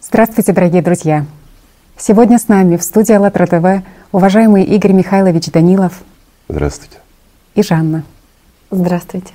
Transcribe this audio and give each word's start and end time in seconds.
Здравствуйте, 0.00 0.52
дорогие 0.52 0.80
друзья! 0.80 1.26
Сегодня 1.96 2.38
с 2.38 2.46
нами 2.46 2.76
в 2.76 2.84
студии 2.84 3.12
АЛЛАТРА 3.14 3.46
ТВ 3.48 3.84
уважаемый 4.12 4.62
Игорь 4.62 4.92
Михайлович 4.92 5.46
Данилов. 5.46 6.02
Здравствуйте. 6.48 6.98
И 7.56 7.64
Жанна. 7.64 8.04
Здравствуйте. 8.70 9.34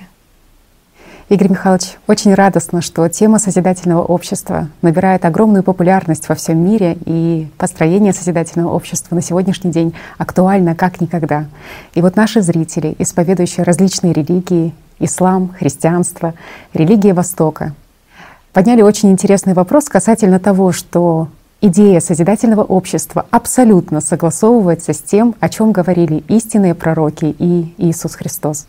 Игорь 1.28 1.50
Михайлович, 1.50 1.98
очень 2.06 2.32
радостно, 2.32 2.80
что 2.80 3.06
тема 3.10 3.38
созидательного 3.38 4.02
общества 4.02 4.68
набирает 4.80 5.26
огромную 5.26 5.62
популярность 5.62 6.30
во 6.30 6.34
всем 6.34 6.64
мире, 6.64 6.96
и 7.04 7.46
построение 7.58 8.14
созидательного 8.14 8.72
общества 8.72 9.14
на 9.14 9.20
сегодняшний 9.20 9.70
день 9.70 9.94
актуально 10.16 10.74
как 10.74 10.98
никогда. 11.02 11.44
И 11.92 12.00
вот 12.00 12.16
наши 12.16 12.40
зрители, 12.40 12.96
исповедующие 12.98 13.64
различные 13.64 14.14
религии, 14.14 14.72
ислам, 14.98 15.50
христианство, 15.58 16.32
религии 16.72 17.12
Востока, 17.12 17.74
подняли 18.54 18.82
очень 18.82 19.10
интересный 19.10 19.52
вопрос 19.52 19.86
касательно 19.86 20.38
того, 20.38 20.72
что 20.72 21.28
идея 21.60 22.00
созидательного 22.00 22.62
общества 22.62 23.26
абсолютно 23.30 24.00
согласовывается 24.00 24.94
с 24.94 25.02
тем, 25.02 25.34
о 25.40 25.48
чем 25.50 25.72
говорили 25.72 26.24
истинные 26.28 26.74
пророки 26.74 27.34
и 27.38 27.74
Иисус 27.76 28.14
Христос. 28.14 28.66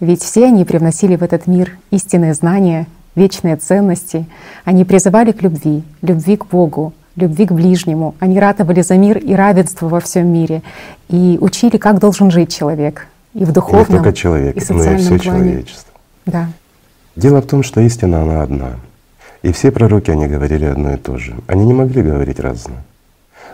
Ведь 0.00 0.22
все 0.22 0.46
они 0.46 0.64
привносили 0.64 1.16
в 1.16 1.22
этот 1.22 1.46
мир 1.46 1.78
истинные 1.90 2.32
знания, 2.32 2.86
вечные 3.14 3.56
ценности. 3.56 4.24
Они 4.64 4.84
призывали 4.84 5.32
к 5.32 5.42
любви, 5.42 5.84
любви 6.00 6.36
к 6.38 6.46
Богу, 6.46 6.94
любви 7.14 7.44
к 7.44 7.52
ближнему. 7.52 8.14
Они 8.18 8.40
ратовали 8.40 8.80
за 8.80 8.96
мир 8.96 9.18
и 9.18 9.34
равенство 9.34 9.88
во 9.88 10.00
всем 10.00 10.28
мире 10.28 10.62
и 11.10 11.36
учили, 11.42 11.76
как 11.76 11.98
должен 11.98 12.30
жить 12.30 12.54
человек 12.54 13.06
и 13.34 13.44
в 13.44 13.52
духовном, 13.52 13.86
и 13.86 13.90
не 13.90 13.96
только 13.98 14.12
человек, 14.14 14.56
и 14.56 14.72
но 14.72 14.82
и 14.82 14.96
все 14.96 15.08
плане. 15.08 15.18
человечество. 15.18 15.92
Да. 16.24 16.48
Дело 17.16 17.42
в 17.42 17.46
том, 17.46 17.62
что 17.62 17.82
истина 17.82 18.22
она 18.22 18.42
одна. 18.42 18.76
И 19.46 19.52
все 19.52 19.70
пророки, 19.70 20.10
они 20.10 20.26
говорили 20.26 20.64
одно 20.64 20.94
и 20.94 20.96
то 20.96 21.18
же. 21.18 21.36
Они 21.46 21.64
не 21.66 21.72
могли 21.72 22.02
говорить 22.02 22.40
разное. 22.40 22.82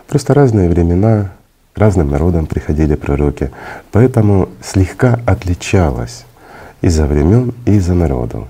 Просто 0.07 0.33
разные 0.33 0.67
времена, 0.67 1.33
разным 1.75 2.09
народам 2.09 2.47
приходили 2.47 2.95
пророки, 2.95 3.51
поэтому 3.91 4.49
слегка 4.59 5.19
отличалось 5.27 6.25
из-за 6.81 7.05
времен 7.05 7.53
и 7.67 7.75
из-за 7.75 7.93
народов. 7.93 8.47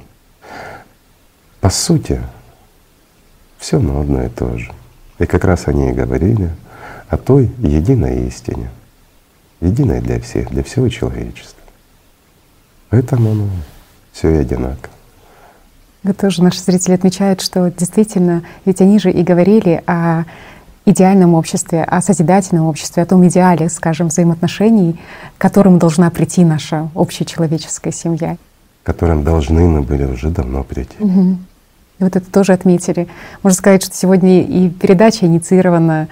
По 1.59 1.69
сути, 1.69 2.22
все 3.57 3.75
равно 3.75 4.00
одно 4.00 4.23
и 4.23 4.30
то 4.30 4.57
же. 4.57 4.72
И 5.19 5.25
как 5.25 5.44
раз 5.44 5.67
они 5.67 5.89
и 5.89 5.94
говорили 5.94 6.50
о 7.09 7.17
той 7.17 7.52
единой 7.57 8.25
истине, 8.25 8.69
единой 9.59 10.00
для 10.00 10.22
всех, 10.22 10.50
для 10.50 10.63
всего 10.63 10.88
человечества. 10.88 11.61
Поэтому 12.89 13.31
оно 13.31 13.50
все 14.13 14.30
и 14.30 14.38
одинаково. 14.38 14.94
Тоже 16.17 16.43
наши 16.43 16.59
зрители 16.59 16.93
отмечают, 16.93 17.41
что 17.41 17.71
действительно, 17.71 18.43
ведь 18.65 18.81
они 18.81 18.99
же 18.99 19.09
и 19.09 19.23
говорили 19.23 19.81
о 19.87 20.25
идеальном 20.85 21.33
обществе, 21.33 21.83
о 21.83 22.01
созидательном 22.01 22.65
обществе, 22.65 23.03
о 23.03 23.05
том 23.05 23.25
идеале, 23.27 23.69
скажем, 23.69 24.07
взаимоотношений, 24.07 24.99
к 25.37 25.41
которым 25.41 25.79
должна 25.79 26.09
прийти 26.09 26.43
наша 26.43 26.89
общечеловеческая 26.93 27.93
семья. 27.93 28.37
К 28.83 28.87
которым 28.87 29.23
должны 29.23 29.61
мы 29.61 29.81
были 29.81 30.03
уже 30.03 30.29
давно 30.29 30.63
прийти. 30.63 30.95
Угу. 30.99 31.37
И 31.99 32.03
вот 32.03 32.15
это 32.15 32.29
тоже 32.29 32.53
отметили. 32.53 33.07
Можно 33.43 33.57
сказать, 33.57 33.83
что 33.83 33.95
сегодня 33.95 34.41
и 34.41 34.69
передача 34.69 35.25
инициирована 35.25 36.09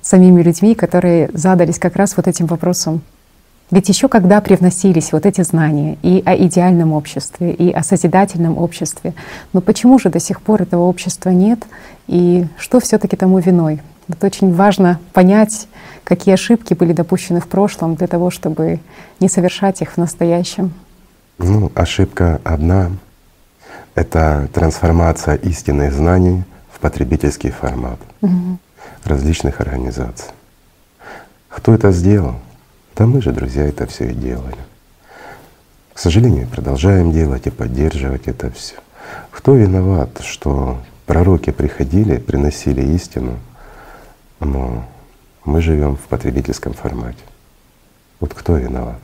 самими 0.00 0.40
людьми, 0.40 0.74
которые 0.74 1.30
задались 1.34 1.78
как 1.78 1.96
раз 1.96 2.16
вот 2.16 2.26
этим 2.26 2.46
вопросом. 2.46 3.02
Ведь 3.70 3.88
еще 3.88 4.08
когда 4.08 4.40
привносились 4.40 5.12
вот 5.12 5.26
эти 5.26 5.42
знания 5.42 5.98
и 6.02 6.22
о 6.24 6.36
идеальном 6.36 6.92
обществе, 6.92 7.52
и 7.52 7.72
о 7.72 7.82
созидательном 7.82 8.58
обществе, 8.58 9.12
но 9.52 9.60
почему 9.60 9.98
же 9.98 10.08
до 10.08 10.20
сих 10.20 10.40
пор 10.40 10.62
этого 10.62 10.82
общества 10.82 11.30
нет, 11.30 11.64
и 12.06 12.46
что 12.58 12.78
все-таки 12.78 13.16
тому 13.16 13.38
виной? 13.40 13.80
Вот 14.06 14.22
очень 14.22 14.54
важно 14.54 15.00
понять, 15.12 15.66
какие 16.04 16.34
ошибки 16.34 16.74
были 16.74 16.92
допущены 16.92 17.40
в 17.40 17.48
прошлом 17.48 17.96
для 17.96 18.06
того, 18.06 18.30
чтобы 18.30 18.78
не 19.18 19.28
совершать 19.28 19.82
их 19.82 19.92
в 19.92 19.96
настоящем. 19.96 20.72
Ну, 21.38 21.72
ошибка 21.74 22.40
одна— 22.44 22.92
это 23.96 24.48
трансформация 24.54 25.34
истинных 25.34 25.92
знаний 25.92 26.44
в 26.72 26.78
потребительский 26.78 27.50
формат 27.50 27.98
угу. 28.20 28.58
различных 29.04 29.60
организаций. 29.60 30.30
Кто 31.48 31.74
это 31.74 31.90
сделал? 31.90 32.36
Да 32.96 33.06
мы 33.06 33.20
же, 33.20 33.30
друзья, 33.30 33.64
это 33.66 33.86
все 33.86 34.10
и 34.10 34.14
делали. 34.14 34.56
К 35.92 35.98
сожалению, 35.98 36.48
продолжаем 36.48 37.12
делать 37.12 37.46
и 37.46 37.50
поддерживать 37.50 38.26
это 38.26 38.50
все. 38.50 38.76
Кто 39.30 39.54
виноват, 39.54 40.20
что 40.22 40.78
пророки 41.04 41.50
приходили, 41.50 42.16
приносили 42.16 42.82
истину, 42.94 43.38
но 44.40 44.86
мы 45.44 45.60
живем 45.60 45.96
в 45.96 46.08
потребительском 46.08 46.72
формате. 46.72 47.22
Вот 48.18 48.32
кто 48.32 48.56
виноват? 48.56 49.00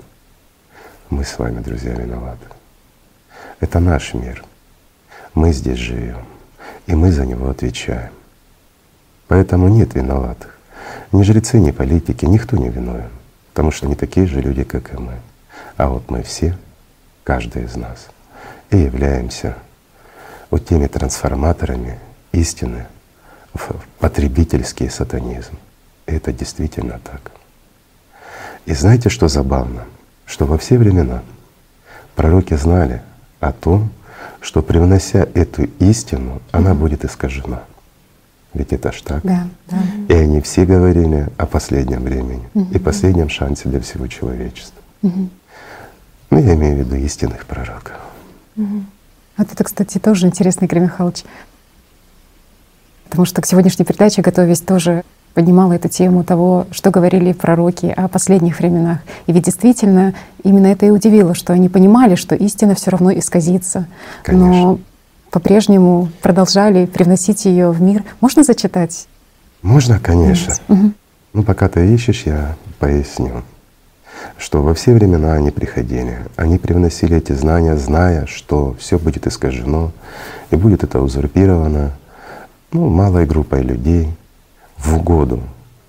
Мы 1.11 1.25
с 1.25 1.39
вами, 1.39 1.61
друзья, 1.61 1.93
виноваты. 1.93 2.47
Это 3.61 3.79
наш 3.79 4.15
мир. 4.15 4.43
Мы 5.35 5.53
здесь 5.53 5.79
живем, 5.79 6.25
и 6.87 6.95
мы 6.95 7.13
за 7.13 7.27
него 7.27 7.51
отвечаем. 7.51 8.13
Поэтому 9.29 9.69
нет 9.69 9.95
виноватых. 9.95 10.59
Ни 11.13 11.23
жрецы, 11.23 11.59
ни 11.59 11.71
политики, 11.73 12.25
никто 12.25 12.57
не 12.57 12.71
виновен, 12.71 13.11
потому 13.53 13.71
что 13.71 13.87
они 13.87 13.95
такие 13.95 14.27
же 14.27 14.41
люди, 14.41 14.65
как 14.65 14.95
и 14.95 14.97
мы. 14.97 15.15
А 15.77 15.89
вот 15.89 16.11
мы 16.11 16.23
все, 16.23 16.57
каждый 17.23 17.65
из 17.65 17.77
нас, 17.77 18.09
и 18.71 18.79
являемся 18.79 19.57
вот 20.51 20.67
теми 20.67 20.87
трансформаторами 20.87 21.99
истины, 22.33 22.87
в 23.55 23.75
потребительский 23.99 24.89
сатанизм. 24.89 25.59
И 26.07 26.13
это 26.13 26.33
действительно 26.33 26.99
так. 27.05 27.33
И 28.65 28.75
знаете, 28.75 29.09
что 29.09 29.29
забавно? 29.29 29.85
Что 30.25 30.47
во 30.47 30.57
все 30.57 30.79
времена 30.79 31.23
пророки 32.15 32.55
знали 32.55 33.03
о 33.41 33.53
том, 33.53 33.91
что 34.41 34.63
привнося 34.63 35.27
эту 35.35 35.65
истину, 35.81 36.41
она 36.51 36.75
будет 36.75 37.05
искажена. 37.05 37.65
Ведь 38.55 38.73
это 38.73 38.93
ж 38.93 39.01
так. 39.03 39.23
Да, 39.23 39.47
да. 39.71 39.79
И 40.09 40.13
они 40.13 40.41
все 40.41 40.65
говорили 40.65 41.29
о 41.39 41.47
последнем 41.47 42.03
времени 42.03 42.49
угу. 42.55 42.69
и 42.73 42.79
последнем 42.79 43.29
шансе 43.29 43.69
для 43.69 43.81
всего 43.81 44.07
человечества. 44.07 44.81
Угу. 45.03 45.29
Ну, 46.31 46.39
я 46.39 46.55
имею 46.55 46.77
в 46.77 46.79
виду 46.81 46.97
истинных 46.97 47.47
пророков. 47.47 47.95
Угу. 48.57 48.85
Вот 49.39 49.53
это, 49.53 49.65
кстати, 49.65 49.99
тоже 49.99 50.27
интересно, 50.27 50.67
Игорь 50.67 50.81
Михайлович. 50.81 51.25
Потому 53.05 53.25
что 53.25 53.41
к 53.41 53.47
сегодняшней 53.47 53.85
передаче, 53.85 54.23
готовясь, 54.23 54.61
тоже 54.61 55.05
поднимала 55.35 55.73
эту 55.73 55.89
тему 55.89 56.25
того, 56.25 56.67
что 56.71 56.91
говорили 56.91 57.33
пророки 57.33 57.87
о 57.87 58.09
последних 58.09 58.59
временах. 58.59 58.99
И 59.27 59.33
ведь 59.33 59.45
действительно 59.45 60.15
именно 60.45 60.67
это 60.67 60.87
и 60.87 60.91
удивило, 60.91 61.35
что 61.35 61.55
они 61.55 61.69
понимали, 61.69 62.15
что 62.17 62.35
истина 62.35 62.75
все 62.75 62.91
равно 62.91 63.13
исказится. 63.13 63.87
Конечно. 64.23 64.47
Но 64.47 64.79
по-прежнему 65.33 66.11
продолжали 66.21 66.85
привносить 66.85 67.47
ее 67.47 67.71
в 67.71 67.81
мир. 67.81 68.05
Можно 68.21 68.45
зачитать? 68.45 69.09
Можно, 69.63 69.99
конечно. 69.99 70.55
Угу. 70.69 70.93
Ну, 71.33 71.43
пока 71.43 71.69
ты 71.71 71.93
ищешь, 71.93 72.25
я 72.27 72.55
поясню, 72.79 73.43
что 74.37 74.63
во 74.63 74.75
все 74.75 74.93
времена 74.93 75.33
они 75.33 75.51
приходили, 75.51 76.19
они 76.37 76.59
привносили 76.59 77.17
эти 77.17 77.33
знания, 77.33 77.77
зная, 77.77 78.27
что 78.27 78.77
все 78.79 78.99
будет 78.99 79.27
искажено 79.27 79.93
и 80.51 80.57
будет 80.57 80.85
это 80.85 81.01
узурпировано 81.01 81.93
ну, 82.71 82.91
малой 82.91 83.25
группой 83.25 83.63
людей 83.63 84.11
в 84.77 84.97
угоду 84.97 85.41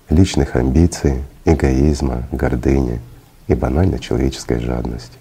личных 0.08 0.56
амбиций, 0.56 1.22
эгоизма, 1.44 2.22
гордыни 2.32 2.98
и 3.48 3.54
банально 3.54 3.98
человеческой 3.98 4.60
жадности. 4.60 5.18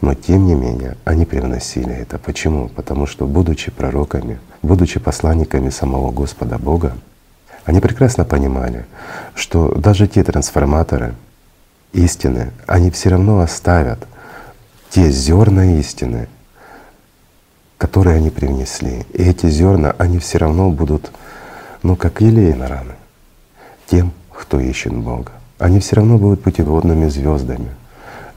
Но 0.00 0.14
тем 0.14 0.46
не 0.46 0.54
менее 0.54 0.96
они 1.04 1.24
привносили 1.24 1.94
это. 1.94 2.18
Почему? 2.18 2.68
Потому 2.68 3.06
что, 3.06 3.26
будучи 3.26 3.70
пророками, 3.70 4.40
будучи 4.62 4.98
посланниками 4.98 5.70
самого 5.70 6.10
Господа 6.10 6.58
Бога, 6.58 6.94
они 7.64 7.80
прекрасно 7.80 8.24
понимали, 8.24 8.84
что 9.34 9.74
даже 9.74 10.08
те 10.08 10.24
трансформаторы 10.24 11.14
истины, 11.92 12.50
они 12.66 12.90
все 12.90 13.10
равно 13.10 13.40
оставят 13.40 14.06
те 14.90 15.10
зерна 15.10 15.78
истины, 15.78 16.28
которые 17.78 18.16
они 18.16 18.30
привнесли. 18.30 19.06
И 19.12 19.22
эти 19.22 19.46
зерна, 19.48 19.94
они 19.98 20.18
все 20.18 20.38
равно 20.38 20.70
будут, 20.70 21.12
ну, 21.82 21.96
как 21.96 22.20
елей 22.20 22.54
на 22.54 22.68
раны 22.68 22.94
тем, 23.86 24.12
кто 24.30 24.58
ищет 24.58 24.94
Бога. 24.94 25.32
Они 25.58 25.78
все 25.78 25.96
равно 25.96 26.18
будут 26.18 26.42
путеводными 26.42 27.08
звездами 27.08 27.68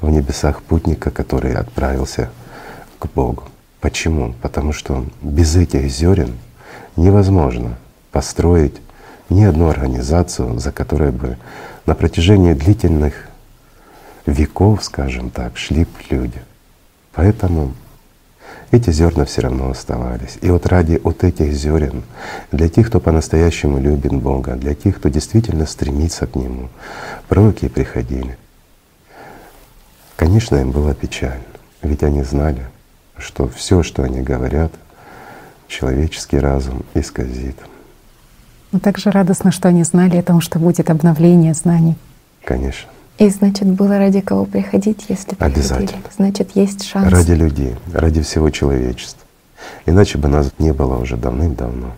в 0.01 0.09
небесах 0.09 0.61
путника, 0.61 1.11
который 1.11 1.53
отправился 1.53 2.29
к 2.99 3.07
Богу. 3.07 3.43
Почему? 3.81 4.33
Потому 4.41 4.73
что 4.73 5.05
без 5.21 5.55
этих 5.55 5.89
зерен 5.89 6.33
невозможно 6.95 7.77
построить 8.11 8.81
ни 9.29 9.43
одну 9.43 9.69
организацию, 9.69 10.59
за 10.59 10.71
которой 10.71 11.11
бы 11.11 11.37
на 11.85 11.95
протяжении 11.95 12.53
длительных 12.53 13.13
веков, 14.25 14.83
скажем 14.83 15.29
так, 15.29 15.57
шли 15.57 15.85
люди. 16.09 16.41
Поэтому 17.13 17.73
эти 18.71 18.91
зерна 18.91 19.25
все 19.25 19.41
равно 19.41 19.69
оставались. 19.69 20.37
И 20.41 20.49
вот 20.49 20.65
ради 20.65 20.99
вот 21.03 21.23
этих 21.23 21.53
зерен, 21.53 22.03
для 22.51 22.69
тех, 22.69 22.87
кто 22.87 22.99
по-настоящему 22.99 23.79
любит 23.79 24.13
Бога, 24.13 24.55
для 24.55 24.73
тех, 24.73 24.97
кто 24.97 25.09
действительно 25.09 25.65
стремится 25.65 26.27
к 26.27 26.35
Нему, 26.35 26.69
пророки 27.27 27.67
приходили. 27.67 28.37
Конечно, 30.15 30.55
им 30.55 30.71
было 30.71 30.93
печально, 30.93 31.43
ведь 31.81 32.03
они 32.03 32.23
знали, 32.23 32.65
что 33.17 33.47
все, 33.47 33.83
что 33.83 34.03
они 34.03 34.21
говорят, 34.21 34.71
человеческий 35.67 36.39
разум 36.39 36.83
исказит. 36.93 37.57
Но 38.71 38.79
также 38.79 39.11
радостно, 39.11 39.51
что 39.51 39.69
они 39.69 39.83
знали 39.83 40.17
о 40.17 40.23
том, 40.23 40.41
что 40.41 40.59
будет 40.59 40.89
обновление 40.89 41.53
знаний. 41.53 41.95
Конечно. 42.43 42.89
И 43.17 43.29
значит, 43.29 43.67
было 43.67 43.97
ради 43.97 44.19
кого 44.19 44.45
приходить, 44.45 45.05
если 45.07 45.35
приходили. 45.35 45.59
Обязательно. 45.59 46.01
Значит, 46.15 46.51
есть 46.55 46.83
шанс. 46.83 47.09
Ради 47.09 47.31
людей, 47.31 47.75
ради 47.93 48.21
всего 48.21 48.49
человечества. 48.49 49.21
Иначе 49.85 50.17
бы 50.17 50.27
нас 50.27 50.51
не 50.59 50.73
было 50.73 50.97
уже 50.97 51.15
давным-давно. 51.15 51.91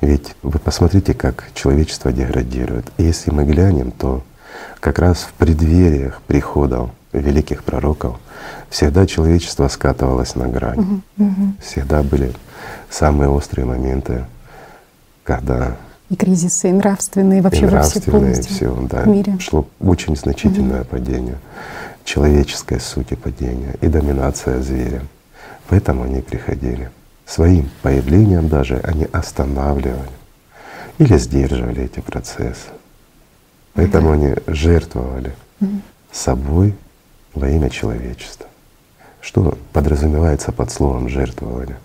Ведь 0.00 0.34
вы 0.42 0.58
посмотрите, 0.58 1.12
как 1.12 1.50
человечество 1.54 2.12
деградирует. 2.12 2.90
И 2.96 3.02
если 3.02 3.30
мы 3.30 3.44
глянем, 3.44 3.90
то 3.90 4.22
как 4.80 4.98
раз 4.98 5.18
в 5.18 5.32
преддвериях 5.34 6.22
приходов 6.22 6.90
великих 7.12 7.64
пророков 7.64 8.18
всегда 8.70 9.06
человечество 9.06 9.68
скатывалось 9.68 10.34
на 10.34 10.48
грань. 10.48 10.78
Угу, 10.78 11.24
угу. 11.24 11.52
Всегда 11.60 12.02
были 12.02 12.32
самые 12.90 13.30
острые 13.30 13.66
моменты, 13.66 14.24
когда 15.24 15.76
и 16.10 16.16
кризисы, 16.16 16.70
и 16.70 16.72
нравственные, 16.72 17.42
вообще 17.42 17.62
и 17.62 17.66
нравственные, 17.66 18.34
во 18.36 18.42
все, 18.42 18.54
все, 18.54 18.86
да, 18.90 19.02
в 19.02 19.08
мире. 19.08 19.38
шло 19.40 19.68
очень 19.78 20.16
значительное 20.16 20.80
угу. 20.80 20.88
падение, 20.88 21.36
человеческой 22.04 22.80
сути 22.80 23.14
падения 23.14 23.74
и 23.82 23.88
доминация 23.88 24.62
зверя. 24.62 25.02
Поэтому 25.68 26.04
они 26.04 26.22
приходили. 26.22 26.90
Своим 27.26 27.68
появлением 27.82 28.48
даже 28.48 28.80
они 28.84 29.06
останавливали 29.12 30.08
или 30.96 31.18
сдерживали 31.18 31.84
эти 31.84 32.00
процессы. 32.00 32.68
Поэтому 33.74 34.12
они 34.12 34.34
жертвовали 34.46 35.34
собой 36.10 36.74
во 37.38 37.48
имя 37.48 37.70
человечества. 37.70 38.46
Что 39.20 39.56
подразумевается 39.72 40.52
под 40.52 40.70
словом 40.70 41.08
жертвовали? 41.08 41.76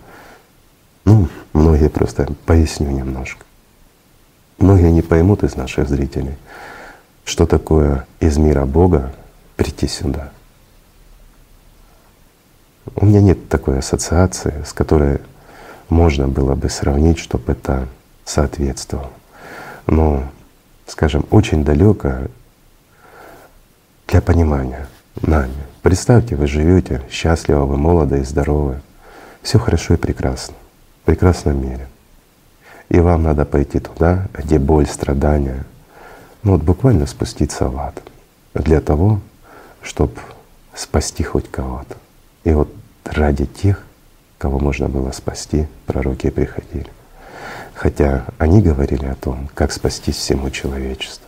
Ну, 1.04 1.28
многие 1.52 1.88
просто 1.88 2.26
поясню 2.46 2.90
немножко. 2.90 3.44
Многие 4.58 4.90
не 4.92 5.02
поймут 5.02 5.42
из 5.42 5.56
наших 5.56 5.88
зрителей, 5.88 6.36
что 7.24 7.46
такое 7.46 8.06
из 8.20 8.36
мира 8.36 8.64
Бога 8.64 9.12
прийти 9.56 9.88
сюда. 9.88 10.30
У 12.96 13.06
меня 13.06 13.20
нет 13.20 13.48
такой 13.48 13.78
ассоциации, 13.78 14.62
с 14.64 14.72
которой 14.72 15.20
можно 15.88 16.28
было 16.28 16.54
бы 16.54 16.68
сравнить, 16.70 17.18
чтобы 17.18 17.52
это 17.52 17.88
соответствовало. 18.24 19.10
Но, 19.86 20.24
скажем, 20.86 21.26
очень 21.30 21.64
далеко 21.64 22.28
для 24.06 24.20
понимания 24.22 24.86
нами. 25.22 25.54
Представьте, 25.82 26.36
вы 26.36 26.46
живете 26.46 27.02
счастливо, 27.10 27.64
вы 27.64 27.76
молоды 27.76 28.20
и 28.20 28.24
здоровы, 28.24 28.80
все 29.42 29.58
хорошо 29.58 29.94
и 29.94 29.98
прекрасно, 29.98 30.54
в 31.02 31.06
прекрасном 31.06 31.60
мире. 31.60 31.88
И 32.88 33.00
вам 33.00 33.22
надо 33.22 33.44
пойти 33.44 33.80
туда, 33.80 34.28
где 34.34 34.58
боль, 34.58 34.86
страдания, 34.86 35.64
ну 36.42 36.52
вот 36.52 36.62
буквально 36.62 37.06
спуститься 37.06 37.68
в 37.68 37.78
ад 37.78 38.02
для 38.54 38.80
того, 38.80 39.20
чтобы 39.82 40.14
спасти 40.74 41.22
хоть 41.22 41.50
кого-то. 41.50 41.96
И 42.44 42.52
вот 42.52 42.68
ради 43.04 43.46
тех, 43.46 43.82
кого 44.38 44.58
можно 44.58 44.88
было 44.88 45.10
спасти, 45.12 45.66
пророки 45.86 46.30
приходили. 46.30 46.90
Хотя 47.74 48.26
они 48.38 48.60
говорили 48.60 49.06
о 49.06 49.14
том, 49.14 49.48
как 49.54 49.72
спасти 49.72 50.12
всему 50.12 50.50
человечеству. 50.50 51.26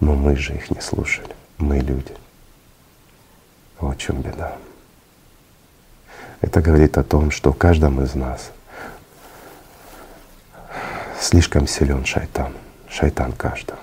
Но 0.00 0.14
мы 0.14 0.36
же 0.36 0.54
их 0.54 0.70
не 0.70 0.80
слушали, 0.80 1.34
мы 1.58 1.78
люди. 1.78 2.12
Вот 3.82 3.96
в 3.96 4.00
чем 4.00 4.22
беда. 4.22 4.56
Это 6.40 6.62
говорит 6.62 6.96
о 6.98 7.02
том, 7.02 7.32
что 7.32 7.52
в 7.52 7.58
каждом 7.58 8.00
из 8.02 8.14
нас 8.14 8.52
слишком 11.20 11.66
силен 11.66 12.04
шайтан. 12.04 12.52
Шайтан 12.88 13.32
каждого. 13.32 13.78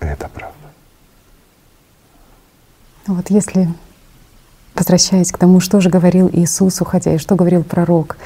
Это 0.00 0.28
правда. 0.28 0.56
Вот 3.06 3.30
если 3.30 3.68
возвращаясь 4.74 5.30
к 5.32 5.38
тому, 5.38 5.60
что 5.60 5.80
же 5.80 5.90
говорил 5.90 6.28
Иисус, 6.32 6.80
уходя, 6.80 7.14
и 7.14 7.18
что 7.18 7.36
говорил 7.36 7.62
пророк, 7.62 8.18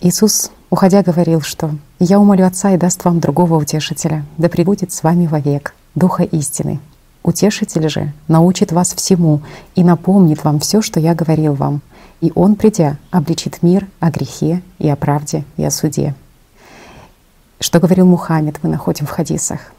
Иисус, 0.00 0.50
уходя, 0.70 1.02
говорил, 1.02 1.40
что 1.40 1.70
«Я 2.00 2.18
умолю 2.18 2.44
Отца 2.44 2.72
и 2.72 2.76
даст 2.76 3.04
вам 3.04 3.20
другого 3.20 3.54
утешителя, 3.54 4.24
да 4.36 4.48
пребудет 4.48 4.92
с 4.92 5.02
вами 5.02 5.26
вовек, 5.26 5.74
Духа 5.94 6.24
истины. 6.24 6.80
Утешитель 7.22 7.88
же 7.88 8.12
научит 8.26 8.72
вас 8.72 8.94
всему 8.94 9.40
и 9.74 9.84
напомнит 9.84 10.44
вам 10.44 10.60
все, 10.60 10.82
что 10.82 11.00
я 11.00 11.14
говорил 11.14 11.54
вам, 11.54 11.80
и 12.20 12.32
Он, 12.34 12.54
придя, 12.54 12.96
обличит 13.10 13.62
мир 13.62 13.86
о 14.00 14.10
грехе 14.10 14.62
и 14.78 14.88
о 14.88 14.96
правде 14.96 15.44
и 15.56 15.64
о 15.64 15.70
суде». 15.70 16.14
Что 17.60 17.80
говорил 17.80 18.06
Мухаммед, 18.06 18.60
мы 18.62 18.70
находим 18.70 19.06
в 19.06 19.10
хадисах. 19.10 19.72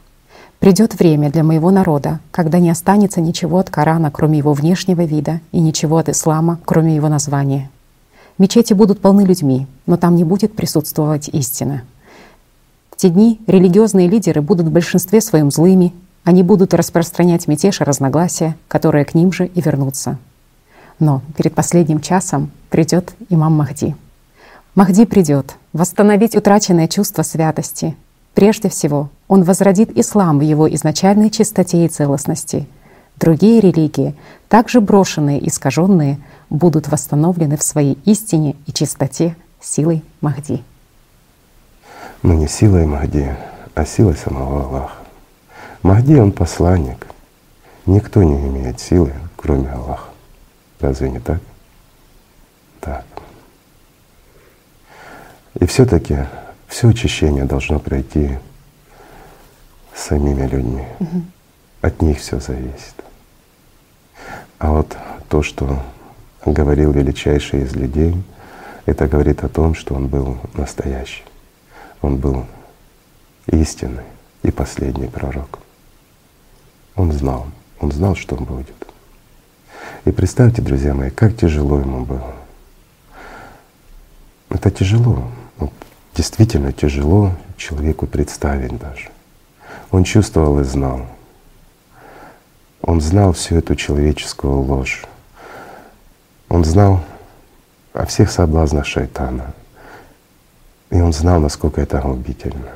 Придет 0.59 0.99
время 0.99 1.31
для 1.31 1.45
моего 1.45 1.71
народа, 1.71 2.19
когда 2.31 2.59
не 2.59 2.69
останется 2.69 3.21
ничего 3.21 3.59
от 3.59 3.69
Корана, 3.69 4.11
кроме 4.11 4.37
его 4.37 4.51
внешнего 4.51 5.05
вида, 5.05 5.39
и 5.53 5.61
ничего 5.61 5.97
от 5.97 6.09
ислама, 6.09 6.59
кроме 6.65 6.95
его 6.95 7.07
названия. 7.07 7.69
Мечети 8.37 8.73
будут 8.73 8.99
полны 8.99 9.21
людьми, 9.21 9.67
но 9.85 9.95
там 9.95 10.17
не 10.17 10.25
будет 10.25 10.53
присутствовать 10.53 11.29
истина. 11.29 11.83
В 12.91 12.97
те 12.97 13.09
дни 13.09 13.39
религиозные 13.47 14.09
лидеры 14.09 14.41
будут 14.41 14.67
в 14.67 14.71
большинстве 14.71 15.21
своем 15.21 15.49
злыми, 15.49 15.93
они 16.23 16.43
будут 16.43 16.73
распространять 16.73 17.47
мятеж 17.47 17.81
и 17.81 17.83
разногласия, 17.83 18.55
которые 18.67 19.05
к 19.05 19.13
ним 19.13 19.31
же 19.31 19.45
и 19.47 19.61
вернутся. 19.61 20.17
Но 20.99 21.21
перед 21.37 21.55
последним 21.55 22.01
часом 22.01 22.51
придет 22.69 23.13
имам 23.29 23.53
Махди. 23.53 23.95
Махди 24.75 25.05
придет 25.05 25.55
восстановить 25.73 26.35
утраченное 26.35 26.87
чувство 26.87 27.23
святости, 27.23 27.95
Прежде 28.39 28.69
всего, 28.69 29.09
он 29.27 29.43
возродит 29.43 29.97
ислам 29.97 30.39
в 30.39 30.43
его 30.43 30.73
изначальной 30.73 31.29
чистоте 31.29 31.85
и 31.85 31.89
целостности. 31.89 32.67
Другие 33.17 33.59
религии, 33.59 34.15
также 34.47 34.79
брошенные 34.79 35.39
и 35.39 35.49
искаженные, 35.49 36.19
будут 36.49 36.87
восстановлены 36.87 37.57
в 37.57 37.63
своей 37.63 37.97
истине 38.05 38.55
и 38.65 38.71
чистоте 38.71 39.35
силой 39.59 40.03
Махди. 40.21 40.63
Но 42.23 42.33
не 42.33 42.47
силой 42.47 42.85
Махди, 42.85 43.35
а 43.75 43.85
силой 43.85 44.15
самого 44.15 44.63
Аллаха. 44.63 44.98
Махди— 45.83 46.15
он 46.19 46.31
посланник. 46.31 47.07
Никто 47.85 48.21
не 48.21 48.35
имеет 48.35 48.79
силы, 48.79 49.13
кроме 49.35 49.69
Аллаха. 49.71 50.09
Разве 50.79 51.09
не 51.09 51.19
так? 51.19 51.41
Так. 52.79 53.05
И 55.59 55.65
все 55.65 55.85
таки 55.85 56.17
все 56.67 56.89
очищение 56.89 57.45
должно 57.45 57.79
пройти 57.79 58.37
самими 59.95 60.45
людьми. 60.47 60.83
Угу. 60.99 61.21
От 61.81 62.01
них 62.01 62.19
все 62.19 62.39
зависит. 62.39 62.95
А 64.57 64.71
вот 64.71 64.97
то, 65.29 65.41
что 65.41 65.81
говорил 66.45 66.91
величайший 66.91 67.63
из 67.63 67.73
людей, 67.75 68.15
это 68.85 69.07
говорит 69.07 69.43
о 69.43 69.49
том, 69.49 69.75
что 69.75 69.95
он 69.95 70.07
был 70.07 70.37
настоящий. 70.53 71.23
Он 72.01 72.17
был 72.17 72.45
истинный 73.47 74.03
и 74.43 74.51
последний 74.51 75.07
пророк. 75.07 75.59
Он 76.99 77.13
знал, 77.13 77.47
он 77.79 77.93
знал, 77.93 78.15
что 78.15 78.35
будет. 78.35 78.75
И 80.03 80.11
представьте, 80.11 80.61
друзья 80.61 80.93
мои, 80.93 81.09
как 81.09 81.37
тяжело 81.37 81.79
ему 81.79 82.03
было. 82.03 82.33
Это 84.49 84.69
тяжело 84.69 85.23
действительно 86.19 86.73
тяжело 86.73 87.31
человеку 87.55 88.05
представить 88.05 88.77
даже. 88.77 89.09
Он 89.89 90.03
чувствовал 90.03 90.59
и 90.59 90.65
знал. 90.65 91.05
Он 92.81 92.99
знал 92.99 93.31
всю 93.31 93.55
эту 93.55 93.77
человеческую 93.77 94.59
ложь. 94.59 95.05
Он 96.49 96.65
знал 96.65 97.01
о 97.93 98.05
всех 98.05 98.29
соблазнах 98.29 98.85
шайтана. 98.85 99.53
И 100.89 100.99
он 100.99 101.13
знал, 101.13 101.39
насколько 101.39 101.79
это 101.79 102.01
губительно. 102.01 102.73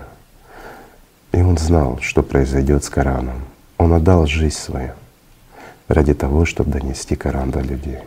И 1.34 1.42
он 1.42 1.58
знал, 1.58 2.00
что 2.00 2.24
произойдет 2.24 2.86
с 2.86 2.90
Кораном. 2.90 3.42
Он 3.78 3.94
отдал 3.94 4.26
жизнь 4.26 4.58
свою 4.58 4.94
ради 5.88 6.14
того, 6.14 6.46
чтобы 6.46 6.72
донести 6.72 7.16
Коран 7.16 7.52
до 7.52 7.62
людей. 7.62 8.00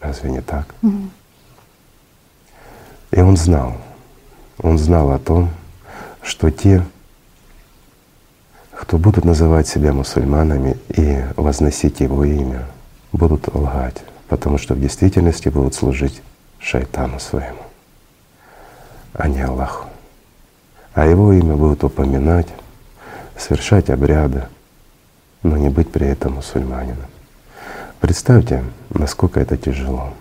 Разве 0.00 0.30
не 0.30 0.40
так? 0.40 0.74
Mm-hmm. 0.82 1.08
И 3.12 3.20
он 3.20 3.36
знал, 3.36 3.76
он 4.58 4.78
знал 4.78 5.10
о 5.10 5.18
том, 5.18 5.50
что 6.22 6.50
те, 6.50 6.84
кто 8.72 8.98
будут 8.98 9.24
называть 9.24 9.68
себя 9.68 9.92
мусульманами 9.92 10.76
и 10.88 11.24
возносить 11.36 12.00
его 12.00 12.24
имя, 12.24 12.66
будут 13.12 13.52
лгать, 13.54 14.02
потому 14.28 14.58
что 14.58 14.74
в 14.74 14.80
действительности 14.80 15.48
будут 15.48 15.74
служить 15.74 16.22
шайтану 16.58 17.18
своему, 17.18 17.62
а 19.12 19.28
не 19.28 19.42
Аллаху. 19.42 19.86
А 20.94 21.06
Его 21.06 21.32
имя 21.32 21.56
будут 21.56 21.84
упоминать, 21.84 22.48
совершать 23.36 23.90
обряды, 23.90 24.44
но 25.42 25.56
не 25.56 25.68
быть 25.68 25.90
при 25.90 26.06
этом 26.06 26.34
мусульманином. 26.34 27.06
Представьте, 28.00 28.64
насколько 28.90 29.40
это 29.40 29.56
тяжело. 29.56 30.14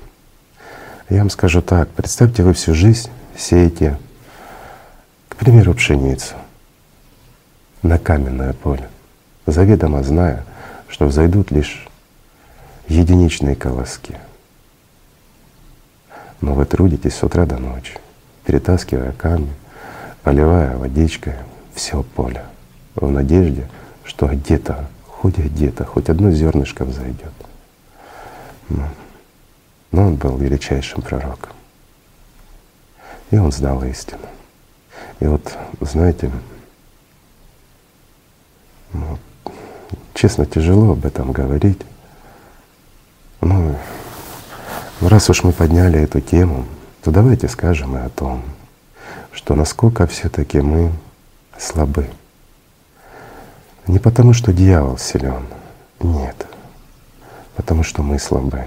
Я 1.10 1.20
вам 1.20 1.30
скажу 1.30 1.62
так, 1.62 1.90
представьте, 1.90 2.44
вы 2.44 2.54
всю 2.54 2.74
жизнь 2.74 3.10
сеете, 3.38 3.98
к 5.28 5.36
примеру, 5.36 5.74
пшеницу 5.74 6.36
на 7.82 7.98
каменное 7.98 8.54
поле, 8.54 8.90
заведомо 9.46 10.04
зная, 10.04 10.46
что 10.88 11.06
взойдут 11.06 11.52
лишь 11.52 11.88
единичные 12.88 13.56
колоски. 13.56 14.18
Но 16.42 16.54
вы 16.54 16.66
трудитесь 16.66 17.16
с 17.16 17.24
утра 17.24 17.46
до 17.46 17.58
ночи, 17.58 17.94
перетаскивая 18.46 19.12
камни, 19.14 19.54
поливая 20.24 20.78
водичкой 20.78 21.36
все 21.74 22.04
поле 22.04 22.44
в 22.96 23.10
надежде, 23.10 23.68
что 24.04 24.28
где-то, 24.28 24.88
хоть 25.22 25.38
где-то, 25.38 25.84
хоть 25.84 26.10
одно 26.10 26.32
зернышко 26.32 26.86
взойдет. 26.86 27.34
Но, 28.70 28.88
но 29.92 30.08
он 30.08 30.16
был 30.16 30.38
величайшим 30.38 31.02
пророком. 31.02 31.52
И 33.32 33.38
он 33.38 33.52
знал 33.52 33.84
истину. 33.84 34.28
И 35.20 35.26
вот, 35.26 35.58
знаете, 35.82 36.32
ну, 38.94 39.18
честно, 40.14 40.46
тяжело 40.46 40.94
об 40.94 41.06
этом 41.06 41.34
говорить. 41.34 41.82
Ну, 43.42 43.76
раз 45.02 45.30
уж 45.30 45.44
мы 45.44 45.52
подняли 45.52 46.00
эту 46.00 46.22
тему, 46.22 46.66
то 47.04 47.12
давайте 47.12 47.50
скажем 47.50 47.98
и 47.98 48.00
о 48.00 48.10
том, 48.10 48.42
что 49.34 49.56
насколько 49.56 50.08
все-таки 50.08 50.62
мы 50.62 50.94
слабы. 51.58 52.08
Не 53.90 53.98
потому, 53.98 54.34
что 54.34 54.54
дьявол 54.54 55.00
силен, 55.00 55.48
нет, 56.00 56.46
потому 57.56 57.82
что 57.82 58.04
мы 58.04 58.20
слабы, 58.20 58.66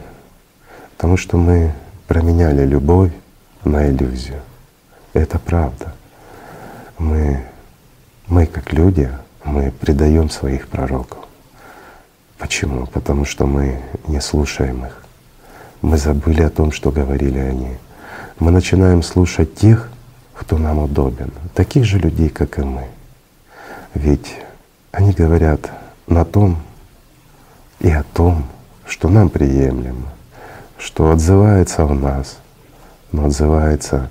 потому 0.96 1.16
что 1.16 1.36
мы 1.36 1.72
променяли 2.08 2.66
любовь 2.66 3.12
на 3.62 3.88
иллюзию. 3.88 4.40
Это 5.12 5.38
правда. 5.38 5.94
Мы, 6.98 7.40
мы 8.26 8.46
как 8.46 8.72
люди, 8.72 9.08
мы 9.44 9.70
предаем 9.70 10.28
своих 10.28 10.66
пророков. 10.66 11.20
Почему? 12.36 12.86
Потому 12.86 13.24
что 13.24 13.46
мы 13.46 13.80
не 14.08 14.20
слушаем 14.20 14.86
их. 14.86 15.04
Мы 15.82 15.98
забыли 15.98 16.42
о 16.42 16.50
том, 16.50 16.72
что 16.72 16.90
говорили 16.90 17.38
они. 17.38 17.76
Мы 18.40 18.50
начинаем 18.50 19.04
слушать 19.04 19.54
тех, 19.54 19.88
кто 20.34 20.58
нам 20.58 20.80
удобен, 20.80 21.30
таких 21.54 21.84
же 21.84 22.00
людей, 22.00 22.28
как 22.28 22.58
и 22.58 22.62
мы. 22.62 22.88
Ведь 23.94 24.41
они 24.92 25.12
говорят 25.12 25.70
на 26.06 26.24
том 26.24 26.58
и 27.80 27.90
о 27.90 28.04
том, 28.04 28.44
что 28.86 29.08
нам 29.08 29.30
приемлемо, 29.30 30.08
что 30.78 31.10
отзывается 31.10 31.86
в 31.86 31.94
нас, 31.94 32.38
но 33.10 33.24
отзывается 33.26 34.10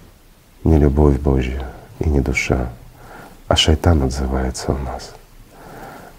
не 0.63 0.77
любовь 0.77 1.19
Божья 1.19 1.67
и 1.99 2.09
не 2.09 2.19
душа, 2.19 2.69
а 3.47 3.55
шайтан 3.55 4.03
отзывается 4.03 4.73
в 4.73 4.83
нас. 4.83 5.11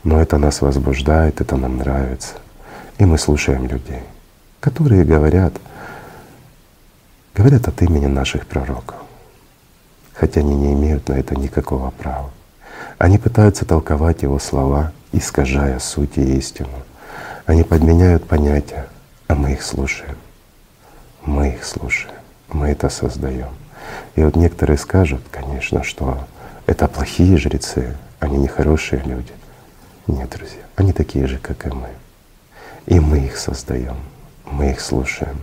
Но 0.04 0.20
это 0.20 0.38
нас 0.38 0.60
возбуждает, 0.60 1.40
это 1.40 1.56
нам 1.56 1.78
нравится. 1.78 2.34
И 2.98 3.04
мы 3.04 3.18
слушаем 3.18 3.66
людей, 3.66 4.02
которые 4.60 5.04
говорят, 5.04 5.54
говорят 7.34 7.66
от 7.66 7.82
имени 7.82 8.06
наших 8.06 8.46
пророков, 8.46 8.96
хотя 10.12 10.40
они 10.40 10.54
не 10.54 10.72
имеют 10.74 11.08
на 11.08 11.14
это 11.14 11.34
никакого 11.34 11.90
права. 11.90 12.30
Они 13.02 13.18
пытаются 13.18 13.64
толковать 13.64 14.22
его 14.22 14.38
слова, 14.38 14.92
искажая 15.10 15.80
суть 15.80 16.18
и 16.18 16.36
истину. 16.38 16.84
Они 17.46 17.64
подменяют 17.64 18.28
понятия, 18.28 18.86
а 19.26 19.34
мы 19.34 19.54
их 19.54 19.64
слушаем. 19.64 20.14
Мы 21.24 21.48
их 21.48 21.64
слушаем, 21.64 22.14
мы 22.52 22.68
это 22.68 22.88
создаем. 22.90 23.48
И 24.14 24.22
вот 24.22 24.36
некоторые 24.36 24.78
скажут, 24.78 25.20
конечно, 25.32 25.82
что 25.82 26.28
это 26.66 26.86
плохие 26.86 27.38
жрецы, 27.38 27.96
они 28.20 28.38
нехорошие 28.38 29.02
люди. 29.04 29.32
Нет, 30.06 30.30
друзья, 30.30 30.62
они 30.76 30.92
такие 30.92 31.26
же, 31.26 31.38
как 31.38 31.66
и 31.66 31.70
мы. 31.70 31.88
И 32.86 33.00
мы 33.00 33.18
их 33.18 33.36
создаем, 33.36 33.96
мы 34.44 34.70
их 34.70 34.80
слушаем. 34.80 35.42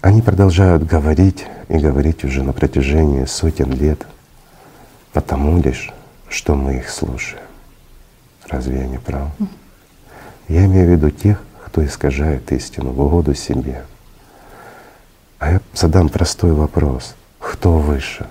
Они 0.00 0.22
продолжают 0.22 0.82
говорить 0.82 1.44
и 1.68 1.76
говорить 1.76 2.24
уже 2.24 2.42
на 2.42 2.54
протяжении 2.54 3.26
сотен 3.26 3.70
лет, 3.70 4.06
потому 5.12 5.60
лишь, 5.60 5.92
что 6.28 6.54
мы 6.54 6.76
их 6.76 6.90
слушаем. 6.90 7.42
Разве 8.48 8.80
я 8.80 8.86
не 8.86 8.98
прав? 8.98 9.28
Я 10.48 10.64
имею 10.66 10.86
в 10.88 10.90
виду 10.90 11.10
тех, 11.10 11.42
кто 11.64 11.84
искажает 11.84 12.50
истину 12.52 12.90
в 12.90 13.00
угоду 13.00 13.34
себе. 13.34 13.84
А 15.38 15.52
я 15.52 15.60
задам 15.72 16.08
простой 16.08 16.52
вопрос. 16.52 17.14
Кто 17.38 17.78
выше? 17.78 18.26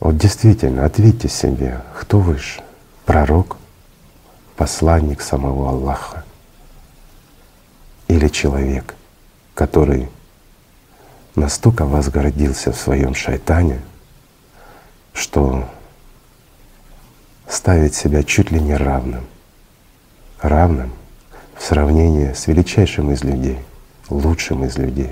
Вот 0.00 0.18
действительно, 0.18 0.84
ответьте 0.84 1.28
себе, 1.28 1.80
кто 1.98 2.20
выше? 2.20 2.62
Пророк, 3.06 3.56
посланник 4.56 5.20
самого 5.22 5.70
Аллаха 5.70 6.24
или 8.08 8.28
человек, 8.28 8.94
который 9.54 10.08
настолько 11.34 11.84
возгордился 11.84 12.72
в 12.72 12.76
своем 12.76 13.14
шайтане, 13.14 13.80
что 15.14 15.66
ставит 17.48 17.94
себя 17.94 18.22
чуть 18.22 18.50
ли 18.50 18.60
не 18.60 18.76
равным, 18.76 19.24
равным 20.42 20.92
в 21.56 21.62
сравнении 21.62 22.32
с 22.32 22.46
величайшим 22.46 23.10
из 23.12 23.24
людей, 23.24 23.58
лучшим 24.10 24.64
из 24.64 24.76
людей, 24.76 25.10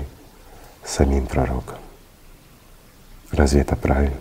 самим 0.83 1.25
пророком. 1.25 1.77
Разве 3.31 3.61
это 3.61 3.75
правильно? 3.75 4.17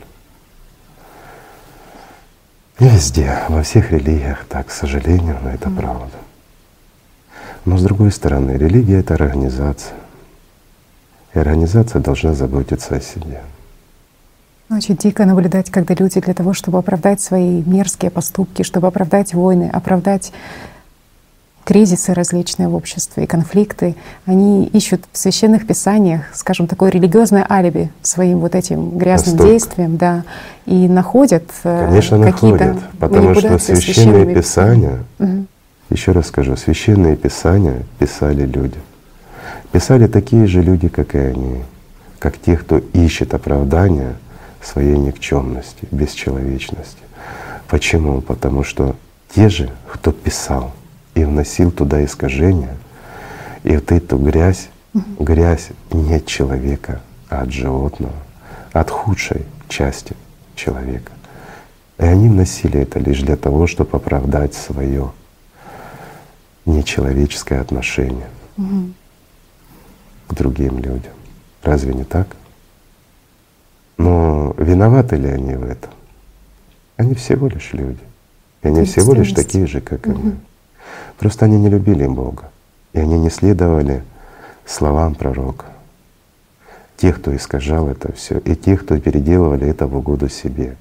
И 2.78 2.84
везде, 2.84 3.38
во 3.48 3.62
всех 3.62 3.92
религиях 3.92 4.44
так, 4.46 4.68
к 4.68 4.70
сожалению, 4.70 5.38
но 5.42 5.50
это 5.50 5.68
mm. 5.68 5.76
правда. 5.76 6.18
Но 7.64 7.76
с 7.76 7.82
другой 7.82 8.10
стороны, 8.10 8.52
религия— 8.52 8.98
это 9.00 9.14
организация. 9.14 9.94
И 11.34 11.38
организация 11.38 12.00
должна 12.00 12.34
заботиться 12.34 12.96
о 12.96 13.00
себе. 13.00 13.42
Очень 14.74 14.96
дико 14.96 15.26
наблюдать, 15.26 15.70
когда 15.70 15.94
люди 15.94 16.18
для 16.20 16.32
того, 16.32 16.54
чтобы 16.54 16.78
оправдать 16.78 17.20
свои 17.20 17.62
мерзкие 17.66 18.10
поступки, 18.10 18.62
чтобы 18.62 18.86
оправдать 18.86 19.34
войны, 19.34 19.68
оправдать 19.70 20.32
кризисы 21.64 22.14
различные 22.14 22.68
в 22.68 22.74
обществе 22.74 23.24
и 23.24 23.26
конфликты, 23.26 23.94
они 24.24 24.64
ищут 24.66 25.02
в 25.12 25.18
священных 25.18 25.66
писаниях, 25.66 26.22
скажем, 26.32 26.66
такое 26.66 26.90
религиозное 26.90 27.46
алиби 27.48 27.90
своим 28.00 28.38
вот 28.38 28.54
этим 28.54 28.96
грязным 28.96 29.36
Восток. 29.36 29.52
действием, 29.52 29.96
да, 29.98 30.24
и 30.64 30.88
находят 30.88 31.44
э, 31.64 31.86
Конечно, 31.88 32.22
какие-то 32.22 32.64
находят, 32.64 32.82
потому 32.98 33.34
что 33.34 33.58
священные 33.58 34.34
писания, 34.34 35.04
угу. 35.18 35.44
еще 35.90 36.12
раз 36.12 36.28
скажу, 36.28 36.56
священные 36.56 37.16
писания 37.16 37.82
писали 37.98 38.46
люди. 38.46 38.78
Писали 39.70 40.06
такие 40.06 40.46
же 40.46 40.62
люди, 40.62 40.88
как 40.88 41.14
и 41.14 41.18
они, 41.18 41.62
как 42.18 42.38
те, 42.38 42.56
кто 42.56 42.78
ищет 42.78 43.34
оправдания 43.34 44.16
своей 44.62 44.96
никчемности, 44.96 45.86
бесчеловечности. 45.90 47.02
Почему? 47.68 48.20
Потому 48.20 48.64
что 48.64 48.96
те 49.34 49.48
же, 49.48 49.70
кто 49.90 50.12
писал, 50.12 50.72
и 51.14 51.24
вносил 51.24 51.70
туда 51.70 52.04
искажения. 52.04 52.76
И 53.64 53.74
вот 53.74 53.92
эту 53.92 54.16
грязь, 54.18 54.68
грязь 55.18 55.68
не 55.90 56.14
от 56.14 56.26
человека, 56.26 57.00
а 57.28 57.42
от 57.42 57.52
животного, 57.52 58.14
от 58.72 58.90
худшей 58.90 59.46
части 59.68 60.16
человека. 60.54 61.12
И 61.98 62.04
они 62.04 62.28
вносили 62.28 62.80
это 62.80 62.98
лишь 62.98 63.20
для 63.20 63.36
того, 63.36 63.66
чтобы 63.66 63.96
оправдать 63.96 64.54
свое 64.54 65.12
нечеловеческое 66.64 67.60
отношение 67.60 68.28
угу. 68.56 68.92
к 70.28 70.34
другим 70.34 70.78
людям. 70.78 71.12
Разве 71.62 71.94
не 71.94 72.04
так? 72.04 72.28
Но 74.02 74.54
виноваты 74.58 75.14
ли 75.14 75.28
они 75.28 75.54
в 75.54 75.62
этом? 75.62 75.92
Они 76.96 77.14
всего 77.14 77.46
лишь 77.46 77.72
люди. 77.72 78.00
И 78.62 78.68
они 78.68 78.84
всего 78.84 79.14
лишь 79.14 79.32
такие 79.32 79.66
же, 79.66 79.80
как 79.80 80.06
и 80.08 80.10
мы. 80.10 80.36
Просто 81.18 81.44
они 81.44 81.56
не 81.58 81.68
любили 81.68 82.06
Бога, 82.06 82.50
и 82.92 82.98
они 82.98 83.18
не 83.18 83.30
следовали 83.30 84.02
словам 84.66 85.14
пророка. 85.14 85.66
Тех, 86.96 87.20
кто 87.20 87.34
искажал 87.34 87.88
это 87.88 88.12
все, 88.12 88.38
и 88.38 88.56
тех, 88.56 88.84
кто 88.84 88.98
переделывали 88.98 89.68
это 89.68 89.86
в 89.86 89.96
угоду 89.96 90.28
себе. 90.28 90.76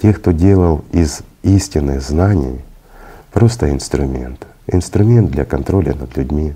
Тех, 0.00 0.20
кто 0.20 0.30
делал 0.30 0.84
из 0.92 1.22
истинных 1.42 2.02
знаний 2.02 2.60
просто 3.32 3.70
инструмент. 3.70 4.46
Инструмент 4.68 5.30
для 5.32 5.44
контроля 5.44 5.94
над 5.94 6.16
людьми, 6.16 6.54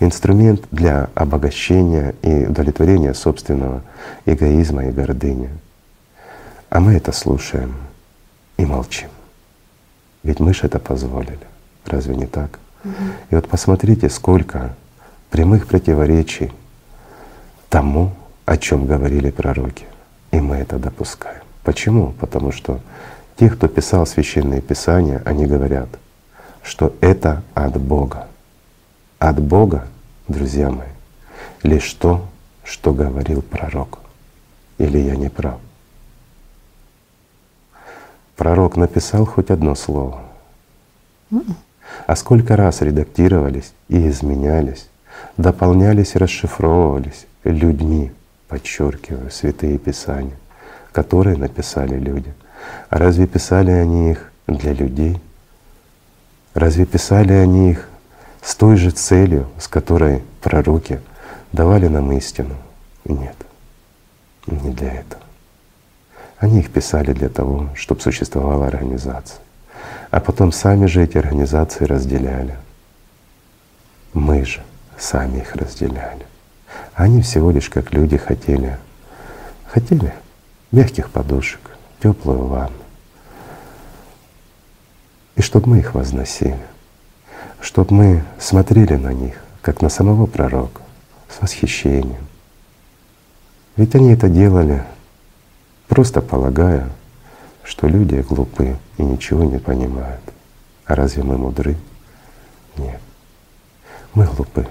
инструмент 0.00 0.64
для 0.70 1.10
обогащения 1.14 2.14
и 2.22 2.46
удовлетворения 2.46 3.14
собственного 3.14 3.82
эгоизма 4.26 4.86
и 4.86 4.90
гордыни. 4.90 5.50
А 6.70 6.80
мы 6.80 6.94
это 6.94 7.12
слушаем 7.12 7.74
и 8.56 8.64
молчим. 8.64 9.08
Ведь 10.22 10.40
мы 10.40 10.52
же 10.52 10.66
это 10.66 10.78
позволили. 10.78 11.38
Разве 11.86 12.14
не 12.14 12.26
так? 12.26 12.58
Угу. 12.84 12.92
И 13.30 13.34
вот 13.34 13.48
посмотрите, 13.48 14.08
сколько 14.10 14.74
прямых 15.30 15.66
противоречий 15.66 16.52
тому, 17.68 18.12
о 18.44 18.56
чем 18.56 18.86
говорили 18.86 19.30
пророки. 19.30 19.86
И 20.30 20.40
мы 20.40 20.56
это 20.56 20.78
допускаем. 20.78 21.42
Почему? 21.64 22.12
Потому 22.20 22.52
что 22.52 22.80
те, 23.36 23.50
кто 23.50 23.68
писал 23.68 24.06
священные 24.06 24.60
писания, 24.60 25.22
они 25.24 25.46
говорят, 25.46 25.88
что 26.62 26.94
это 27.00 27.42
от 27.54 27.80
Бога. 27.80 28.26
От 29.18 29.40
Бога, 29.40 29.88
друзья 30.28 30.70
мои, 30.70 30.86
лишь 31.64 31.92
то, 31.94 32.24
что 32.62 32.92
говорил 32.92 33.42
пророк. 33.42 33.98
Или 34.78 34.98
я 34.98 35.16
не 35.16 35.28
прав? 35.28 35.58
Пророк 38.36 38.76
написал 38.76 39.26
хоть 39.26 39.50
одно 39.50 39.74
слово. 39.74 40.22
А 42.06 42.14
сколько 42.14 42.54
раз 42.54 42.80
редактировались 42.80 43.72
и 43.88 44.08
изменялись, 44.08 44.88
дополнялись 45.36 46.14
и 46.14 46.18
расшифровывались 46.18 47.26
людьми, 47.42 48.12
подчеркиваю, 48.46 49.32
святые 49.32 49.78
писания, 49.78 50.36
которые 50.92 51.36
написали 51.36 51.98
люди. 51.98 52.32
А 52.88 52.98
разве 52.98 53.26
писали 53.26 53.72
они 53.72 54.12
их 54.12 54.30
для 54.46 54.72
людей? 54.72 55.20
Разве 56.54 56.86
писали 56.86 57.32
они 57.32 57.72
их 57.72 57.88
с 58.42 58.54
той 58.54 58.76
же 58.76 58.90
целью, 58.90 59.48
с 59.58 59.68
которой 59.68 60.22
пророки 60.40 61.00
давали 61.52 61.88
нам 61.88 62.12
истину? 62.12 62.54
Нет, 63.04 63.36
не 64.46 64.70
для 64.70 64.92
этого. 64.92 65.22
Они 66.38 66.60
их 66.60 66.70
писали 66.70 67.12
для 67.12 67.28
того, 67.28 67.68
чтобы 67.74 68.00
существовала 68.00 68.66
организация. 68.66 69.40
А 70.10 70.20
потом 70.20 70.52
сами 70.52 70.86
же 70.86 71.02
эти 71.02 71.18
организации 71.18 71.84
разделяли. 71.84 72.56
Мы 74.14 74.44
же 74.44 74.62
сами 74.96 75.38
их 75.38 75.54
разделяли. 75.56 76.26
Они 76.94 77.22
всего 77.22 77.50
лишь 77.50 77.68
как 77.68 77.92
люди 77.92 78.16
хотели, 78.16 78.78
хотели 79.66 80.12
мягких 80.72 81.10
подушек, 81.10 81.60
теплую 82.02 82.46
ванну. 82.46 82.74
И 85.36 85.42
чтобы 85.42 85.68
мы 85.70 85.78
их 85.78 85.94
возносили, 85.94 86.58
чтобы 87.60 87.94
мы 87.94 88.24
смотрели 88.38 88.94
на 88.94 89.12
них, 89.12 89.34
как 89.62 89.82
на 89.82 89.88
самого 89.88 90.26
пророка, 90.26 90.82
с 91.28 91.40
восхищением. 91.40 92.26
Ведь 93.76 93.94
они 93.94 94.12
это 94.12 94.28
делали, 94.28 94.82
просто 95.86 96.20
полагая, 96.20 96.88
что 97.62 97.86
люди 97.86 98.24
глупы 98.28 98.76
и 98.96 99.02
ничего 99.02 99.44
не 99.44 99.58
понимают. 99.58 100.22
А 100.84 100.94
разве 100.94 101.22
мы 101.22 101.36
мудры? 101.36 101.76
Нет. 102.76 103.00
Мы 104.14 104.24
глупы. 104.24 104.66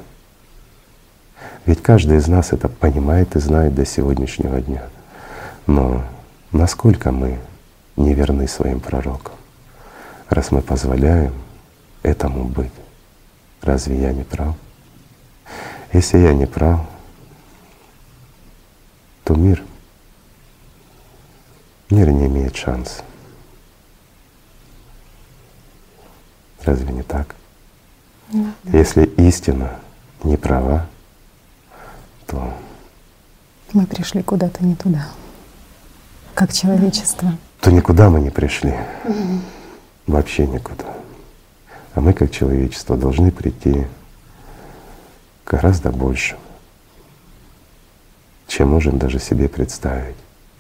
Ведь 1.66 1.82
каждый 1.84 2.18
из 2.18 2.28
нас 2.28 2.54
это 2.54 2.70
понимает 2.70 3.36
и 3.36 3.40
знает 3.40 3.76
до 3.76 3.86
сегодняшнего 3.86 4.60
дня. 4.62 4.84
Но 5.68 6.04
насколько 6.52 7.12
мы 7.12 7.40
не 7.98 8.14
верны 8.14 8.48
своим 8.48 8.80
пророкам, 8.80 9.36
раз 10.30 10.52
мы 10.52 10.62
позволяем 10.62 11.34
этому 12.08 12.46
быть? 12.46 12.72
Разве 13.62 14.00
я 14.02 14.14
не 14.14 14.24
прав? 14.24 14.56
Если 15.94 16.18
я 16.18 16.34
не 16.34 16.46
прав, 16.46 16.82
то 19.24 19.36
мир, 19.36 19.64
мир 21.90 22.12
не 22.12 22.28
имеет 22.28 22.56
шанса. 22.56 23.04
Разве 26.64 26.94
не 26.94 27.04
так? 27.04 27.36
Да. 28.30 28.54
Если 28.78 29.06
истина 29.06 29.80
не 30.24 30.36
права, 30.38 30.88
то 32.26 32.54
мы 33.74 33.86
пришли 33.86 34.22
куда-то 34.22 34.66
не 34.66 34.76
туда, 34.76 35.08
как 36.34 36.52
человечество. 36.52 37.38
То 37.62 37.72
никуда 37.72 38.10
мы 38.10 38.20
не 38.20 38.30
пришли, 38.30 38.76
вообще 40.06 40.46
никуда. 40.46 40.97
А 41.98 42.00
мы, 42.00 42.14
как 42.14 42.30
человечество, 42.30 42.96
должны 42.96 43.32
прийти 43.32 43.88
гораздо 45.48 45.92
больше, 45.92 46.38
чем 48.48 48.70
можем 48.70 49.00
даже 49.00 49.18
себе 49.18 49.50
представить. 49.50 50.16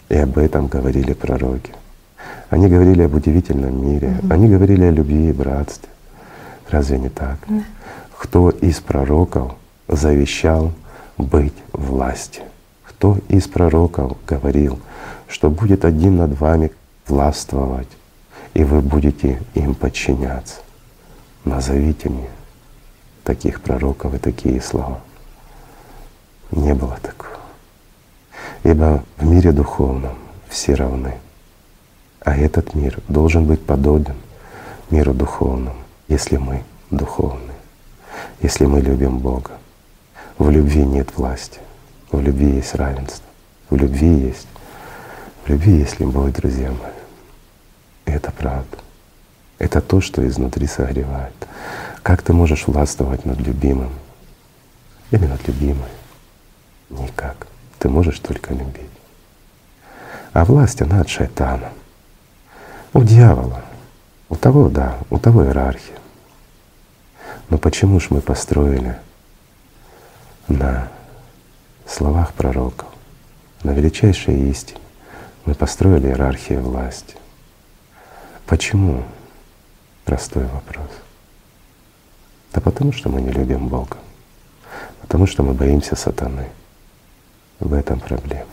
И 0.09 0.15
об 0.15 0.39
этом 0.39 0.65
говорили 0.65 1.13
пророки. 1.13 1.75
Они 2.49 2.67
говорили 2.67 3.03
об 3.03 3.13
удивительном 3.13 3.87
мире, 3.87 4.17
угу. 4.17 4.33
они 4.33 4.49
говорили 4.49 4.85
о 4.85 4.89
любви 4.89 5.29
и 5.29 5.31
братстве. 5.31 5.89
Разве 6.71 6.97
не 6.97 7.09
так? 7.09 7.37
Да. 7.47 7.63
Кто 8.17 8.49
из 8.49 8.79
пророков 8.79 9.51
завещал 9.87 10.71
быть 11.19 11.53
власти. 11.71 12.41
Кто 12.83 13.19
из 13.29 13.47
пророков 13.47 14.17
говорил, 14.25 14.79
что 15.27 15.51
будет 15.51 15.85
один 15.85 16.17
над 16.17 16.39
вами 16.39 16.71
властвовать, 17.05 17.89
и 18.55 18.63
вы 18.63 18.81
будете 18.81 19.39
им 19.53 19.75
подчиняться? 19.75 20.61
Назовите 21.47 22.09
мне 22.09 22.29
таких 23.23 23.61
пророков 23.61 24.13
и 24.13 24.17
такие 24.17 24.61
слова. 24.61 24.99
Не 26.51 26.73
было 26.73 26.97
такого. 27.01 27.39
Ибо 28.63 29.01
в 29.15 29.25
мире 29.25 29.53
духовном 29.53 30.17
все 30.49 30.73
равны. 30.73 31.15
А 32.19 32.35
этот 32.35 32.73
мир 32.73 32.99
должен 33.07 33.45
быть 33.45 33.65
подобен 33.65 34.17
миру 34.89 35.13
духовному, 35.13 35.77
если 36.09 36.35
мы 36.35 36.65
духовны, 36.91 37.53
если 38.41 38.65
мы 38.65 38.81
любим 38.81 39.19
Бога. 39.19 39.51
В 40.37 40.49
любви 40.49 40.85
нет 40.85 41.15
власти, 41.15 41.61
в 42.11 42.19
любви 42.19 42.55
есть 42.55 42.75
равенство, 42.75 43.25
в 43.69 43.77
любви 43.77 44.09
есть, 44.09 44.47
в 45.45 45.49
любви 45.49 45.77
есть 45.77 45.97
любовь, 46.01 46.33
друзья 46.33 46.71
мои. 46.71 46.91
И 48.05 48.11
это 48.11 48.31
правда. 48.31 48.77
Это 49.59 49.81
то, 49.81 50.01
что 50.01 50.27
изнутри 50.27 50.67
согревает. 50.67 51.33
Как 52.03 52.21
ты 52.21 52.33
можешь 52.33 52.67
властвовать 52.67 53.25
над 53.25 53.39
любимым 53.39 53.91
или 55.11 55.25
над 55.25 55.45
любимой? 55.47 55.89
Никак. 56.89 57.47
Ты 57.79 57.89
можешь 57.89 58.19
только 58.19 58.53
любить. 58.53 58.89
А 60.33 60.45
власть, 60.45 60.81
она 60.81 61.01
от 61.01 61.09
шайтана. 61.09 61.69
У 62.93 63.03
дьявола. 63.03 63.63
У 64.29 64.35
того, 64.35 64.69
да, 64.69 64.97
у 65.09 65.17
того 65.17 65.45
иерархия. 65.45 65.97
Но 67.49 67.57
почему 67.57 67.99
ж 67.99 68.07
мы 68.09 68.21
построили 68.21 68.97
на 70.47 70.89
словах 71.85 72.33
пророков, 72.33 72.87
на 73.63 73.71
величайшей 73.71 74.49
истине 74.49 74.79
мы 75.45 75.55
построили 75.55 76.07
иерархию 76.07 76.61
власти. 76.61 77.15
Почему? 78.45 79.03
Простой 80.07 80.45
вопрос. 80.45 80.89
Да 82.53 82.61
потому 82.61 82.91
что 82.91 83.09
мы 83.09 83.21
не 83.21 83.29
любим 83.29 83.67
Бога, 83.67 83.97
потому 85.01 85.27
что 85.27 85.43
мы 85.43 85.53
боимся 85.53 85.95
сатаны. 85.95 86.47
В 87.59 87.73
этом 87.73 87.99
проблема. 87.99 88.49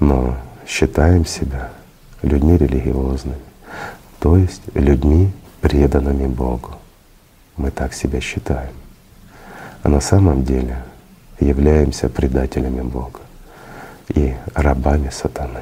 Но 0.00 0.36
считаем 0.66 1.24
себя 1.26 1.70
людьми 2.22 2.56
религиозными, 2.56 3.38
то 4.18 4.36
есть 4.36 4.62
людьми, 4.74 5.32
преданными 5.60 6.26
Богу. 6.26 6.70
Мы 7.56 7.70
так 7.70 7.94
себя 7.94 8.20
считаем 8.20 8.74
а 9.84 9.88
на 9.90 10.00
самом 10.00 10.44
деле 10.44 10.78
являемся 11.38 12.08
предателями 12.08 12.80
Бога 12.80 13.20
и 14.08 14.34
рабами 14.54 15.10
сатаны. 15.10 15.60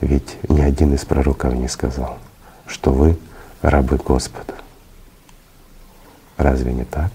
Ведь 0.00 0.38
ни 0.48 0.62
один 0.62 0.94
из 0.94 1.04
пророков 1.04 1.52
не 1.52 1.68
сказал, 1.68 2.16
что 2.66 2.92
вы 2.92 3.18
рабы 3.62 3.96
Господа. 3.96 4.54
Разве 6.36 6.72
не 6.72 6.84
так? 6.84 7.10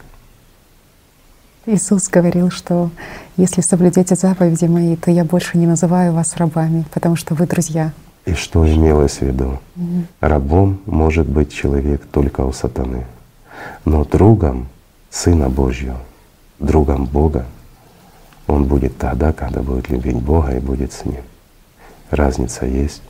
Иисус 1.66 2.08
говорил, 2.08 2.50
что 2.50 2.90
если 3.36 3.62
соблюдете 3.62 4.16
заповеди 4.16 4.66
мои, 4.66 4.96
то 4.96 5.12
я 5.12 5.26
больше 5.26 5.58
не 5.58 5.68
называю 5.68 6.14
вас 6.14 6.38
рабами, 6.38 6.86
потому 6.94 7.18
что 7.18 7.36
вы 7.36 7.46
друзья. 7.46 7.92
И 8.26 8.34
что 8.34 8.66
имелось 8.66 9.18
в 9.18 9.22
виду? 9.22 9.60
Mm-hmm. 9.76 10.04
Рабом 10.22 10.80
может 10.86 11.28
быть 11.28 11.54
человек 11.54 12.06
только 12.12 12.42
у 12.42 12.54
сатаны, 12.54 13.06
но 13.86 14.06
другом 14.06 14.68
Сына 15.10 15.50
Божьего, 15.50 15.98
другом 16.60 17.06
Бога, 17.06 17.46
он 18.46 18.66
будет 18.66 18.98
тогда, 18.98 19.34
когда 19.34 19.62
будет 19.62 19.90
любить 19.90 20.22
Бога 20.22 20.56
и 20.56 20.60
будет 20.60 20.94
с 20.94 21.06
Ним. 21.06 21.22
Разница 22.12 22.66
есть. 22.66 23.02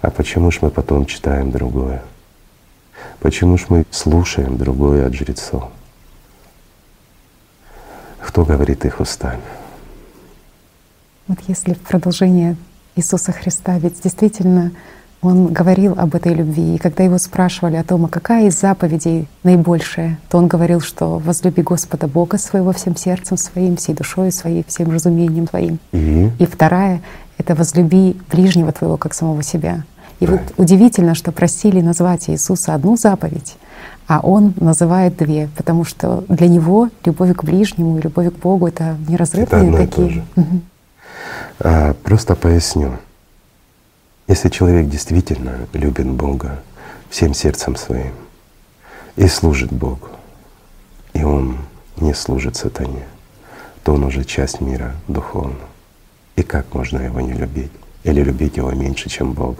А 0.00 0.10
почему 0.10 0.50
ж 0.50 0.58
мы 0.62 0.70
потом 0.70 1.06
читаем 1.06 1.50
другое? 1.50 2.02
Почему 3.20 3.56
ж 3.56 3.66
мы 3.68 3.84
слушаем 3.90 4.56
другое 4.56 5.06
от 5.06 5.14
жрецов? 5.14 5.70
Кто 8.20 8.44
говорит 8.44 8.84
их 8.84 9.00
устами? 9.00 9.42
Вот 11.28 11.38
если 11.46 11.74
в 11.74 11.80
продолжение 11.80 12.56
Иисуса 12.96 13.32
Христа, 13.32 13.78
ведь 13.78 14.02
действительно 14.02 14.72
он 15.22 15.52
говорил 15.52 15.94
об 15.96 16.14
этой 16.16 16.34
любви. 16.34 16.74
И 16.74 16.78
когда 16.78 17.04
его 17.04 17.16
спрашивали 17.18 17.76
о 17.76 17.84
том, 17.84 18.04
а 18.04 18.08
какая 18.08 18.48
из 18.48 18.60
заповедей 18.60 19.28
наибольшая, 19.44 20.18
то 20.28 20.38
он 20.38 20.48
говорил, 20.48 20.80
что 20.80 21.18
возлюби 21.18 21.62
Господа 21.62 22.08
Бога 22.08 22.38
своего 22.38 22.72
всем 22.72 22.96
сердцем 22.96 23.36
своим, 23.36 23.76
всей 23.76 23.94
душой 23.94 24.32
своей, 24.32 24.64
всем 24.66 24.90
разумением 24.90 25.46
твоим. 25.46 25.78
И, 25.92 26.30
и 26.40 26.46
вторая— 26.46 27.00
это 27.38 27.54
возлюби 27.54 28.16
ближнего 28.30 28.72
твоего, 28.72 28.96
как 28.96 29.14
самого 29.14 29.44
себя. 29.44 29.84
И 30.18 30.26
вот 30.26 30.40
удивительно, 30.56 31.14
что 31.14 31.32
просили 31.32 31.80
назвать 31.80 32.28
Иисуса 32.28 32.74
одну 32.74 32.96
заповедь, 32.96 33.56
а 34.06 34.20
Он 34.20 34.54
называет 34.60 35.16
две, 35.16 35.48
потому 35.56 35.84
что 35.84 36.24
для 36.28 36.48
Него 36.48 36.90
любовь 37.04 37.34
к 37.34 37.44
ближнему 37.44 37.98
и 37.98 38.02
любовь 38.02 38.32
к 38.32 38.38
Богу— 38.38 38.66
это 38.68 38.96
неразрывные 39.08 39.68
это 39.68 39.76
такие. 39.76 40.24
Угу. 40.36 40.60
А, 41.60 41.94
просто 42.02 42.34
поясню. 42.34 42.98
Если 44.32 44.48
человек 44.48 44.88
действительно 44.88 45.68
любит 45.74 46.06
Бога 46.06 46.62
всем 47.10 47.34
сердцем 47.34 47.76
своим 47.76 48.14
и 49.14 49.28
служит 49.28 49.70
Богу, 49.70 50.08
и 51.12 51.22
он 51.22 51.58
не 51.98 52.14
служит 52.14 52.56
сатане, 52.56 53.04
то 53.84 53.92
он 53.92 54.04
уже 54.04 54.24
часть 54.24 54.62
мира 54.62 54.94
духовного. 55.06 55.68
И 56.36 56.42
как 56.42 56.72
можно 56.72 57.00
его 57.00 57.20
не 57.20 57.34
любить? 57.34 57.72
Или 58.04 58.22
любить 58.22 58.56
его 58.56 58.70
меньше, 58.70 59.10
чем 59.10 59.34
Бог, 59.34 59.58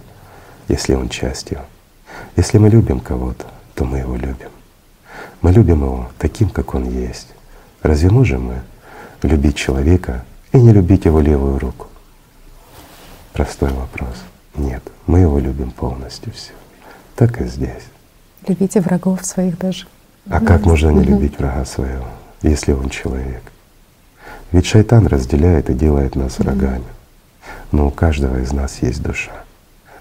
если 0.68 0.94
он 0.94 1.10
часть 1.10 1.50
его? 1.50 1.66
Если 2.36 2.56
мы 2.56 2.70
любим 2.70 3.00
кого-то, 3.00 3.44
то 3.74 3.84
мы 3.84 3.98
его 3.98 4.16
любим. 4.16 4.52
Мы 5.42 5.52
любим 5.52 5.82
его 5.82 6.08
таким, 6.16 6.48
как 6.48 6.74
он 6.74 6.88
есть. 6.88 7.28
Разве 7.82 8.08
можем 8.08 8.46
мы 8.46 8.62
любить 9.20 9.56
человека 9.56 10.24
и 10.50 10.56
не 10.56 10.72
любить 10.72 11.04
его 11.04 11.20
левую 11.20 11.58
руку? 11.58 11.88
Простой 13.34 13.70
вопрос. 13.70 14.16
Нет, 14.54 14.82
мы 15.06 15.20
его 15.20 15.38
любим 15.38 15.70
полностью 15.70 16.32
все. 16.32 16.52
Так 17.16 17.40
и 17.40 17.46
здесь. 17.46 17.84
Любите 18.46 18.80
врагов 18.80 19.24
своих 19.24 19.58
даже. 19.58 19.86
А 20.28 20.40
как 20.40 20.64
можно 20.66 20.90
не 20.90 21.04
любить 21.04 21.38
врага 21.38 21.64
своего, 21.64 22.06
если 22.42 22.72
он 22.72 22.90
человек? 22.90 23.42
Ведь 24.52 24.66
шайтан 24.66 25.06
разделяет 25.06 25.70
и 25.70 25.74
делает 25.74 26.14
нас 26.14 26.38
врагами. 26.38 26.84
Но 27.72 27.88
у 27.88 27.90
каждого 27.90 28.40
из 28.40 28.52
нас 28.52 28.82
есть 28.82 29.02
душа. 29.02 29.32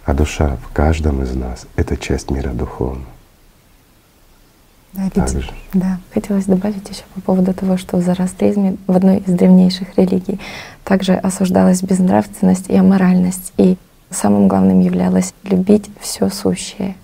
А 0.06 0.14
душа 0.14 0.58
в 0.58 0.74
каждом 0.74 1.24
из 1.24 1.34
нас— 1.36 1.66
это 1.76 1.96
часть 1.96 2.30
мира 2.30 2.50
духовного. 2.50 3.06
Да, 4.94 5.10
ведь, 5.16 5.50
да. 5.74 6.00
Хотелось 6.14 6.46
добавить 6.46 6.90
еще 6.90 7.04
по 7.16 7.22
поводу 7.22 7.54
того, 7.54 7.78
что 7.78 7.96
в 7.96 8.02
зороастризме, 8.02 8.76
в 8.88 8.96
одной 8.96 9.20
из 9.20 9.34
древнейших 9.34 9.98
религий, 9.98 10.38
также 10.84 11.14
осуждалась 11.14 11.82
безнравственность 11.82 12.68
и 12.68 12.76
аморальность. 12.76 13.54
И 13.58 13.78
самым 14.12 14.48
главным 14.48 14.80
являлось 14.80 15.34
любить 15.44 15.90
все 16.00 16.30
сущее. 16.30 16.96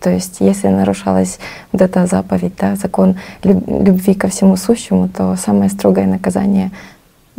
То 0.00 0.10
есть, 0.10 0.36
если 0.40 0.68
нарушалась 0.68 1.38
вот 1.72 1.80
эта 1.80 2.06
заповедь, 2.06 2.54
да, 2.58 2.76
закон 2.76 3.16
любви 3.42 4.14
ко 4.14 4.28
всему 4.28 4.56
сущему, 4.56 5.08
то 5.08 5.34
самое 5.36 5.70
строгое 5.70 6.06
наказание 6.06 6.70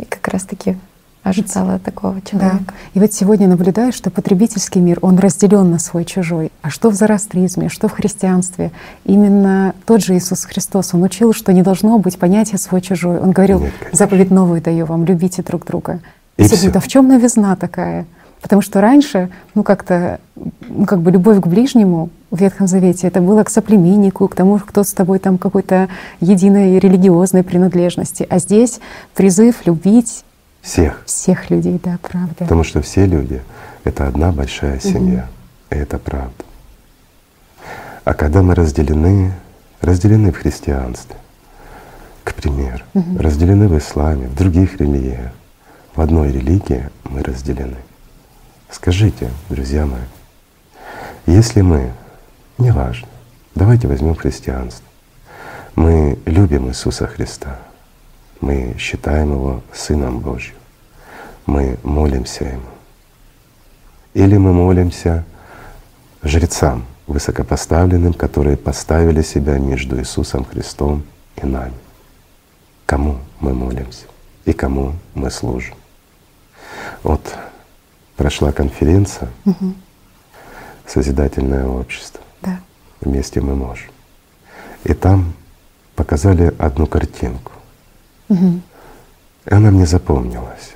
как 0.08 0.26
раз-таки 0.28 0.76
ожидала 1.22 1.78
такого 1.78 2.20
человека. 2.22 2.64
Да. 2.66 2.74
И 2.94 3.00
вот 3.00 3.12
сегодня 3.12 3.48
наблюдаю, 3.48 3.92
что 3.92 4.10
потребительский 4.10 4.80
мир, 4.80 4.98
он 5.02 5.18
разделен 5.18 5.70
на 5.70 5.78
свой 5.78 6.04
чужой. 6.04 6.52
А 6.62 6.70
что 6.70 6.90
в 6.90 6.94
зороастризме, 6.94 7.68
что 7.68 7.88
в 7.88 7.92
христианстве? 7.92 8.70
Именно 9.04 9.74
тот 9.86 10.04
же 10.04 10.16
Иисус 10.16 10.44
Христос, 10.44 10.94
Он 10.94 11.02
учил, 11.02 11.32
что 11.32 11.52
не 11.52 11.62
должно 11.62 11.98
быть 11.98 12.18
понятия 12.18 12.58
свой 12.58 12.80
чужой. 12.80 13.18
Он 13.18 13.32
говорил, 13.32 13.60
Нет, 13.60 13.72
заповедь 13.92 14.30
новую 14.30 14.62
даю 14.62 14.86
вам, 14.86 15.04
любите 15.04 15.42
друг 15.42 15.66
друга. 15.66 16.00
И 16.36 16.44
все 16.44 16.56
говорят, 16.56 16.76
а 16.76 16.80
в 16.80 16.88
чем 16.88 17.08
новизна 17.08 17.56
такая? 17.56 18.06
Потому 18.46 18.62
что 18.62 18.80
раньше, 18.80 19.28
ну 19.56 19.64
как-то, 19.64 20.20
ну 20.68 20.86
как 20.86 21.00
бы 21.00 21.10
любовь 21.10 21.40
к 21.40 21.48
ближнему 21.48 22.10
в 22.30 22.38
Ветхом 22.38 22.68
Завете 22.68 23.08
это 23.08 23.20
было 23.20 23.42
к 23.42 23.50
соплеменнику, 23.50 24.28
к 24.28 24.36
тому, 24.36 24.60
кто 24.60 24.84
с 24.84 24.92
тобой 24.92 25.18
там 25.18 25.36
какой-то 25.36 25.88
единой 26.20 26.78
религиозной 26.78 27.42
принадлежности. 27.42 28.24
А 28.30 28.38
здесь 28.38 28.78
призыв 29.16 29.66
любить 29.66 30.24
всех. 30.62 31.02
Всех 31.06 31.50
людей, 31.50 31.80
да, 31.82 31.98
правда. 32.00 32.36
Потому 32.38 32.62
что 32.62 32.82
все 32.82 33.04
люди— 33.04 33.42
это 33.82 34.06
одна 34.06 34.30
большая 34.30 34.78
семья. 34.78 35.26
Угу. 35.72 35.76
И 35.76 35.82
это 35.82 35.98
правда. 35.98 36.44
А 38.04 38.14
когда 38.14 38.42
мы 38.42 38.54
разделены, 38.54 39.32
разделены 39.80 40.30
в 40.30 40.36
христианстве, 40.36 41.16
к 42.22 42.32
примеру, 42.34 42.84
угу. 42.94 43.18
разделены 43.18 43.66
в 43.66 43.76
исламе, 43.76 44.28
в 44.28 44.36
других 44.36 44.76
религиях, 44.76 45.32
в 45.96 46.00
одной 46.00 46.30
религии 46.30 46.88
мы 47.10 47.24
разделены. 47.24 47.78
Скажите, 48.76 49.30
друзья 49.48 49.86
мои, 49.86 50.02
если 51.24 51.62
мы, 51.62 51.94
неважно, 52.58 53.08
давайте 53.54 53.88
возьмем 53.88 54.14
христианство, 54.14 54.84
мы 55.74 56.18
любим 56.26 56.68
Иисуса 56.68 57.06
Христа, 57.06 57.58
мы 58.42 58.76
считаем 58.78 59.32
Его 59.32 59.62
Сыном 59.72 60.18
Божьим, 60.18 60.56
мы 61.46 61.78
молимся 61.82 62.44
Ему. 62.44 62.68
Или 64.12 64.36
мы 64.36 64.52
молимся 64.52 65.24
жрецам 66.22 66.84
высокопоставленным, 67.06 68.12
которые 68.12 68.58
поставили 68.58 69.22
себя 69.22 69.58
между 69.58 69.98
Иисусом 69.98 70.44
Христом 70.44 71.02
и 71.42 71.46
нами. 71.46 71.74
Кому 72.84 73.20
мы 73.40 73.54
молимся 73.54 74.04
и 74.44 74.52
кому 74.52 74.92
мы 75.14 75.30
служим. 75.30 75.74
Вот 77.02 77.22
прошла 78.16 78.52
конференция 78.52 79.30
угу. 79.44 79.74
«Созидательное 80.86 81.66
общество». 81.66 82.20
Да. 82.42 82.60
Вместе 83.00 83.40
мы 83.40 83.54
можем. 83.54 83.90
И 84.84 84.94
там 84.94 85.34
показали 85.94 86.54
одну 86.58 86.86
картинку. 86.86 87.52
Угу. 88.28 88.60
И 89.46 89.54
она 89.54 89.70
мне 89.70 89.86
запомнилась. 89.86 90.74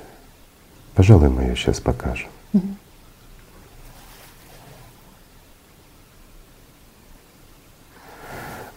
Пожалуй, 0.95 1.29
мы 1.29 1.43
ее 1.43 1.55
сейчас 1.55 1.79
покажем. 1.79 2.29
Угу. 2.53 2.67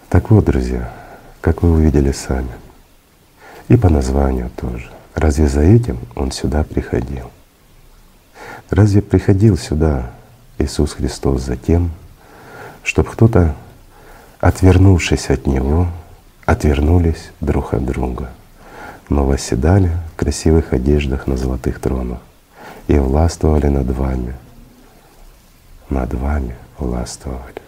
Так 0.08 0.30
вот, 0.30 0.44
друзья, 0.44 0.92
как 1.40 1.62
вы 1.62 1.72
увидели 1.72 2.12
сами, 2.12 2.52
и 3.68 3.76
по 3.76 3.88
названию 3.88 4.48
тоже, 4.56 4.90
разве 5.14 5.48
за 5.48 5.62
этим 5.62 5.98
Он 6.14 6.30
сюда 6.30 6.62
приходил? 6.62 7.30
Разве 8.70 9.02
приходил 9.02 9.56
сюда 9.56 10.10
Иисус 10.58 10.92
Христос 10.92 11.42
за 11.42 11.56
тем, 11.56 11.90
чтобы 12.82 13.10
кто-то, 13.10 13.54
отвернувшись 14.40 15.30
от 15.30 15.46
Него, 15.46 15.88
отвернулись 16.46 17.30
друг 17.40 17.74
от 17.74 17.84
друга— 17.84 18.30
но 19.08 19.24
восседали 19.24 19.90
в 20.12 20.16
красивых 20.16 20.72
одеждах 20.72 21.26
на 21.26 21.36
золотых 21.36 21.80
тронах 21.80 22.20
и 22.88 22.98
властвовали 22.98 23.68
над 23.68 23.90
вами. 23.90 24.34
Над 25.90 26.14
вами 26.14 26.56
властвовали. 26.78 27.62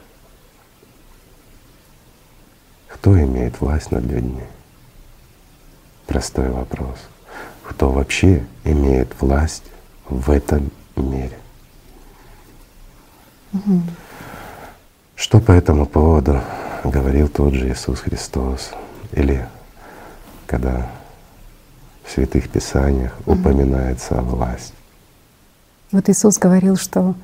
Кто 2.88 3.18
имеет 3.20 3.60
власть 3.60 3.90
над 3.90 4.04
людьми? 4.04 4.42
Простой 6.06 6.48
вопрос. 6.48 6.98
Кто 7.62 7.90
вообще 7.90 8.44
имеет 8.64 9.20
власть 9.20 9.64
в 10.08 10.30
этом 10.30 10.70
мире? 11.02 11.38
Угу. 13.52 13.82
Что 15.14 15.40
по 15.40 15.52
этому 15.52 15.86
поводу 15.86 16.40
говорил 16.84 17.28
тот 17.28 17.54
же 17.54 17.68
Иисус 17.68 18.00
Христос? 18.00 18.72
Или 19.12 19.46
когда 20.46 20.90
в 22.04 22.12
святых 22.12 22.48
писаниях 22.48 23.12
упоминается 23.26 24.20
власть. 24.22 24.72
Вот 25.92 26.08
Иисус 26.08 26.38
говорил, 26.38 26.76
что 26.76 27.14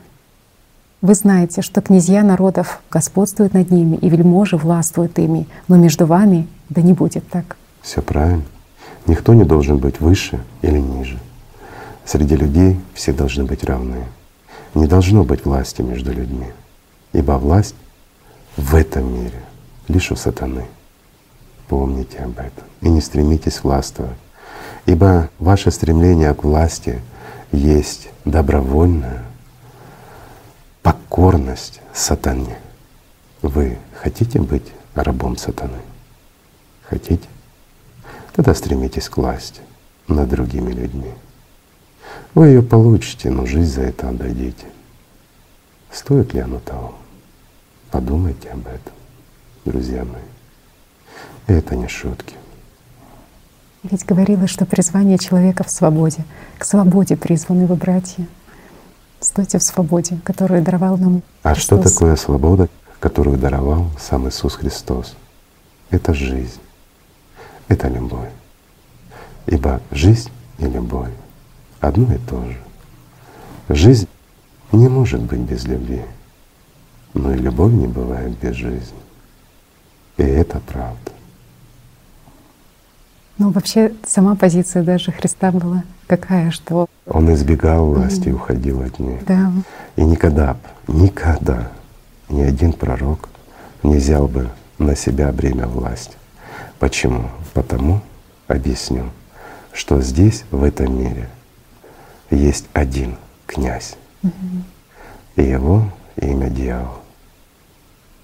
вы 1.01 1.15
знаете, 1.15 1.63
что 1.63 1.81
князья 1.81 2.23
народов 2.23 2.81
господствуют 2.91 3.55
над 3.55 3.71
ними, 3.71 3.97
и 3.97 4.09
вельможи 4.09 4.57
властвуют 4.57 5.19
ими, 5.19 5.47
но 5.69 5.77
между 5.77 6.07
вами 6.07 6.47
да 6.69 6.81
не 6.81 6.93
будет 6.93 7.29
так. 7.29 7.57
Все 7.81 8.03
правильно. 8.03 8.45
Никто 9.07 9.35
не 9.35 9.45
должен 9.45 9.79
быть 9.79 10.01
выше 10.01 10.41
или 10.63 10.79
ниже. 10.79 11.19
Среди 12.05 12.37
людей 12.37 12.79
все 12.95 13.13
должны 13.13 13.45
быть 13.45 13.65
равны. 13.65 14.07
Не 14.75 14.87
должно 14.87 15.25
быть 15.25 15.45
власти 15.45 15.83
между 15.83 16.13
людьми, 16.13 16.47
ибо 17.13 17.33
власть 17.33 17.75
в 18.57 18.75
этом 18.75 19.13
мире 19.13 19.43
лишь 19.89 20.11
у 20.11 20.17
сатаны. 20.17 20.67
Помните 21.69 22.19
об 22.19 22.39
этом 22.39 22.65
и 22.81 22.89
не 22.89 23.01
стремитесь 23.01 23.63
властвовать. 23.63 24.17
Ибо 24.87 25.31
ваше 25.39 25.71
стремление 25.71 26.35
к 26.35 26.45
власти 26.45 27.01
есть 27.53 28.09
добровольная 28.25 29.25
покорность 30.83 31.81
сатане. 31.93 32.59
Вы 33.43 33.79
хотите 33.95 34.41
быть 34.41 34.73
рабом 34.95 35.37
сатаны? 35.37 35.79
Хотите? 36.83 37.29
тогда 38.33 38.55
стремитесь 38.55 39.09
к 39.09 39.17
власти 39.17 39.61
над 40.09 40.29
другими 40.29 40.73
людьми. 40.73 41.13
Вы 42.35 42.49
ее 42.49 42.63
получите, 42.63 43.31
но 43.31 43.45
жизнь 43.47 43.73
за 43.73 43.83
это 43.83 44.09
отдадите. 44.09 44.67
Стоит 45.91 46.33
ли 46.33 46.41
оно 46.41 46.59
того? 46.61 46.95
Подумайте 47.91 48.49
об 48.49 48.67
этом, 48.67 48.93
друзья 49.67 50.05
мои. 50.05 50.23
Это 51.47 51.77
не 51.77 51.89
шутки. 51.89 52.35
Ведь 53.83 54.05
говорилось, 54.07 54.49
что 54.51 54.65
призвание 54.65 55.19
человека 55.19 55.65
в 55.65 55.71
свободе. 55.71 56.25
К 56.57 56.65
свободе 56.65 57.17
призваны 57.17 57.67
вы, 57.67 57.75
братья. 57.75 58.27
Стойте 59.21 59.59
в 59.59 59.63
свободе, 59.63 60.19
которую 60.25 60.63
даровал 60.63 60.97
нам 60.97 61.23
А 61.43 61.55
Христос. 61.55 61.65
что 61.81 61.91
такое 61.91 62.17
свобода, 62.17 62.69
которую 62.99 63.37
даровал 63.39 63.91
сам 64.01 64.29
Иисус 64.29 64.55
Христос? 64.55 65.17
Это 65.91 66.15
жизнь, 66.15 66.61
это 67.69 67.89
любовь. 67.89 68.31
Ибо 69.47 69.81
жизнь 69.91 70.31
и 70.59 70.65
любовь 70.65 71.11
одно 71.83 72.15
и 72.15 72.19
то 72.19 72.43
же. 72.43 72.59
Жизнь 73.69 74.09
не 74.71 74.89
может 74.89 75.21
быть 75.21 75.41
без 75.41 75.65
любви, 75.65 76.03
но 77.13 77.35
и 77.35 77.39
любовь 77.39 77.73
не 77.73 77.87
бывает 77.87 78.39
без 78.39 78.55
жизни. 78.55 78.99
И 80.17 80.23
это 80.23 80.61
правда. 80.61 81.13
Ну, 83.39 83.51
вообще, 83.51 83.93
сама 84.07 84.37
позиция 84.37 84.83
даже 84.83 85.11
Христа 85.11 85.51
была 85.51 85.85
какая, 86.07 86.51
что… 86.51 86.87
Он 87.07 87.33
избегал 87.35 87.87
власти 87.87 88.29
и 88.29 88.33
уходил 88.33 88.83
от 88.83 88.99
нее. 88.99 89.21
Да. 89.27 89.51
И 89.97 90.05
никогда, 90.05 90.57
никогда 90.87 91.73
ни 92.29 92.43
один 92.43 92.73
пророк 92.73 93.29
не 93.83 93.97
взял 93.97 94.29
бы 94.29 94.49
на 94.79 94.95
себя 94.95 95.33
бремя 95.33 95.67
власти. 95.67 96.17
Почему? 96.79 97.31
Потому, 97.55 98.01
объясню, 98.47 99.05
что 99.73 100.01
здесь, 100.03 100.45
в 100.51 100.63
этом 100.63 100.97
мире, 100.97 101.29
есть 102.37 102.67
один 102.73 103.17
князь, 103.47 103.97
и 105.37 105.43
его 105.43 105.91
имя 106.17 106.49
дьявол, 106.49 106.99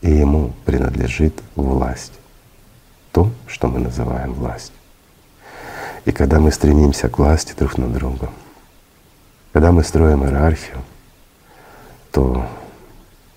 и 0.01 0.11
ему 0.11 0.53
принадлежит 0.65 1.43
власть, 1.57 2.13
то, 3.13 3.31
что 3.47 3.69
мы 3.69 3.81
называем 3.81 4.33
власть. 4.33 4.73
И 6.05 6.13
когда 6.13 6.41
мы 6.41 6.53
стремимся 6.53 7.09
к 7.09 7.19
власти 7.19 7.55
друг 7.57 7.77
над 7.77 7.93
другом, 7.93 8.31
когда 9.53 9.73
мы 9.73 9.83
строим 9.83 10.25
иерархию, 10.25 10.79
то 12.13 12.47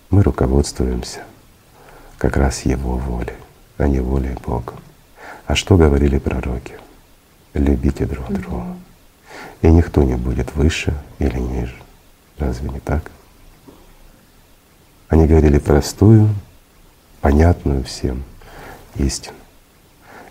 мы 0.09 0.23
руководствуемся 0.23 1.23
как 2.17 2.37
раз 2.37 2.61
Его 2.61 2.97
волей, 2.97 3.33
а 3.77 3.87
не 3.87 3.99
волей 3.99 4.37
Бога. 4.45 4.73
А 5.47 5.55
что 5.55 5.75
говорили 5.77 6.17
пророки? 6.17 6.75
Любите 7.53 8.05
друг 8.05 8.31
друга. 8.31 8.77
И 9.61 9.67
никто 9.67 10.03
не 10.03 10.15
будет 10.15 10.55
выше 10.55 10.93
или 11.19 11.37
ниже. 11.37 11.75
Разве 12.37 12.69
не 12.69 12.79
так? 12.79 13.11
Они 15.07 15.27
говорили 15.27 15.59
простую, 15.59 16.29
понятную 17.21 17.83
всем 17.83 18.23
истину. 18.95 19.35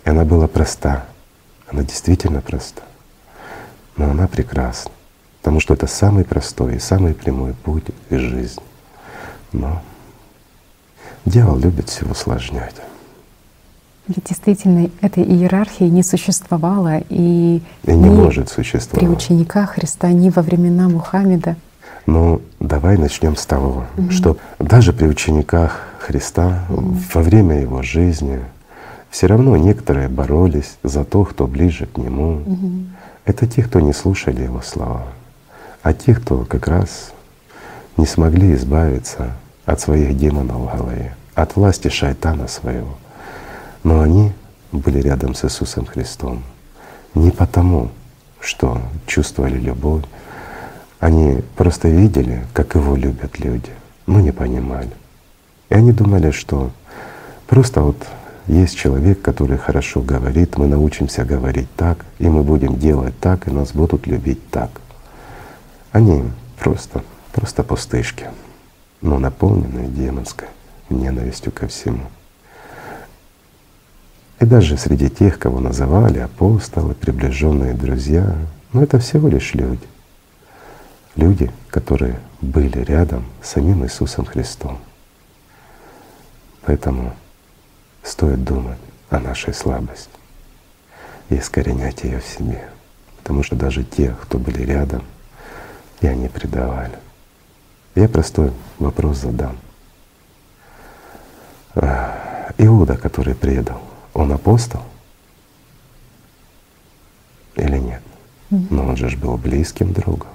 И 0.04 0.10
она 0.10 0.24
была 0.24 0.48
проста, 0.48 1.06
она 1.68 1.82
действительно 1.82 2.40
проста, 2.40 2.82
но 3.96 4.10
она 4.10 4.26
прекрасна, 4.26 4.90
потому 5.40 5.60
что 5.60 5.74
это 5.74 5.86
самый 5.86 6.24
простой 6.24 6.76
и 6.76 6.80
самый 6.80 7.14
прямой 7.14 7.54
путь 7.54 7.84
из 8.08 8.20
жизни. 8.20 8.62
Но 9.52 9.82
дьявол 11.26 11.58
любит 11.58 11.88
все 11.90 12.06
усложнять. 12.06 12.76
Ведь 14.10 14.24
действительно 14.24 14.90
этой 15.02 15.22
иерархии 15.22 15.84
не 15.84 16.02
существовало 16.02 16.98
и, 17.10 17.62
и 17.84 17.92
не 17.92 18.10
может 18.10 18.48
существовать 18.48 18.98
при 18.98 19.06
учениках 19.06 19.74
Христа, 19.74 20.10
ни 20.10 20.30
во 20.30 20.42
времена 20.42 20.88
Мухаммеда. 20.88 21.54
Ну, 22.06 22.42
давай 22.58 22.98
начнем 22.98 23.36
с 23.36 23.46
того, 23.46 23.84
угу. 23.96 24.10
что 24.10 24.36
даже 24.58 24.92
при 24.92 25.06
учениках 25.06 25.86
Христа 26.00 26.64
угу. 26.68 26.96
во 27.14 27.22
время 27.22 27.60
его 27.60 27.82
жизни 27.82 28.40
все 29.10 29.28
равно 29.28 29.56
некоторые 29.56 30.08
боролись 30.08 30.76
за 30.82 31.04
то, 31.04 31.24
кто 31.24 31.46
ближе 31.46 31.86
к 31.86 31.96
Нему. 31.96 32.42
Угу. 32.44 32.70
Это 33.26 33.46
те, 33.46 33.62
кто 33.62 33.78
не 33.78 33.92
слушали 33.92 34.42
Его 34.42 34.60
слова, 34.60 35.04
а 35.84 35.92
те, 35.92 36.16
кто 36.16 36.38
как 36.38 36.66
раз 36.66 37.12
не 37.96 38.06
смогли 38.06 38.54
избавиться 38.54 39.36
от 39.66 39.78
своих 39.80 40.18
демонов 40.18 40.56
в 40.56 40.76
голове, 40.76 41.14
от 41.36 41.54
власти 41.54 41.86
шайтана 41.86 42.48
своего. 42.48 42.96
Но 43.82 44.00
они 44.00 44.32
были 44.72 45.00
рядом 45.00 45.34
с 45.34 45.44
Иисусом 45.44 45.86
Христом 45.86 46.42
не 47.14 47.30
потому, 47.30 47.90
что 48.40 48.80
чувствовали 49.06 49.58
любовь, 49.58 50.04
они 50.98 51.42
просто 51.56 51.88
видели, 51.88 52.44
как 52.52 52.74
Его 52.74 52.94
любят 52.94 53.38
люди, 53.38 53.70
но 54.06 54.20
не 54.20 54.32
понимали. 54.32 54.90
И 55.70 55.74
они 55.74 55.92
думали, 55.92 56.30
что 56.30 56.70
просто 57.46 57.80
вот 57.80 57.96
есть 58.46 58.76
человек, 58.76 59.22
который 59.22 59.58
хорошо 59.58 60.00
говорит, 60.00 60.58
мы 60.58 60.66
научимся 60.66 61.24
говорить 61.24 61.68
так, 61.76 62.04
и 62.18 62.28
мы 62.28 62.42
будем 62.42 62.78
делать 62.78 63.18
так, 63.20 63.46
и 63.46 63.50
нас 63.50 63.72
будут 63.72 64.06
любить 64.06 64.50
так. 64.50 64.70
Они 65.92 66.24
просто, 66.58 67.02
просто 67.32 67.62
пустышки, 67.62 68.28
но 69.00 69.18
наполненные 69.18 69.88
демонской 69.88 70.48
ненавистью 70.88 71.52
ко 71.52 71.68
всему. 71.68 72.02
И 74.40 74.46
даже 74.46 74.78
среди 74.78 75.10
тех, 75.10 75.38
кого 75.38 75.60
называли 75.60 76.18
апостолы, 76.18 76.94
приближенные 76.94 77.74
друзья, 77.74 78.36
ну 78.72 78.82
это 78.82 78.98
всего 78.98 79.28
лишь 79.28 79.52
люди. 79.52 79.86
Люди, 81.14 81.50
которые 81.68 82.18
были 82.40 82.78
рядом 82.78 83.26
с 83.42 83.50
самим 83.50 83.84
Иисусом 83.84 84.24
Христом. 84.24 84.78
Поэтому 86.62 87.14
стоит 88.02 88.42
думать 88.42 88.78
о 89.10 89.18
нашей 89.20 89.52
слабости 89.52 90.08
и 91.28 91.36
искоренять 91.36 92.02
ее 92.04 92.20
в 92.20 92.26
себе. 92.26 92.66
Потому 93.18 93.42
что 93.42 93.56
даже 93.56 93.84
те, 93.84 94.16
кто 94.22 94.38
были 94.38 94.62
рядом, 94.62 95.02
и 96.00 96.06
они 96.06 96.28
предавали. 96.28 96.98
Я 97.94 98.08
простой 98.08 98.52
вопрос 98.78 99.18
задам. 99.18 99.58
Иуда, 102.56 102.96
который 102.96 103.34
предал, 103.34 103.82
он 104.14 104.32
апостол 104.32 104.82
или 107.56 107.78
нет? 107.78 108.02
Но 108.50 108.86
он 108.86 108.96
же 108.96 109.16
был 109.16 109.36
близким 109.36 109.92
другом. 109.92 110.30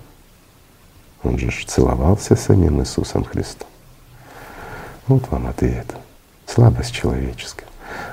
Он 1.24 1.38
же 1.38 1.52
целовался 1.66 2.36
с 2.36 2.42
самим 2.42 2.82
Иисусом 2.82 3.24
Христом. 3.24 3.68
Вот 5.08 5.30
вам 5.30 5.48
ответ 5.48 5.86
слабость 6.46 6.94
человеческая. 6.94 7.68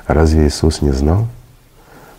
А 0.06 0.14
разве 0.14 0.46
Иисус 0.46 0.82
не 0.82 0.92
знал, 0.92 1.26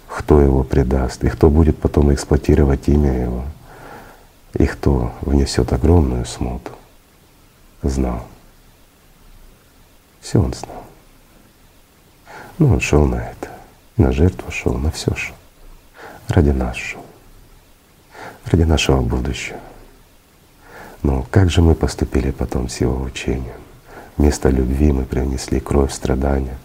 кто 0.08 0.42
его 0.42 0.64
предаст 0.64 1.24
и 1.24 1.30
кто 1.30 1.50
будет 1.50 1.78
потом 1.78 2.14
эксплуатировать 2.14 2.88
имя 2.88 3.24
его, 3.24 3.44
и 4.54 4.66
кто 4.66 5.12
внесет 5.22 5.74
огромную 5.74 6.26
смуту? 6.26 6.72
Знал. 7.82 8.26
Все 10.22 10.40
он 10.40 10.54
знал. 10.54 10.83
Ну, 12.60 12.74
он 12.74 12.80
шел 12.80 13.06
на 13.06 13.16
это, 13.16 13.50
на 13.98 14.12
жертву 14.12 14.52
шел, 14.52 14.76
на 14.76 14.92
все 14.92 15.14
шел. 15.16 15.36
Ради 16.28 16.52
нас 16.52 16.76
шел, 16.76 17.04
ради 18.46 18.64
нашего 18.64 19.02
будущего. 19.02 19.60
Но 21.02 21.26
как 21.32 21.50
же 21.50 21.62
мы 21.62 21.76
поступили 21.76 22.32
потом 22.32 22.70
с 22.70 22.80
его 22.80 23.02
учением? 23.02 23.62
Вместо 24.18 24.50
любви 24.50 24.92
мы 24.92 25.04
принесли 25.04 25.60
кровь, 25.60 25.92
страдания. 25.92 26.58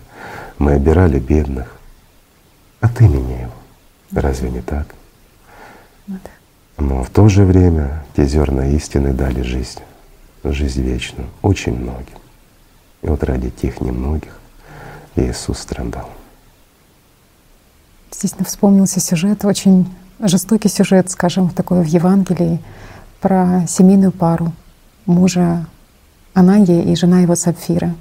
Мы 0.59 0.73
обирали 0.73 1.19
бедных 1.19 1.75
от 2.81 3.01
имени 3.01 3.43
Его. 3.43 3.53
Разве 4.13 4.51
не 4.51 4.61
так? 4.61 4.87
Ну 6.07 6.19
Но 6.77 7.03
в 7.03 7.11
то 7.11 7.29
же 7.29 7.45
время 7.45 8.05
те 8.15 8.27
зерна 8.27 8.67
истины 8.69 9.13
дали 9.13 9.43
жизнь, 9.43 9.81
жизнь 10.45 10.83
вечную, 10.83 11.29
очень 11.43 11.75
многим. 11.75 12.19
И 13.03 13.09
вот 13.09 13.25
ради 13.25 13.51
тех 13.51 13.81
немногих 13.81 14.39
Иисус 15.19 15.59
страдал. 15.59 16.09
Здесь 18.13 18.35
вспомнился 18.47 19.01
сюжет, 19.01 19.45
очень 19.45 19.87
жестокий 20.21 20.69
сюжет, 20.69 21.11
скажем, 21.11 21.51
такой 21.51 21.83
в 21.83 21.87
Евангелии, 21.87 22.61
про 23.21 23.65
семейную 23.67 24.13
пару 24.13 24.53
мужа 25.07 25.67
Ананья 26.35 26.83
и 26.83 26.95
жена 26.95 27.21
его 27.21 27.35
Сапфира. 27.35 27.95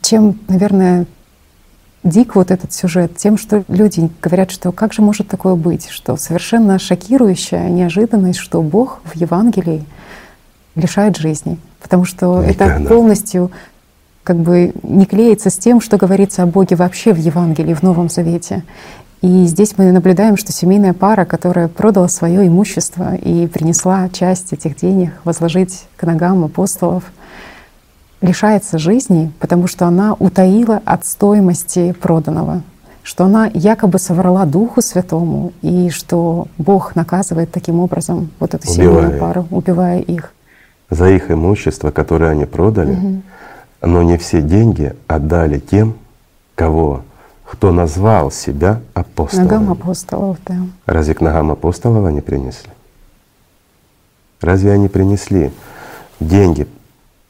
Чем, 0.00 0.38
наверное, 0.48 1.06
дик 2.02 2.34
вот 2.34 2.50
этот 2.50 2.72
сюжет 2.72 3.16
тем, 3.16 3.36
что 3.36 3.64
люди 3.68 4.10
говорят, 4.22 4.50
что 4.50 4.72
как 4.72 4.92
же 4.92 5.02
может 5.02 5.28
такое 5.28 5.54
быть, 5.54 5.88
что 5.88 6.16
совершенно 6.16 6.78
шокирующая 6.78 7.68
неожиданность, 7.68 8.38
что 8.38 8.62
Бог 8.62 9.00
в 9.04 9.16
Евангелии 9.16 9.84
лишает 10.74 11.16
жизни, 11.16 11.58
потому 11.80 12.04
что 12.04 12.42
это 12.42 12.82
полностью 12.88 13.50
как 14.24 14.36
бы 14.36 14.72
не 14.82 15.04
клеится 15.04 15.50
с 15.50 15.58
тем, 15.58 15.80
что 15.80 15.98
говорится 15.98 16.42
о 16.42 16.46
Боге 16.46 16.76
вообще 16.76 17.12
в 17.12 17.18
Евангелии, 17.18 17.74
в 17.74 17.82
Новом 17.82 18.08
Завете. 18.08 18.64
И 19.20 19.44
здесь 19.46 19.78
мы 19.78 19.92
наблюдаем, 19.92 20.36
что 20.36 20.52
семейная 20.52 20.92
пара, 20.92 21.24
которая 21.24 21.68
продала 21.68 22.08
свое 22.08 22.46
имущество 22.46 23.14
и 23.14 23.46
принесла 23.46 24.08
часть 24.08 24.52
этих 24.52 24.76
денег 24.76 25.12
возложить 25.24 25.86
к 25.96 26.02
ногам 26.02 26.44
апостолов, 26.44 27.04
лишается 28.20 28.78
жизни, 28.78 29.30
потому 29.38 29.66
что 29.66 29.86
она 29.86 30.14
утаила 30.14 30.80
от 30.84 31.04
стоимости 31.04 31.92
проданного, 31.92 32.62
что 33.02 33.24
она 33.24 33.50
якобы 33.52 33.98
соврала 33.98 34.46
Духу 34.46 34.80
Святому, 34.80 35.52
и 35.60 35.90
что 35.90 36.48
Бог 36.56 36.96
наказывает 36.96 37.50
таким 37.50 37.80
образом 37.80 38.30
вот 38.40 38.54
эту 38.54 38.70
убивая. 38.70 38.88
семейную 38.88 39.20
пару, 39.20 39.46
убивая 39.50 40.00
их. 40.00 40.32
За 40.90 41.08
их 41.08 41.30
имущество, 41.30 41.90
которое 41.90 42.30
они 42.30 42.46
продали, 42.46 42.92
угу. 42.92 43.22
Но 43.86 44.02
не 44.02 44.16
все 44.16 44.40
деньги 44.40 44.94
отдали 45.06 45.58
тем, 45.58 45.96
кого 46.54 47.02
кто 47.44 47.72
назвал 47.72 48.30
себя 48.30 48.80
апостолом. 48.94 49.44
Ногам 49.44 49.70
апостолов, 49.70 50.38
да. 50.46 50.56
Разве 50.86 51.14
к 51.14 51.20
ногам 51.20 51.50
апостолов 51.50 52.04
они 52.06 52.20
принесли? 52.20 52.70
Разве 54.40 54.72
они 54.72 54.88
принесли 54.88 55.52
деньги 56.20 56.66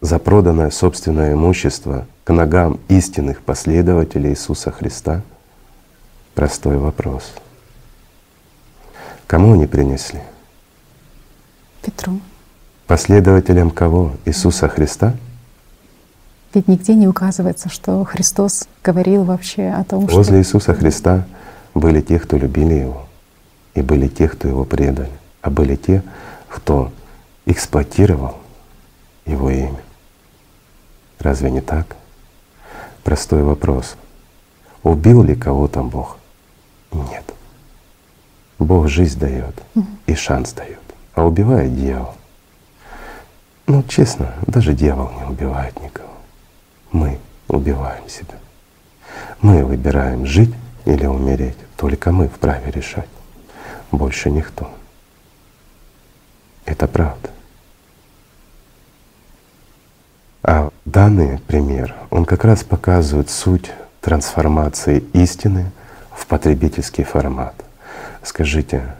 за 0.00 0.18
проданное 0.18 0.70
собственное 0.70 1.34
имущество 1.34 2.06
к 2.22 2.32
ногам 2.32 2.78
истинных 2.88 3.42
последователей 3.42 4.30
Иисуса 4.30 4.70
Христа? 4.70 5.22
Простой 6.34 6.78
вопрос. 6.78 7.34
Кому 9.26 9.54
они 9.54 9.66
принесли? 9.66 10.20
Петру. 11.82 12.20
Последователям 12.86 13.70
кого? 13.70 14.12
Иисуса 14.24 14.68
Христа? 14.68 15.14
Ведь 16.54 16.68
нигде 16.68 16.94
не 16.94 17.08
указывается, 17.08 17.68
что 17.68 18.04
Христос 18.04 18.68
говорил 18.84 19.24
вообще 19.24 19.70
о 19.70 19.82
том, 19.82 20.06
что… 20.06 20.16
Возле 20.16 20.38
Иисуса 20.38 20.72
Христа 20.72 21.26
были 21.74 22.00
те, 22.00 22.20
кто 22.20 22.36
любили 22.36 22.74
Его, 22.74 23.06
и 23.74 23.82
были 23.82 24.06
те, 24.06 24.28
кто 24.28 24.46
Его 24.46 24.64
предали, 24.64 25.10
а 25.42 25.50
были 25.50 25.74
те, 25.74 26.04
кто 26.48 26.92
эксплуатировал 27.44 28.36
Его 29.26 29.50
имя. 29.50 29.80
Разве 31.18 31.50
не 31.50 31.60
так? 31.60 31.96
Простой 33.02 33.42
вопрос. 33.42 33.96
Убил 34.84 35.24
ли 35.24 35.34
кого-то 35.34 35.82
Бог? 35.82 36.18
Нет. 36.92 37.24
Бог 38.60 38.88
жизнь 38.88 39.18
дает 39.18 39.60
и 40.06 40.14
шанс 40.14 40.52
дает, 40.52 40.78
а 41.14 41.24
убивает 41.24 41.74
дьявол. 41.74 42.14
Ну, 43.66 43.82
честно, 43.84 44.34
даже 44.46 44.72
дьявол 44.74 45.10
не 45.18 45.24
убивает 45.24 45.80
никого. 45.82 46.03
Мы 46.94 47.18
убиваем 47.48 48.08
себя. 48.08 48.36
Мы 49.40 49.64
выбираем 49.64 50.24
жить 50.24 50.54
или 50.84 51.06
умереть. 51.06 51.56
Только 51.76 52.12
мы 52.12 52.28
вправе 52.28 52.70
решать. 52.70 53.08
Больше 53.90 54.30
никто. 54.30 54.70
Это 56.64 56.86
правда. 56.86 57.30
А 60.44 60.70
данный 60.84 61.40
пример, 61.40 61.96
он 62.10 62.24
как 62.24 62.44
раз 62.44 62.62
показывает 62.62 63.28
суть 63.28 63.72
трансформации 64.00 65.02
истины 65.14 65.72
в 66.12 66.26
потребительский 66.28 67.02
формат. 67.02 67.56
Скажите, 68.22 68.94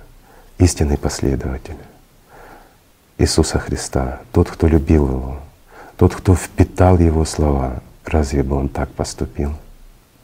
истинный 0.59 0.99
последователь 0.99 1.79
Иисуса 3.19 3.61
Христа, 3.61 4.21
тот, 4.33 4.51
кто 4.51 4.67
любил 4.67 5.07
Его, 5.07 5.44
тот, 5.97 6.15
кто 6.15 6.35
впитал 6.35 6.99
Его 6.99 7.25
слова, 7.25 7.83
разве 8.05 8.43
бы 8.43 8.57
он 8.57 8.69
так 8.69 8.91
поступил? 8.91 9.53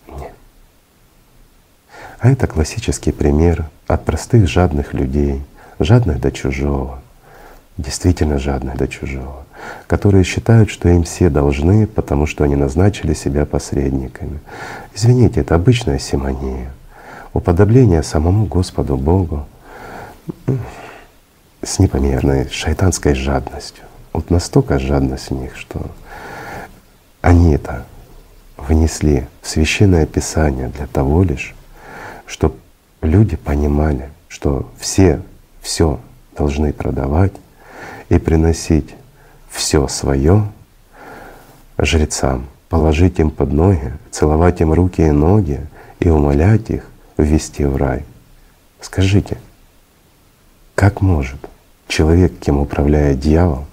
Нет. 0.09 0.33
А 2.19 2.31
это 2.31 2.47
классический 2.47 3.13
пример 3.13 3.69
от 3.87 4.05
простых 4.05 4.49
жадных 4.49 4.95
людей, 4.95 5.43
жадных 5.79 6.21
до 6.21 6.31
чужого, 6.33 7.01
действительно 7.79 8.39
жадных 8.39 8.77
до 8.77 8.89
чужого, 8.89 9.45
которые 9.87 10.25
считают, 10.25 10.71
что 10.71 10.89
им 10.89 11.05
все 11.05 11.31
должны, 11.31 11.87
потому 11.87 12.27
что 12.27 12.45
они 12.45 12.57
назначили 12.57 13.15
себя 13.15 13.47
посредниками. 13.47 14.41
Извините, 14.95 15.41
это 15.41 15.55
обычная 15.55 15.99
симония, 15.99 16.73
уподобление 17.33 18.03
самому 18.03 18.47
Господу 18.47 18.97
Богу 18.97 19.47
с 21.63 21.79
непомерной 21.79 22.49
шайтанской 22.51 23.15
жадностью. 23.15 23.85
Вот 24.13 24.31
настолько 24.31 24.79
жадность 24.79 25.31
в 25.31 25.35
них, 25.35 25.57
что 25.57 25.91
они 27.21 27.55
это 27.55 27.87
внесли 28.57 29.27
в 29.43 29.49
священное 29.49 30.07
писание 30.07 30.69
для 30.69 30.87
того 30.87 31.23
лишь, 31.23 31.55
чтобы 32.27 32.57
люди 33.03 33.37
понимали, 33.37 34.11
что 34.29 34.71
все 34.79 35.23
все 35.61 36.01
должны 36.37 36.73
продавать 36.73 37.33
и 38.09 38.19
приносить 38.19 38.95
все 39.51 39.89
свое 39.89 40.51
жрецам, 41.79 42.47
положить 42.69 43.19
им 43.19 43.31
под 43.31 43.53
ноги, 43.53 43.93
целовать 44.11 44.61
им 44.61 44.73
руки 44.73 45.03
и 45.03 45.11
ноги 45.11 45.61
и 45.99 46.09
умолять 46.09 46.71
их 46.71 46.87
ввести 47.17 47.65
в 47.65 47.77
рай. 47.77 48.05
Скажите, 48.81 49.39
как 50.75 51.01
может 51.01 51.39
человек, 51.89 52.33
кем 52.41 52.59
управляет 52.59 53.21
дьявол, 53.21 53.67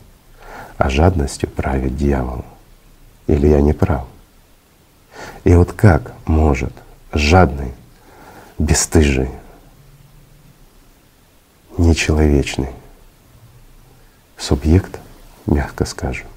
а 0.77 0.89
жадностью 0.89 1.49
правит 1.49 1.97
дьявол? 1.97 2.45
Или 3.27 3.47
я 3.47 3.61
не 3.61 3.73
прав? 3.73 4.05
И 5.43 5.53
вот 5.53 5.73
как 5.73 6.13
может 6.25 6.73
жадный, 7.11 7.73
бесстыжий, 8.59 9.29
нечеловечный 11.77 12.69
субъект, 14.37 14.99
мягко 15.45 15.85
скажем, 15.85 16.27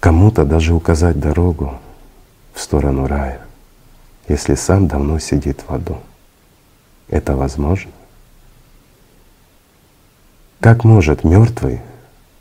кому-то 0.00 0.44
даже 0.44 0.74
указать 0.74 1.18
дорогу 1.18 1.78
в 2.52 2.60
сторону 2.60 3.06
рая, 3.06 3.40
если 4.28 4.54
сам 4.54 4.86
давно 4.86 5.18
сидит 5.18 5.62
в 5.66 5.72
аду. 5.72 5.98
Это 7.08 7.36
возможно? 7.36 7.90
Как 10.60 10.84
может 10.84 11.24
мертвый 11.24 11.80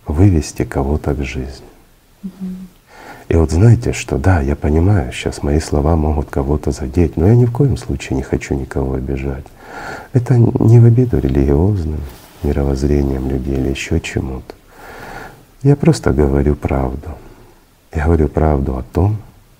вывести 0.07 0.63
кого-то 0.63 1.13
к 1.13 1.23
жизни? 1.23 1.65
И 3.29 3.35
вот 3.35 3.51
знаете, 3.51 3.93
что 3.93 4.17
да, 4.17 4.41
я 4.41 4.55
понимаю, 4.55 5.11
сейчас 5.11 5.43
мои 5.43 5.59
слова 5.59 5.95
могут 5.95 6.29
кого-то 6.29 6.71
задеть, 6.71 7.17
но 7.17 7.27
я 7.27 7.35
ни 7.35 7.45
в 7.45 7.51
коем 7.51 7.77
случае 7.77 8.17
не 8.17 8.23
хочу 8.23 8.53
никого 8.53 8.95
обижать. 8.95 9.45
Это 10.11 10.37
не 10.37 10.79
в 10.79 10.85
обиду 10.85 11.19
религиозным, 11.19 12.01
мировоззрением 12.43 13.29
людей 13.29 13.55
или 13.55 13.69
еще 13.69 13.99
чему-то. 13.99 14.53
Я 15.63 15.75
просто 15.75 16.11
говорю 16.11 16.55
правду. 16.55 17.09
Я 17.93 18.05
говорю 18.05 18.27
правду 18.27 18.77
о 18.77 18.83
том, 18.83 19.17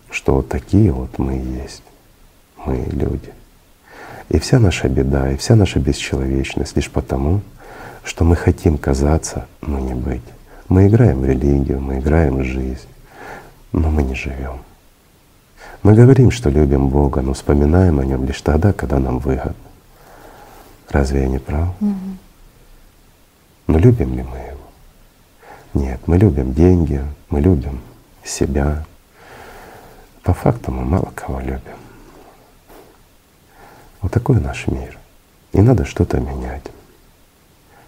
что 0.10 0.36
вот 0.36 0.50
такие 0.50 0.92
вот 0.92 1.18
мы 1.18 1.34
есть, 1.34 1.84
мы 2.66 2.86
люди. 2.92 3.32
И 4.30 4.40
вся 4.40 4.60
наша 4.60 4.90
беда, 4.90 5.32
и 5.32 5.38
вся 5.38 5.56
наша 5.56 5.80
бесчеловечность 5.80 6.76
лишь 6.76 6.90
потому, 6.90 7.42
что 8.04 8.26
мы 8.26 8.36
хотим 8.36 8.78
казаться, 8.78 9.48
но 9.62 9.80
не 9.80 9.94
быть. 9.94 10.24
Мы 10.70 10.88
играем 10.88 11.22
в 11.22 11.26
религию, 11.26 11.82
мы 11.82 12.00
играем 12.00 12.38
в 12.38 12.44
жизнь, 12.44 12.88
но 13.72 13.90
мы 13.90 14.04
не 14.04 14.16
живем. 14.16 14.64
Мы 15.84 15.94
говорим, 15.96 16.32
что 16.32 16.50
любим 16.50 16.88
Бога, 16.88 17.22
но 17.22 17.34
вспоминаем 17.34 18.00
о 18.00 18.06
Нем 18.06 18.26
лишь 18.26 18.42
тогда, 18.42 18.72
когда 18.74 19.00
нам 19.00 19.20
выгодно. 19.20 19.56
Разве 20.90 21.24
я 21.24 21.28
не 21.28 21.40
прав? 21.40 21.70
Угу. 21.82 22.18
Но 23.68 23.80
любим 23.80 24.14
ли 24.16 24.24
мы 24.24 24.38
Его? 24.38 24.60
Нет, 25.74 26.00
мы 26.06 26.18
любим 26.18 26.54
деньги, 26.54 27.04
мы 27.30 27.42
любим 27.42 27.82
себя. 28.24 28.86
По 30.22 30.34
факту 30.34 30.72
мы 30.72 30.86
мало 30.86 31.12
кого 31.16 31.40
любим. 31.40 31.78
Вот 34.02 34.12
такой 34.12 34.40
наш 34.40 34.68
мир. 34.68 34.98
И 35.52 35.62
надо 35.62 35.86
что-то 35.86 36.20
менять, 36.20 36.72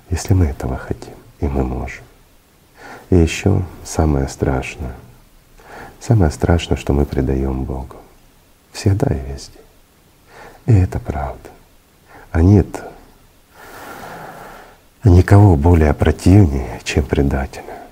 если 0.09 0.33
мы 0.33 0.45
этого 0.45 0.77
хотим, 0.77 1.13
и 1.39 1.47
мы 1.47 1.63
можем. 1.63 2.03
И 3.09 3.15
еще 3.15 3.63
самое 3.83 4.27
страшное. 4.27 4.95
Самое 5.99 6.31
страшное, 6.31 6.77
что 6.77 6.93
мы 6.93 7.05
предаем 7.05 7.63
Богу. 7.63 7.97
Всегда 8.71 9.07
и 9.13 9.31
везде. 9.31 9.59
И 10.65 10.73
это 10.73 10.99
правда. 10.99 11.49
А 12.31 12.41
нет 12.41 12.67
никого 15.09 15.55
более 15.55 15.93
противнее, 15.93 16.81
чем 16.83 17.05
предателя. 17.05 17.83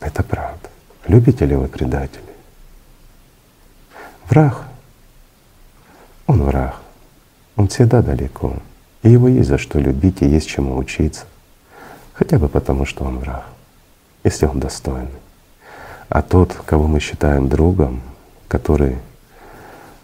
Это 0.00 0.22
правда. 0.22 0.70
Любите 1.06 1.44
ли 1.44 1.56
вы 1.56 1.68
предателей? 1.68 2.22
Враг, 4.28 4.64
он 6.26 6.42
враг. 6.42 6.76
Он 7.56 7.68
всегда 7.68 8.02
далеко. 8.02 8.54
И 9.02 9.10
его 9.10 9.28
есть 9.28 9.48
за 9.48 9.58
что 9.58 9.78
любить 9.78 10.22
и 10.22 10.26
есть 10.26 10.48
чему 10.48 10.76
учиться. 10.76 11.24
Хотя 12.12 12.38
бы 12.38 12.48
потому, 12.48 12.84
что 12.84 13.04
он 13.04 13.18
враг, 13.18 13.46
если 14.24 14.46
он 14.46 14.58
достойный. 14.58 15.08
А 16.08 16.22
тот, 16.22 16.54
кого 16.66 16.86
мы 16.86 17.00
считаем 17.00 17.48
другом, 17.48 18.02
который 18.48 18.98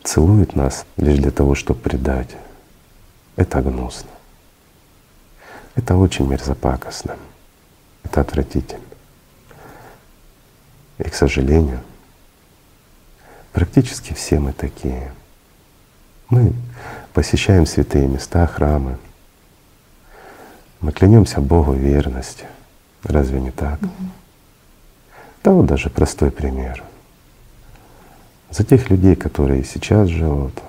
целует 0.03 0.55
нас 0.55 0.85
лишь 0.97 1.19
для 1.19 1.31
того, 1.31 1.55
чтобы 1.55 1.81
предать, 1.81 2.37
это 3.37 3.63
гнусно. 3.63 4.11
Это 5.75 5.97
очень 5.97 6.27
мерзопакостно. 6.29 7.17
Это 8.05 8.21
отвратительно. 8.21 8.85
И, 10.99 11.05
к 11.05 11.15
сожалению, 11.15 11.81
практически 13.53 14.13
все 14.13 14.39
мы 14.39 14.53
такие. 14.53 15.13
Мы 16.29 16.53
посещаем 17.15 17.65
святые 17.65 18.09
места, 18.09 18.47
храмы. 18.47 18.99
Мы 20.81 20.93
клянемся 20.93 21.41
Богу 21.41 21.73
верности. 21.73 22.45
Разве 23.05 23.41
не 23.41 23.53
так? 23.53 23.81
Угу. 23.81 23.91
Да 25.45 25.51
вот 25.53 25.67
даже 25.67 25.91
простой 25.91 26.31
пример. 26.31 26.83
За 28.51 28.65
тех 28.65 28.91
людей, 28.91 29.15
которые 29.15 29.65
сейчас 29.65 30.09
живут, 30.09 30.61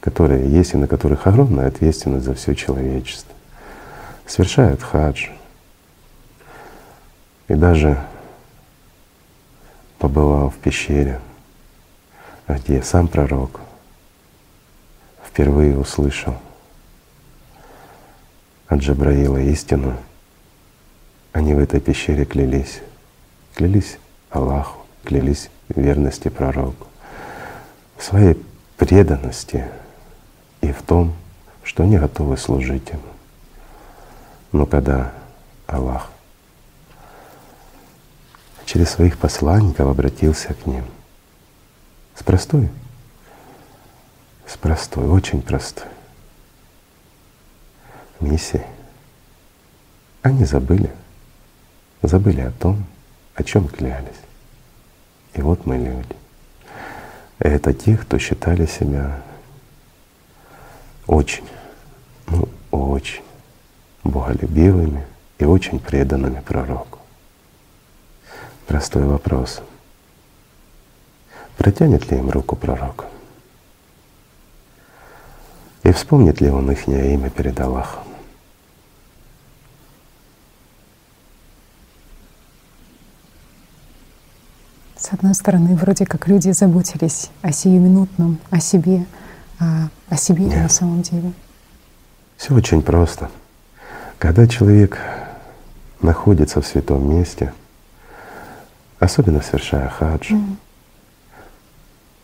которые 0.00 0.48
есть 0.50 0.74
и 0.74 0.76
на 0.76 0.86
которых 0.86 1.26
огромная 1.26 1.68
ответственность 1.68 2.26
за 2.26 2.34
все 2.34 2.54
человечество, 2.54 3.32
совершают 4.26 4.82
хадж. 4.82 5.28
И 7.48 7.54
даже 7.54 7.98
побывал 9.98 10.50
в 10.50 10.56
пещере, 10.56 11.20
где 12.48 12.82
сам 12.82 13.08
пророк 13.08 13.60
впервые 15.32 15.78
услышал 15.78 16.36
от 18.68 18.80
Джабраила 18.80 19.38
истину, 19.38 19.96
они 21.32 21.54
в 21.54 21.58
этой 21.58 21.80
пещере 21.80 22.26
клялись, 22.26 22.80
клялись 23.54 23.96
Аллаху, 24.28 24.84
клялись 25.04 25.48
верности 25.70 26.28
пророку, 26.28 26.86
в 27.96 28.04
своей 28.04 28.36
преданности 28.76 29.68
и 30.60 30.70
в 30.70 30.82
том, 30.82 31.14
что 31.62 31.84
они 31.84 31.96
готовы 31.96 32.36
служить 32.36 32.90
ему. 32.90 33.00
Но 34.52 34.66
когда 34.66 35.14
Аллах 35.66 36.10
через 38.66 38.90
своих 38.90 39.16
посланников 39.16 39.88
обратился 39.88 40.52
к 40.52 40.66
ним 40.66 40.84
с 42.14 42.22
простой, 42.22 42.68
с 44.52 44.56
простой, 44.58 45.08
очень 45.08 45.40
простой 45.40 45.86
миссией, 48.20 48.66
они 50.20 50.44
забыли, 50.44 50.90
забыли 52.02 52.42
о 52.42 52.50
том, 52.50 52.84
о 53.34 53.42
чем 53.44 53.66
клялись. 53.66 54.20
И 55.32 55.40
вот 55.40 55.64
мы 55.64 55.78
люди. 55.78 56.16
Это 57.38 57.72
те, 57.72 57.96
кто 57.96 58.18
считали 58.18 58.66
себя 58.66 59.22
очень, 61.06 61.48
ну 62.26 62.48
очень 62.70 63.22
боголюбивыми 64.04 65.06
и 65.38 65.44
очень 65.44 65.80
преданными 65.80 66.40
пророку. 66.40 66.98
Простой 68.66 69.04
вопрос. 69.04 69.62
Протянет 71.56 72.10
ли 72.10 72.18
им 72.18 72.30
руку 72.30 72.54
пророк? 72.54 73.06
И 75.82 75.90
вспомнит 75.90 76.40
ли 76.40 76.48
он 76.48 76.70
их 76.70 76.86
имя 76.86 77.28
перед 77.30 77.58
Аллахом? 77.60 78.04
С 84.96 85.12
одной 85.12 85.34
стороны, 85.34 85.74
вроде 85.74 86.06
как 86.06 86.28
люди 86.28 86.50
заботились 86.52 87.30
о 87.42 87.50
сиюминутном, 87.50 88.38
о 88.50 88.60
себе, 88.60 89.04
а 89.58 89.88
о 90.08 90.16
себе 90.16 90.44
Нет. 90.44 90.62
на 90.62 90.68
самом 90.68 91.02
деле. 91.02 91.32
Все 92.36 92.54
очень 92.54 92.82
просто. 92.82 93.28
Когда 94.18 94.46
человек 94.46 94.98
находится 96.00 96.60
в 96.60 96.66
святом 96.66 97.10
месте, 97.10 97.52
особенно 99.00 99.42
совершая 99.42 99.88
хадж, 99.88 100.32
mm. 100.32 100.56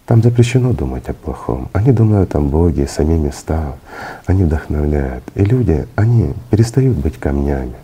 Там 0.09 0.23
запрещено 0.23 0.73
думать 0.73 1.07
о 1.11 1.13
плохом. 1.13 1.69
Они 1.75 1.93
думают 1.93 2.35
о 2.35 2.41
Боге, 2.41 2.89
сами 2.89 3.19
места, 3.19 3.77
они 4.25 4.45
вдохновляют. 4.45 5.23
И 5.35 5.45
люди, 5.45 5.87
они 5.97 6.33
перестают 6.51 6.97
быть 6.97 7.19
камнями, 7.19 7.75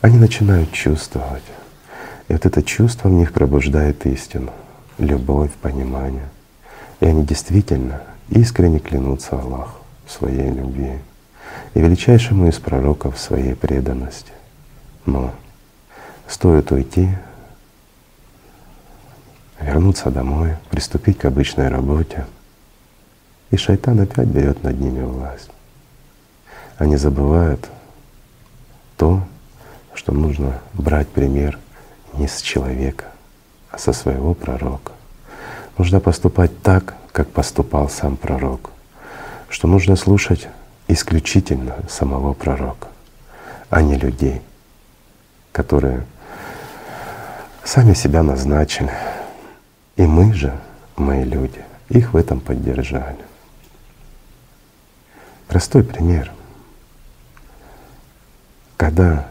они 0.00 0.16
начинают 0.16 0.72
чувствовать. 0.72 1.42
И 2.28 2.32
вот 2.32 2.46
это 2.46 2.62
чувство 2.62 3.10
в 3.10 3.12
них 3.12 3.34
пробуждает 3.34 4.06
истину, 4.06 4.52
любовь, 4.96 5.50
понимание. 5.60 6.30
И 7.00 7.04
они 7.04 7.26
действительно 7.26 8.00
искренне 8.30 8.78
клянутся 8.78 9.38
Аллаху 9.38 9.80
в 10.06 10.12
своей 10.12 10.50
любви 10.50 10.92
и 11.74 11.80
величайшему 11.80 12.48
из 12.48 12.54
пророков 12.54 13.16
в 13.16 13.20
своей 13.20 13.54
преданности. 13.54 14.32
Но 15.04 15.34
стоит 16.26 16.72
уйти, 16.72 17.10
вернуться 19.60 20.10
домой, 20.10 20.56
приступить 20.70 21.18
к 21.18 21.24
обычной 21.24 21.68
работе, 21.68 22.26
и 23.50 23.56
шайтан 23.56 24.00
опять 24.00 24.28
берет 24.28 24.62
над 24.62 24.78
ними 24.80 25.02
власть. 25.02 25.50
Они 26.76 26.96
забывают 26.96 27.68
то, 28.96 29.22
что 29.94 30.12
нужно 30.12 30.60
брать 30.74 31.08
пример 31.08 31.58
не 32.14 32.28
с 32.28 32.40
человека, 32.40 33.06
а 33.70 33.78
со 33.78 33.92
своего 33.92 34.34
пророка. 34.34 34.92
Нужно 35.76 36.00
поступать 36.00 36.62
так, 36.62 36.94
как 37.12 37.28
поступал 37.28 37.88
сам 37.88 38.16
пророк, 38.16 38.70
что 39.48 39.66
нужно 39.66 39.96
слушать 39.96 40.48
исключительно 40.88 41.76
самого 41.88 42.32
пророка, 42.32 42.88
а 43.70 43.82
не 43.82 43.96
людей, 43.96 44.42
которые 45.52 46.04
сами 47.64 47.94
себя 47.94 48.22
назначили. 48.22 48.90
И 49.98 50.06
мы 50.06 50.32
же, 50.32 50.56
мои 50.96 51.24
люди, 51.24 51.62
их 51.88 52.14
в 52.14 52.16
этом 52.16 52.38
поддержали. 52.40 53.18
Простой 55.48 55.82
пример. 55.82 56.30
Когда 58.76 59.28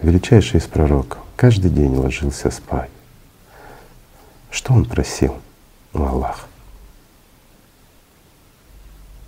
величайший 0.00 0.60
из 0.60 0.66
пророков 0.68 1.18
каждый 1.34 1.72
день 1.72 1.96
ложился 1.96 2.52
спать, 2.52 2.90
что 4.52 4.74
он 4.74 4.84
просил 4.84 5.36
у 5.92 6.04
Аллаха? 6.04 6.46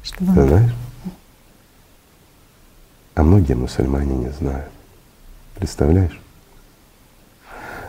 Что 0.04 0.18
Ты 0.18 0.24
знаешь? 0.26 0.74
А 3.16 3.24
многие 3.24 3.54
мусульмане 3.54 4.14
не 4.14 4.30
знают. 4.30 4.70
Представляешь? 5.56 6.20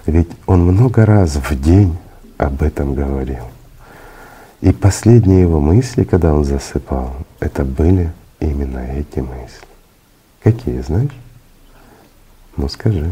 Ведь 0.07 0.31
он 0.47 0.65
много 0.65 1.05
раз 1.05 1.35
в 1.35 1.61
день 1.61 1.95
об 2.38 2.61
этом 2.61 2.93
говорил. 2.93 3.43
И 4.61 4.71
последние 4.71 5.41
его 5.41 5.59
мысли, 5.59 6.03
когда 6.03 6.33
он 6.33 6.43
засыпал, 6.43 7.15
это 7.39 7.63
были 7.63 8.11
именно 8.39 8.79
эти 8.79 9.19
мысли. 9.19 9.67
Какие, 10.41 10.81
знаешь? 10.81 11.11
Ну 12.55 12.67
скажи. 12.69 13.11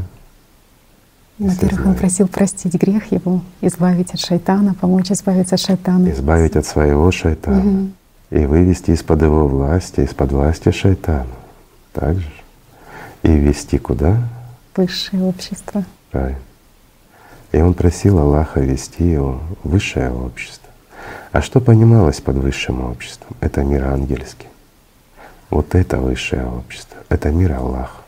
Во-первых, 1.38 1.86
он 1.86 1.96
просил 1.96 2.28
простить 2.28 2.74
грех 2.76 3.12
его, 3.12 3.42
избавить 3.62 4.14
от 4.14 4.20
шайтана, 4.20 4.74
помочь 4.74 5.12
избавиться 5.12 5.56
от 5.56 5.62
шайтана. 5.62 6.10
Избавить 6.10 6.56
от 6.56 6.66
своего 6.66 7.12
шайтана 7.12 7.60
угу. 7.60 7.90
и 8.32 8.46
вывести 8.46 8.92
из-под 8.92 9.22
его 9.22 9.48
власти, 9.48 10.02
из-под 10.02 10.32
власти 10.32 10.72
шайтана. 10.72 11.28
Так 11.92 12.18
же. 12.18 12.32
И 13.24 13.30
вести 13.30 13.78
куда? 13.78 14.18
Высшее 14.76 15.24
общество. 15.24 15.84
Правильно. 16.12 16.40
И 17.56 17.62
он 17.62 17.74
просил 17.74 18.20
Аллаха 18.20 18.60
вести 18.60 19.06
его 19.06 19.40
в 19.64 19.70
высшее 19.70 20.12
общество. 20.12 20.70
А 21.32 21.42
что 21.42 21.62
понималось 21.62 22.20
под 22.20 22.36
высшим 22.36 22.84
обществом? 22.84 23.38
Это 23.40 23.64
мир 23.64 23.86
ангельский. 23.86 24.50
Вот 25.50 25.74
это 25.74 26.00
высшее 26.00 26.46
общество. 26.48 26.98
Это 27.08 27.30
мир 27.30 27.54
Аллаха. 27.54 28.02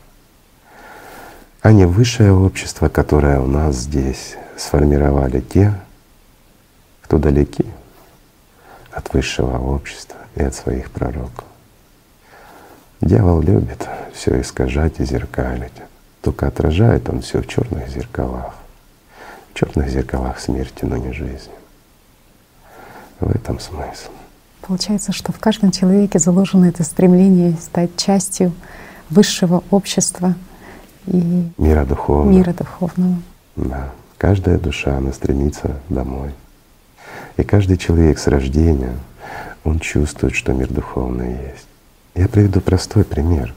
А 1.62 1.72
не 1.72 1.86
высшее 1.86 2.30
общество, 2.30 2.90
которое 2.90 3.40
у 3.40 3.46
нас 3.46 3.76
здесь 3.76 4.36
сформировали 4.58 5.40
те, 5.40 5.72
кто 7.00 7.16
далеки 7.16 7.64
от 8.92 9.14
высшего 9.14 9.56
общества 9.56 10.18
и 10.34 10.42
от 10.42 10.54
своих 10.54 10.90
пророков. 10.90 11.46
Дьявол 13.00 13.40
любит 13.40 13.88
все 14.12 14.42
искажать 14.42 15.00
и 15.00 15.06
зеркалить. 15.06 15.72
Только 16.20 16.48
отражает 16.48 17.08
он 17.08 17.22
все 17.22 17.40
в 17.40 17.46
черных 17.48 17.88
зеркалах. 17.88 18.52
Черных 19.58 19.88
зеркалах 19.88 20.38
смерти, 20.38 20.84
но 20.84 20.96
не 20.98 21.12
жизни. 21.12 21.52
В 23.18 23.28
этом 23.34 23.58
смысл. 23.58 24.10
Получается, 24.60 25.10
что 25.10 25.32
в 25.32 25.40
каждом 25.40 25.72
человеке 25.72 26.20
заложено 26.20 26.66
это 26.66 26.84
стремление 26.84 27.54
стать 27.60 27.96
частью 27.96 28.52
высшего 29.10 29.64
общества 29.72 30.36
и 31.08 31.50
мира 31.58 31.84
духовного. 31.84 32.32
Мира 32.32 32.52
духовного. 32.52 33.16
Да. 33.56 33.90
Каждая 34.16 34.58
душа, 34.58 34.96
она 34.96 35.12
стремится 35.12 35.80
домой. 35.88 36.30
И 37.36 37.42
каждый 37.42 37.78
человек 37.78 38.20
с 38.20 38.28
рождения, 38.28 38.94
он 39.64 39.80
чувствует, 39.80 40.36
что 40.36 40.52
мир 40.52 40.72
духовный 40.72 41.32
есть. 41.32 41.66
Я 42.14 42.28
приведу 42.28 42.60
простой 42.60 43.02
пример. 43.02 43.52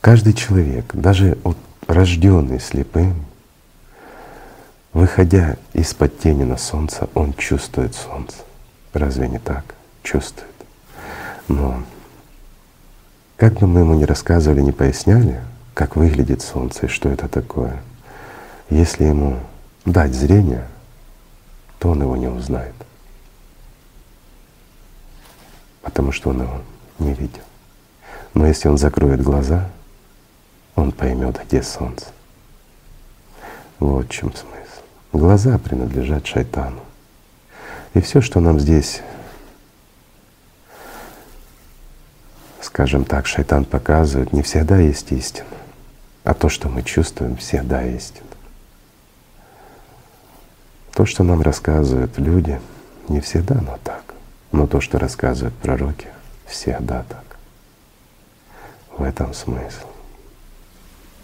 Каждый 0.00 0.32
человек, 0.32 0.92
даже 0.92 1.38
вот 1.44 1.56
рожденный 1.86 2.58
слепым, 2.58 3.14
выходя 4.94 5.56
из-под 5.72 6.18
тени 6.20 6.44
на 6.44 6.56
солнце, 6.56 7.08
он 7.14 7.34
чувствует 7.34 7.94
солнце. 7.94 8.36
Разве 8.94 9.28
не 9.28 9.38
так? 9.38 9.74
Чувствует. 10.02 10.48
Но 11.48 11.82
как 13.36 13.54
бы 13.54 13.66
мы 13.66 13.80
ему 13.80 13.94
ни 13.94 14.04
рассказывали, 14.04 14.62
не 14.62 14.72
поясняли, 14.72 15.42
как 15.74 15.96
выглядит 15.96 16.40
солнце 16.40 16.86
и 16.86 16.88
что 16.88 17.08
это 17.10 17.28
такое, 17.28 17.82
если 18.70 19.04
ему 19.04 19.38
дать 19.84 20.14
зрение, 20.14 20.66
то 21.80 21.90
он 21.90 22.00
его 22.00 22.16
не 22.16 22.28
узнает, 22.28 22.74
потому 25.82 26.12
что 26.12 26.30
он 26.30 26.42
его 26.42 26.60
не 27.00 27.12
видел. 27.12 27.42
Но 28.32 28.46
если 28.46 28.68
он 28.68 28.78
закроет 28.78 29.20
глаза, 29.22 29.68
он 30.76 30.92
поймет, 30.92 31.40
где 31.44 31.62
солнце. 31.62 32.06
Вот 33.80 34.06
в 34.06 34.10
чем 34.10 34.32
смысл. 34.32 34.53
Глаза 35.14 35.58
принадлежат 35.58 36.26
шайтану. 36.26 36.80
И 37.94 38.00
все, 38.00 38.20
что 38.20 38.40
нам 38.40 38.58
здесь 38.58 39.00
скажем 42.60 43.04
так, 43.04 43.28
шайтан 43.28 43.64
показывает, 43.64 44.32
не 44.32 44.42
всегда 44.42 44.78
есть 44.78 45.12
истина, 45.12 45.46
а 46.24 46.34
то, 46.34 46.48
что 46.48 46.68
мы 46.68 46.82
чувствуем, 46.82 47.36
всегда 47.36 47.84
истина. 47.84 48.26
То, 50.92 51.06
что 51.06 51.22
нам 51.22 51.42
рассказывают 51.42 52.18
люди, 52.18 52.60
не 53.08 53.20
всегда 53.20 53.60
оно 53.60 53.78
так, 53.84 54.14
но 54.50 54.66
то, 54.66 54.80
что 54.80 54.98
рассказывают 54.98 55.54
пророки, 55.54 56.08
всегда 56.46 57.04
так. 57.08 57.36
В 58.98 59.04
этом 59.04 59.32
смысл. 59.32 59.86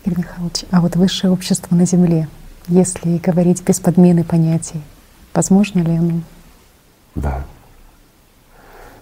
Игорь 0.05 0.19
Михайлович, 0.19 0.65
а 0.71 0.81
вот 0.81 0.95
высшее 0.95 1.33
общество 1.33 1.75
на 1.75 1.85
Земле, 1.85 2.29
если 2.71 3.19
говорить 3.19 3.63
без 3.65 3.81
подмены 3.81 4.23
понятий, 4.23 4.81
возможно 5.35 5.81
ли 5.81 5.97
оно? 5.97 6.21
Да. 7.15 7.45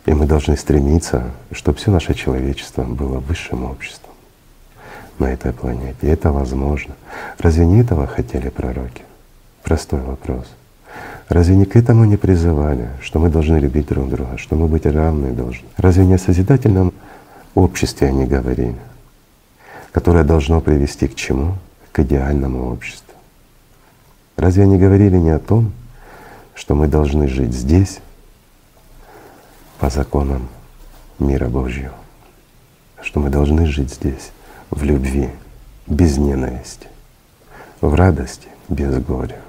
И 0.06 0.12
мы 0.12 0.26
должны 0.26 0.56
стремиться, 0.56 1.30
чтобы 1.52 1.76
все 1.76 1.90
наше 1.90 2.14
человечество 2.14 2.82
было 2.82 3.18
высшим 3.18 3.64
обществом 3.64 4.14
на 5.18 5.26
этой 5.26 5.52
планете. 5.52 5.96
И 6.00 6.06
это 6.06 6.32
возможно. 6.32 6.94
Разве 7.38 7.66
не 7.66 7.80
этого 7.80 8.06
хотели 8.06 8.48
пророки? 8.48 9.02
Простой 9.62 10.00
вопрос. 10.00 10.46
Разве 11.28 11.56
не 11.56 11.66
к 11.66 11.76
этому 11.76 12.06
не 12.06 12.16
призывали, 12.16 12.88
что 13.02 13.18
мы 13.18 13.28
должны 13.28 13.58
любить 13.58 13.88
друг 13.88 14.08
друга, 14.08 14.38
что 14.38 14.56
мы 14.56 14.66
быть 14.66 14.86
равны 14.86 15.32
должны? 15.32 15.68
Разве 15.76 16.06
не 16.06 16.14
о 16.14 16.18
созидательном 16.18 16.94
обществе 17.54 18.08
они 18.08 18.24
говорили, 18.24 18.76
которое 19.92 20.24
должно 20.24 20.62
привести 20.62 21.06
к 21.06 21.14
чему? 21.14 21.56
К 21.92 22.00
идеальному 22.00 22.72
обществу. 22.72 23.07
Разве 24.38 24.62
они 24.62 24.78
говорили 24.78 25.16
не 25.16 25.30
о 25.30 25.40
том, 25.40 25.72
что 26.54 26.76
мы 26.76 26.86
должны 26.86 27.26
жить 27.26 27.52
здесь, 27.52 27.98
по 29.80 29.90
законам 29.90 30.48
мира 31.18 31.48
Божьего, 31.48 31.94
что 33.02 33.18
мы 33.18 33.30
должны 33.30 33.66
жить 33.66 33.92
здесь 33.92 34.30
в 34.70 34.84
любви, 34.84 35.30
без 35.88 36.18
ненависти, 36.18 36.86
в 37.80 37.92
радости, 37.94 38.46
без 38.68 38.96
горя, 38.98 39.40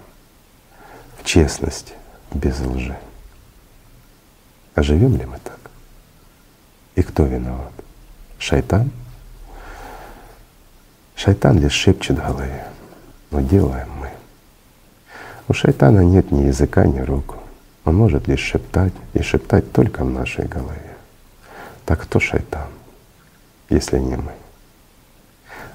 в 1.20 1.24
честности, 1.24 1.94
без 2.34 2.60
лжи. 2.60 2.98
А 4.74 4.82
живем 4.82 5.18
ли 5.18 5.26
мы 5.26 5.38
так? 5.44 5.60
И 6.96 7.04
кто 7.04 7.26
виноват? 7.26 7.74
Шайтан? 8.40 8.90
Шайтан 11.16 11.60
лишь 11.60 11.74
шепчет 11.74 12.18
в 12.18 12.26
голове, 12.26 12.68
но 13.30 13.42
делаем 13.42 13.90
мы. 14.00 14.19
У 15.50 15.54
шайтана 15.54 16.02
нет 16.02 16.32
ни 16.32 16.44
языка, 16.44 16.86
ни 16.86 17.00
рук. 17.00 17.36
Он 17.84 17.96
может 17.96 18.28
лишь 18.28 18.40
шептать, 18.40 18.94
и 19.14 19.24
шептать 19.24 19.72
только 19.72 20.04
в 20.06 20.10
нашей 20.10 20.46
голове. 20.46 20.96
Так 21.86 22.02
кто 22.02 22.20
шайтан, 22.20 22.68
если 23.68 23.98
не 23.98 24.16
мы? 24.16 24.32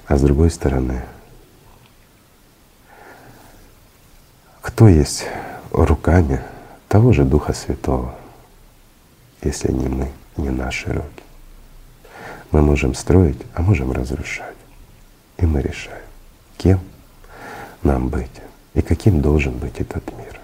А 0.07 0.15
с 0.15 0.21
другой 0.21 0.49
стороны, 0.49 1.01
кто 4.61 4.87
есть 4.87 5.25
руками 5.71 6.41
того 6.87 7.11
же 7.11 7.25
Духа 7.25 7.51
Святого, 7.51 8.15
если 9.41 9.73
не 9.73 9.89
мы, 9.89 10.09
не 10.37 10.51
наши 10.51 10.87
руки? 10.87 11.23
Мы 12.51 12.61
можем 12.61 12.93
строить, 12.93 13.41
а 13.53 13.61
можем 13.61 13.91
разрушать. 13.91 14.55
И 15.35 15.45
мы 15.45 15.61
решаем, 15.61 16.07
кем 16.55 16.79
нам 17.83 18.07
быть 18.07 18.31
и 18.75 18.81
каким 18.81 19.21
должен 19.21 19.53
быть 19.53 19.79
этот 19.79 20.03
мир. 20.17 20.39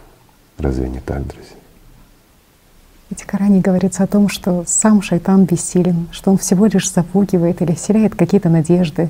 Разве 0.58 0.90
не 0.90 1.00
так, 1.00 1.22
друзья? 1.28 1.56
Ведь 3.10 3.24
в 3.24 3.26
Коране 3.26 3.60
говорится 3.60 4.04
о 4.04 4.08
том, 4.08 4.30
что 4.30 4.64
сам 4.66 5.02
шайтан 5.02 5.44
бессилен, 5.44 6.08
что 6.12 6.32
он 6.32 6.38
всего 6.38 6.66
лишь 6.66 6.90
запугивает 6.90 7.62
или 7.62 7.74
вселяет 7.74 8.16
какие-то 8.16 8.48
надежды. 8.48 9.10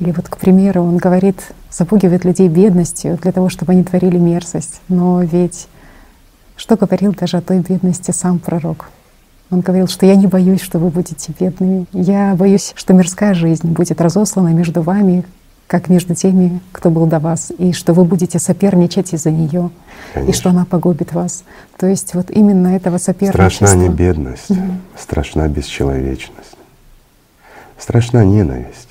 Или 0.00 0.10
вот, 0.12 0.28
к 0.28 0.38
примеру, 0.38 0.82
он 0.82 0.96
говорит, 0.96 1.52
запугивает 1.70 2.24
людей 2.24 2.48
бедностью 2.48 3.18
для 3.20 3.32
того, 3.32 3.50
чтобы 3.50 3.72
они 3.72 3.84
творили 3.84 4.16
мерзость. 4.16 4.80
Но 4.88 5.22
ведь 5.22 5.68
что 6.56 6.76
говорил 6.76 7.12
даже 7.12 7.36
о 7.36 7.42
той 7.42 7.58
бедности 7.58 8.10
сам 8.10 8.38
пророк? 8.38 8.88
Он 9.50 9.60
говорил, 9.60 9.86
что 9.86 10.06
я 10.06 10.16
не 10.16 10.26
боюсь, 10.26 10.62
что 10.62 10.78
вы 10.78 10.88
будете 10.88 11.32
бедными. 11.38 11.86
Я 11.92 12.34
боюсь, 12.34 12.72
что 12.74 12.94
мирская 12.94 13.34
жизнь 13.34 13.68
будет 13.68 14.00
разослана 14.00 14.48
между 14.48 14.80
вами, 14.80 15.24
как 15.66 15.88
между 15.88 16.14
теми, 16.14 16.60
кто 16.72 16.90
был 16.90 17.06
до 17.06 17.18
вас, 17.18 17.52
и 17.58 17.72
что 17.72 17.92
вы 17.92 18.04
будете 18.04 18.38
соперничать 18.38 19.12
из-за 19.12 19.30
нее, 19.30 19.70
и 20.26 20.32
что 20.32 20.50
она 20.50 20.64
погубит 20.64 21.12
вас. 21.12 21.44
То 21.76 21.86
есть 21.86 22.14
вот 22.14 22.30
именно 22.30 22.68
этого 22.76 22.98
соперничества. 22.98 23.48
Страшна 23.48 23.74
не 23.74 23.88
бедность, 23.88 24.50
mm 24.50 24.76
страшна 24.96 25.48
бесчеловечность, 25.48 26.56
страшна 27.78 28.24
ненависть. 28.24 28.88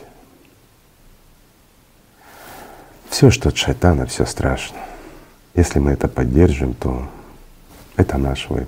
Все, 3.09 3.31
что 3.31 3.49
от 3.49 3.57
шайтана, 3.57 4.05
все 4.05 4.25
страшно. 4.25 4.77
Если 5.55 5.79
мы 5.79 5.91
это 5.91 6.07
поддержим, 6.07 6.73
то 6.73 7.07
это 7.95 8.17
наш 8.17 8.49
выбор. 8.49 8.67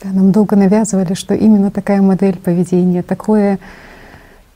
Да, 0.00 0.10
нам 0.10 0.30
долго 0.30 0.54
навязывали, 0.54 1.14
что 1.14 1.34
именно 1.34 1.72
такая 1.72 2.00
модель 2.00 2.38
поведения, 2.38 3.02
такое 3.02 3.58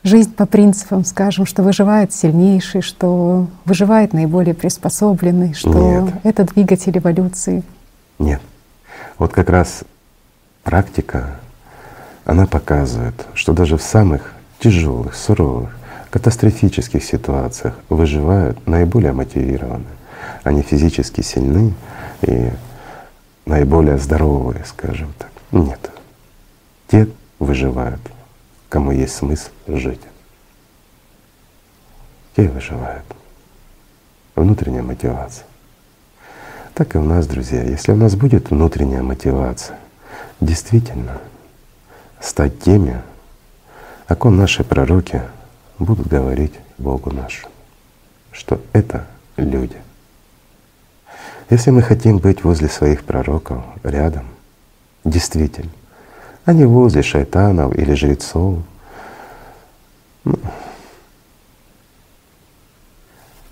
жизнь 0.02 0.34
по 0.34 0.46
принципам, 0.46 1.04
скажем, 1.04 1.46
что 1.46 1.62
выживает 1.62 2.12
сильнейший, 2.12 2.82
что 2.82 3.46
выживает 3.64 4.12
наиболее 4.12 4.54
приспособленный, 4.54 5.54
что 5.54 6.02
Нет. 6.02 6.14
это 6.24 6.44
двигатель 6.44 6.96
эволюции. 6.96 7.62
Нет. 8.18 8.40
Вот 9.18 9.32
как 9.32 9.48
раз 9.48 9.84
практика, 10.62 11.36
она 12.24 12.46
показывает, 12.46 13.14
что 13.34 13.52
даже 13.52 13.76
в 13.76 13.82
самых 13.82 14.32
тяжелых, 14.58 15.14
суровых, 15.14 15.70
катастрофических 16.10 17.02
ситуациях 17.02 17.74
выживают 17.88 18.66
наиболее 18.66 19.12
мотивированные. 19.12 19.86
Они 20.44 20.62
физически 20.62 21.20
сильны 21.22 21.74
и 22.22 22.50
наиболее 23.46 23.98
здоровые, 23.98 24.64
скажем 24.66 25.12
так. 25.18 25.30
Нет. 25.52 25.90
Те 26.88 27.08
выживают 27.38 28.00
кому 28.72 28.90
есть 28.90 29.14
смысл 29.14 29.50
жить. 29.68 30.00
Те 32.34 32.48
выживают. 32.48 33.04
Внутренняя 34.34 34.82
мотивация. 34.82 35.44
Так 36.72 36.94
и 36.94 36.98
у 36.98 37.04
нас, 37.04 37.26
друзья, 37.26 37.62
если 37.62 37.92
у 37.92 37.96
нас 37.96 38.16
будет 38.16 38.48
внутренняя 38.48 39.02
мотивация, 39.02 39.78
действительно 40.40 41.20
стать 42.18 42.60
теми, 42.60 43.02
о 44.06 44.16
ком 44.16 44.38
наши 44.38 44.64
пророки 44.64 45.20
будут 45.78 46.06
говорить 46.06 46.54
Богу 46.78 47.10
нашему, 47.12 47.52
что 48.30 48.58
это 48.72 49.06
люди. 49.36 49.76
Если 51.50 51.70
мы 51.70 51.82
хотим 51.82 52.16
быть 52.16 52.42
возле 52.42 52.68
своих 52.70 53.04
пророков, 53.04 53.62
рядом, 53.82 54.24
действительно, 55.04 55.72
а 56.44 56.52
не 56.52 56.64
возле 56.64 57.02
шайтанов 57.02 57.74
или 57.76 57.94
жрецов. 57.94 58.58
Ну, 60.24 60.38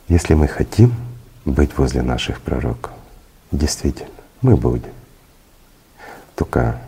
если 0.09 0.35
мы 0.35 0.49
хотим 0.49 0.95
быть 1.45 1.77
возле 1.79 2.03
наших 2.03 2.41
пророков, 2.41 2.93
действительно, 3.53 4.11
мы 4.41 4.57
будем. 4.57 4.93
Только 6.35 6.81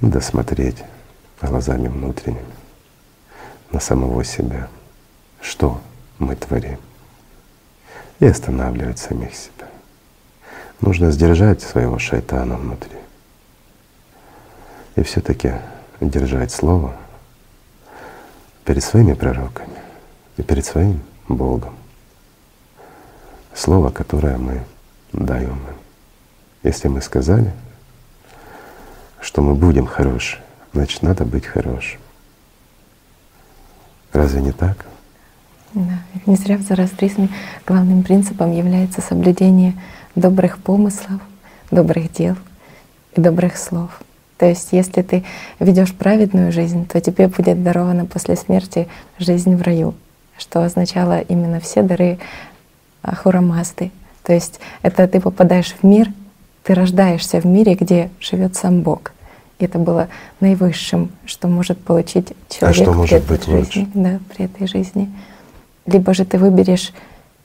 надо 0.00 0.20
смотреть 0.20 0.82
глазами 1.40 1.88
внутренними 1.88 2.44
на 3.70 3.80
самого 3.80 4.24
себя, 4.24 4.68
что 5.40 5.80
мы 6.18 6.36
творим, 6.36 6.78
и 8.18 8.26
останавливать 8.26 8.98
самих 8.98 9.34
себя. 9.34 9.68
Нужно 10.80 11.10
сдержать 11.10 11.62
своего 11.62 11.98
шайтана 11.98 12.56
внутри. 12.56 12.96
И 15.00 15.02
все 15.02 15.22
таки 15.22 15.54
держать 16.02 16.52
слово 16.52 16.94
перед 18.66 18.84
своими 18.84 19.14
пророками 19.14 19.78
и 20.36 20.42
перед 20.42 20.66
своим 20.66 21.00
Богом. 21.26 21.74
Слово, 23.54 23.88
которое 23.88 24.36
мы 24.36 24.62
даем 25.14 25.52
им. 25.52 25.76
Если 26.62 26.88
мы 26.88 27.00
сказали, 27.00 27.50
что 29.22 29.40
мы 29.40 29.54
будем 29.54 29.86
хороши, 29.86 30.38
значит, 30.74 31.00
надо 31.00 31.24
быть 31.24 31.46
хорошим. 31.46 31.98
Разве 34.12 34.42
не 34.42 34.52
так? 34.52 34.84
Да, 35.72 35.98
не 36.26 36.36
зря 36.36 36.58
в 36.58 36.60
зороастризме 36.60 37.30
главным 37.66 38.02
принципом 38.02 38.52
является 38.52 39.00
соблюдение 39.00 39.80
добрых 40.14 40.58
помыслов, 40.58 41.22
добрых 41.70 42.12
дел 42.12 42.36
и 43.16 43.20
добрых 43.22 43.56
слов. 43.56 44.02
То 44.40 44.46
есть, 44.46 44.68
если 44.72 45.02
ты 45.02 45.22
ведешь 45.58 45.92
праведную 45.92 46.50
жизнь, 46.50 46.86
то 46.86 46.98
тебе 46.98 47.28
будет 47.28 47.62
дарована 47.62 48.06
после 48.06 48.36
смерти 48.36 48.88
жизнь 49.18 49.54
в 49.54 49.60
раю, 49.60 49.92
что 50.38 50.64
означало 50.64 51.20
именно 51.20 51.60
все 51.60 51.82
дары 51.82 52.18
Ахурамазды. 53.02 53.90
То 54.22 54.32
есть 54.32 54.58
это 54.80 55.06
ты 55.06 55.20
попадаешь 55.20 55.74
в 55.74 55.84
мир, 55.84 56.08
ты 56.62 56.72
рождаешься 56.72 57.38
в 57.38 57.44
мире, 57.44 57.74
где 57.74 58.08
живет 58.18 58.56
сам 58.56 58.80
Бог. 58.80 59.12
И 59.58 59.66
это 59.66 59.78
было 59.78 60.08
наивысшим, 60.40 61.10
что 61.26 61.46
может 61.46 61.78
получить 61.78 62.28
человек 62.48 62.80
а 62.80 62.82
что 62.82 62.92
может 62.94 63.22
при 63.24 63.34
быть 63.34 63.42
этой 63.42 63.64
жизни. 63.66 63.90
Да, 63.92 64.20
при 64.34 64.46
этой 64.46 64.66
жизни. 64.66 65.12
Либо 65.84 66.14
же 66.14 66.24
ты 66.24 66.38
выберешь 66.38 66.94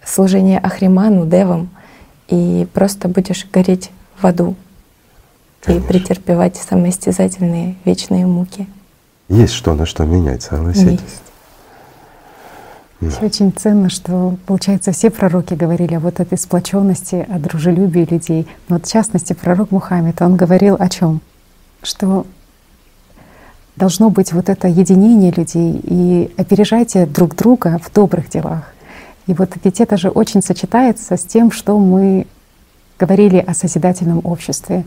служение 0.01 0.59
Ахриману, 0.59 1.25
Девам, 1.25 1.71
и 2.29 2.65
просто 2.73 3.09
будешь 3.09 3.45
гореть 3.51 3.91
в 4.17 4.25
аду. 4.25 4.55
И 5.68 5.80
претерпевать 5.80 6.57
самоистязательные 6.57 7.76
вечные 7.86 8.26
муки. 8.26 8.68
Есть 9.30 9.53
что 9.53 9.74
на 9.74 9.86
что 9.86 10.05
менять, 10.05 10.43
согласитесь. 10.43 10.91
Есть. 10.91 11.22
Да. 13.01 13.26
Очень 13.26 13.51
ценно, 13.51 13.89
что, 13.89 14.38
получается, 14.45 14.91
все 14.91 15.09
пророки 15.09 15.53
говорили 15.53 15.95
о 15.95 15.99
вот 15.99 16.20
этой 16.20 16.38
сплоченности, 16.38 17.26
о 17.30 17.39
дружелюбии 17.39 18.07
людей. 18.09 18.47
Но 18.70 18.78
вот 18.78 18.86
в 18.86 18.91
частности, 18.91 19.34
пророк 19.34 19.72
Мухаммед, 19.72 20.22
он 20.22 20.36
говорил 20.38 20.76
о 20.80 20.88
чем? 20.89 21.22
Что 21.84 22.26
должно 23.76 24.09
быть 24.09 24.32
вот 24.32 24.49
это 24.49 24.68
единение 24.68 25.32
людей 25.32 25.80
и 25.84 26.34
опережайте 26.38 27.05
друг 27.05 27.36
друга 27.36 27.80
в 27.84 27.93
добрых 27.93 28.30
делах. 28.30 28.74
И 29.28 29.34
вот 29.34 29.51
ведь 29.63 29.82
это 29.82 29.97
же 29.97 30.09
очень 30.09 30.41
сочетается 30.41 31.18
с 31.18 31.24
тем, 31.24 31.51
что 31.51 31.78
мы 31.78 32.28
говорили 32.97 33.38
о 33.38 33.53
созидательном 33.53 34.22
обществе. 34.24 34.86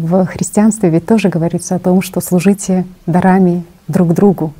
В 0.00 0.24
христианстве 0.24 0.88
ведь 0.88 1.04
тоже 1.04 1.28
говорится 1.28 1.74
о 1.74 1.78
том, 1.78 2.00
что 2.00 2.22
служите 2.22 2.86
дарами 3.04 3.64
друг 3.86 4.14
другу. 4.14 4.54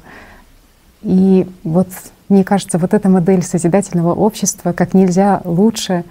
И 1.01 1.49
вот 1.65 1.89
мне 2.29 2.45
кажется, 2.45 2.77
вот 2.77 2.93
эта 2.93 3.09
модель 3.09 3.43
созидательного 3.43 4.13
общества 4.13 4.73
как 4.73 4.93
нельзя 4.93 5.41
лучше 5.45 6.05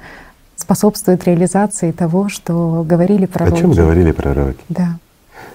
способствует 0.55 1.25
реализации 1.25 1.91
того, 1.91 2.27
что 2.27 2.83
говорили 2.83 3.27
пророки. 3.27 3.59
О 3.59 3.61
чем 3.61 3.71
говорили 3.71 4.11
пророки? 4.11 4.59
Да. 4.67 4.97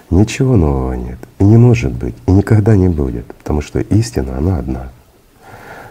Ничего 0.09 0.55
нового 0.55 0.93
нет. 0.93 1.19
И 1.39 1.43
не 1.43 1.57
может 1.57 1.91
быть, 1.91 2.15
и 2.27 2.31
никогда 2.31 2.77
не 2.77 2.87
будет, 2.87 3.25
потому 3.25 3.61
что 3.61 3.79
истина, 3.81 4.37
она 4.37 4.57
одна. 4.57 4.89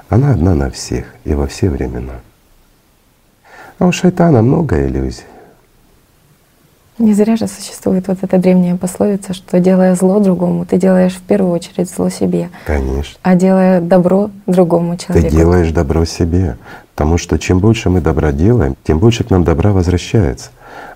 Она 0.09 0.33
одна 0.33 0.55
на 0.55 0.71
всех 0.71 1.05
и 1.25 1.35
во 1.35 1.47
все 1.47 1.69
времена. 1.69 2.15
А 3.79 3.87
у 3.87 3.93
шайтана 3.93 4.41
много 4.41 4.87
иллюзий. 4.87 5.25
Не 6.99 7.13
зря 7.13 7.37
же 7.37 7.49
существует 7.49 8.07
вот 8.07 8.19
эта 8.23 8.39
древняя 8.39 8.77
пословица, 8.77 9.35
что 9.35 9.59
делая 9.59 9.97
зло 9.97 10.21
другому, 10.21 10.65
ты 10.65 10.77
делаешь 10.77 11.15
в 11.15 11.23
первую 11.23 11.53
очередь 11.53 11.91
зло 11.91 12.09
себе. 12.09 12.51
Конечно. 12.67 13.19
А 13.23 13.35
делая 13.35 13.81
добро 13.81 14.31
другому 14.47 14.97
человеку. 14.97 15.29
Ты 15.29 15.37
делаешь 15.37 15.73
добро 15.73 16.05
себе. 16.05 16.57
Потому 16.95 17.19
что 17.19 17.37
чем 17.41 17.59
больше 17.59 17.91
мы 17.91 18.01
добра 18.01 18.31
делаем, 18.31 18.77
тем 18.85 19.01
больше 19.01 19.25
к 19.25 19.31
нам 19.31 19.43
добра 19.43 19.73
возвращается. 19.73 20.51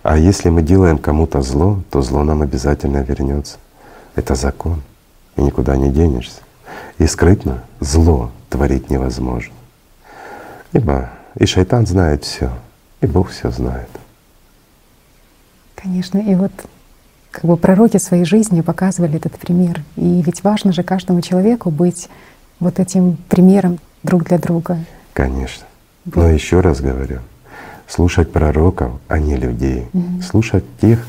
А 0.04 0.16
если 0.16 0.48
мы 0.48 0.62
делаем 0.62 0.98
кому-то 0.98 1.42
зло, 1.42 1.82
то 1.90 2.00
зло 2.02 2.22
нам 2.22 2.42
обязательно 2.42 2.98
вернется. 2.98 3.56
Это 4.14 4.36
закон, 4.36 4.82
и 5.36 5.42
никуда 5.42 5.76
не 5.76 5.90
денешься. 5.90 6.40
И 6.98 7.06
скрытно 7.08 7.64
зло 7.80 8.30
творить 8.48 8.90
невозможно. 8.90 9.54
Ибо 10.72 11.10
и 11.34 11.46
шайтан 11.46 11.86
знает 11.86 12.24
все, 12.24 12.50
и 13.00 13.06
Бог 13.06 13.30
все 13.30 13.50
знает. 13.50 13.88
Конечно, 15.80 16.18
и 16.18 16.34
вот 16.34 16.52
как 17.30 17.44
бы 17.44 17.56
пророки 17.56 17.98
своей 17.98 18.24
жизни 18.24 18.62
показывали 18.62 19.16
этот 19.16 19.38
пример. 19.38 19.82
И 19.96 20.22
ведь 20.22 20.42
важно 20.42 20.72
же 20.72 20.82
каждому 20.82 21.20
человеку 21.20 21.70
быть 21.70 22.08
вот 22.58 22.80
этим 22.80 23.16
примером 23.28 23.78
друг 24.02 24.24
для 24.24 24.38
друга. 24.38 24.78
Конечно. 25.12 25.66
Но 26.04 26.28
еще 26.28 26.60
раз 26.60 26.80
говорю, 26.80 27.20
слушать 27.86 28.32
пророков, 28.32 28.92
а 29.08 29.18
не 29.18 29.36
людей. 29.36 29.86
Угу. 29.92 30.22
Слушать 30.22 30.64
тех, 30.80 31.06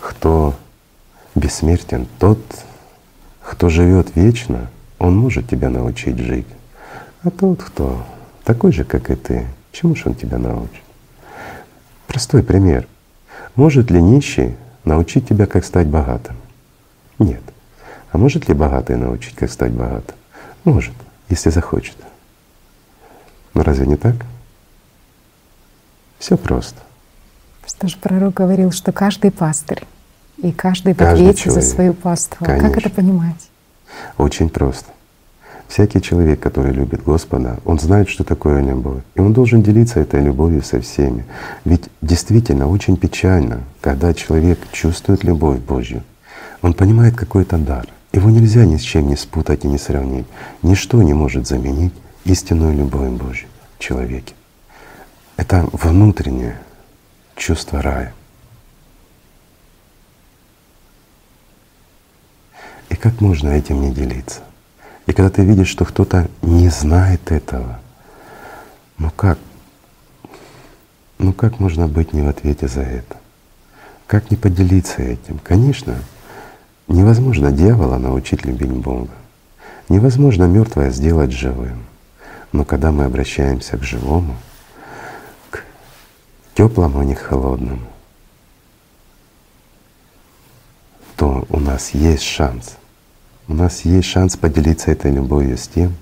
кто 0.00 0.54
бессмертен, 1.34 2.08
тот, 2.18 2.40
кто 3.42 3.68
живет 3.68 4.16
вечно, 4.16 4.70
он 4.98 5.16
может 5.16 5.48
тебя 5.48 5.68
научить 5.68 6.18
жить. 6.18 6.46
А 7.22 7.30
тот, 7.30 7.62
кто 7.62 8.04
такой 8.44 8.72
же, 8.72 8.84
как 8.84 9.10
и 9.10 9.14
ты, 9.14 9.46
чему 9.72 9.94
же 9.94 10.04
он 10.06 10.14
тебя 10.14 10.38
научит? 10.38 10.82
Простой 12.06 12.42
пример. 12.42 12.88
Может 13.56 13.90
ли 13.90 14.00
нищий 14.00 14.56
научить 14.84 15.28
тебя, 15.28 15.46
как 15.46 15.64
стать 15.64 15.86
богатым? 15.86 16.36
Нет. 17.18 17.42
А 18.12 18.18
может 18.18 18.48
ли 18.48 18.54
богатый 18.54 18.96
научить, 18.96 19.34
как 19.34 19.50
стать 19.50 19.72
богатым? 19.72 20.16
Может, 20.64 20.94
если 21.28 21.50
захочет. 21.50 21.96
Но 23.54 23.62
разве 23.62 23.86
не 23.86 23.96
так? 23.96 24.16
Все 26.18 26.36
просто. 26.36 26.80
Что 27.66 27.88
же 27.88 27.96
пророк 27.96 28.34
говорил, 28.34 28.72
что 28.72 28.92
каждый 28.92 29.30
пастырь 29.30 29.84
и 30.38 30.52
каждый 30.52 30.94
в 30.94 31.00
ответе 31.00 31.50
за 31.50 31.62
свою 31.62 31.94
паству. 31.94 32.44
Конечно. 32.44 32.68
Как 32.68 32.78
это 32.78 32.90
понимать? 32.90 33.50
Очень 34.18 34.48
просто. 34.48 34.90
Всякий 35.70 36.02
человек, 36.02 36.40
который 36.40 36.72
любит 36.72 37.04
Господа, 37.04 37.60
он 37.64 37.78
знает, 37.78 38.08
что 38.08 38.24
такое 38.24 38.60
любовь. 38.60 39.04
И 39.14 39.20
он 39.20 39.32
должен 39.32 39.62
делиться 39.62 40.00
этой 40.00 40.20
любовью 40.20 40.64
со 40.64 40.80
всеми. 40.80 41.24
Ведь 41.64 41.84
действительно 42.02 42.66
очень 42.66 42.96
печально, 42.96 43.60
когда 43.80 44.12
человек 44.12 44.58
чувствует 44.72 45.22
любовь 45.22 45.60
Божью. 45.60 46.02
Он 46.60 46.74
понимает 46.74 47.16
какой-то 47.16 47.56
дар. 47.56 47.86
Его 48.12 48.30
нельзя 48.30 48.66
ни 48.66 48.78
с 48.78 48.80
чем 48.80 49.06
не 49.06 49.14
спутать 49.14 49.64
и 49.64 49.68
не 49.68 49.78
сравнить. 49.78 50.26
Ничто 50.62 51.00
не 51.04 51.14
может 51.14 51.46
заменить 51.46 51.94
истинную 52.24 52.76
любовь 52.76 53.10
Божью 53.10 53.48
в 53.78 53.78
человеке. 53.78 54.34
Это 55.36 55.68
внутреннее 55.70 56.56
чувство 57.36 57.80
рая. 57.80 58.12
И 62.88 62.96
как 62.96 63.20
можно 63.20 63.50
этим 63.50 63.80
не 63.80 63.92
делиться? 63.92 64.40
И 65.10 65.12
когда 65.12 65.28
ты 65.28 65.42
видишь, 65.42 65.66
что 65.66 65.84
кто-то 65.84 66.28
не 66.40 66.68
знает 66.68 67.32
этого, 67.32 67.80
ну 68.96 69.10
как? 69.10 69.40
Ну 71.18 71.32
как 71.32 71.58
можно 71.58 71.88
быть 71.88 72.12
не 72.12 72.22
в 72.22 72.28
ответе 72.28 72.68
за 72.68 72.82
это? 72.82 73.16
Как 74.06 74.30
не 74.30 74.36
поделиться 74.36 75.02
этим? 75.02 75.40
Конечно, 75.42 75.96
невозможно 76.86 77.50
дьявола 77.50 77.98
научить 77.98 78.44
любить 78.44 78.70
Бога. 78.70 79.10
Невозможно 79.88 80.44
мертвое 80.44 80.92
сделать 80.92 81.32
живым. 81.32 81.86
Но 82.52 82.64
когда 82.64 82.92
мы 82.92 83.02
обращаемся 83.02 83.78
к 83.78 83.82
живому, 83.82 84.36
к 85.50 85.64
теплому, 86.54 87.00
а 87.00 87.04
не 87.04 87.16
к 87.16 87.20
холодному, 87.20 87.82
то 91.16 91.44
у 91.48 91.58
нас 91.58 91.94
есть 91.94 92.22
шанс 92.22 92.76
у 93.50 93.54
нас 93.54 93.84
есть 93.84 94.06
шанс 94.06 94.36
поделиться 94.36 94.92
этой 94.92 95.10
любовью 95.10 95.58
с 95.58 95.66
тем, 95.66 95.96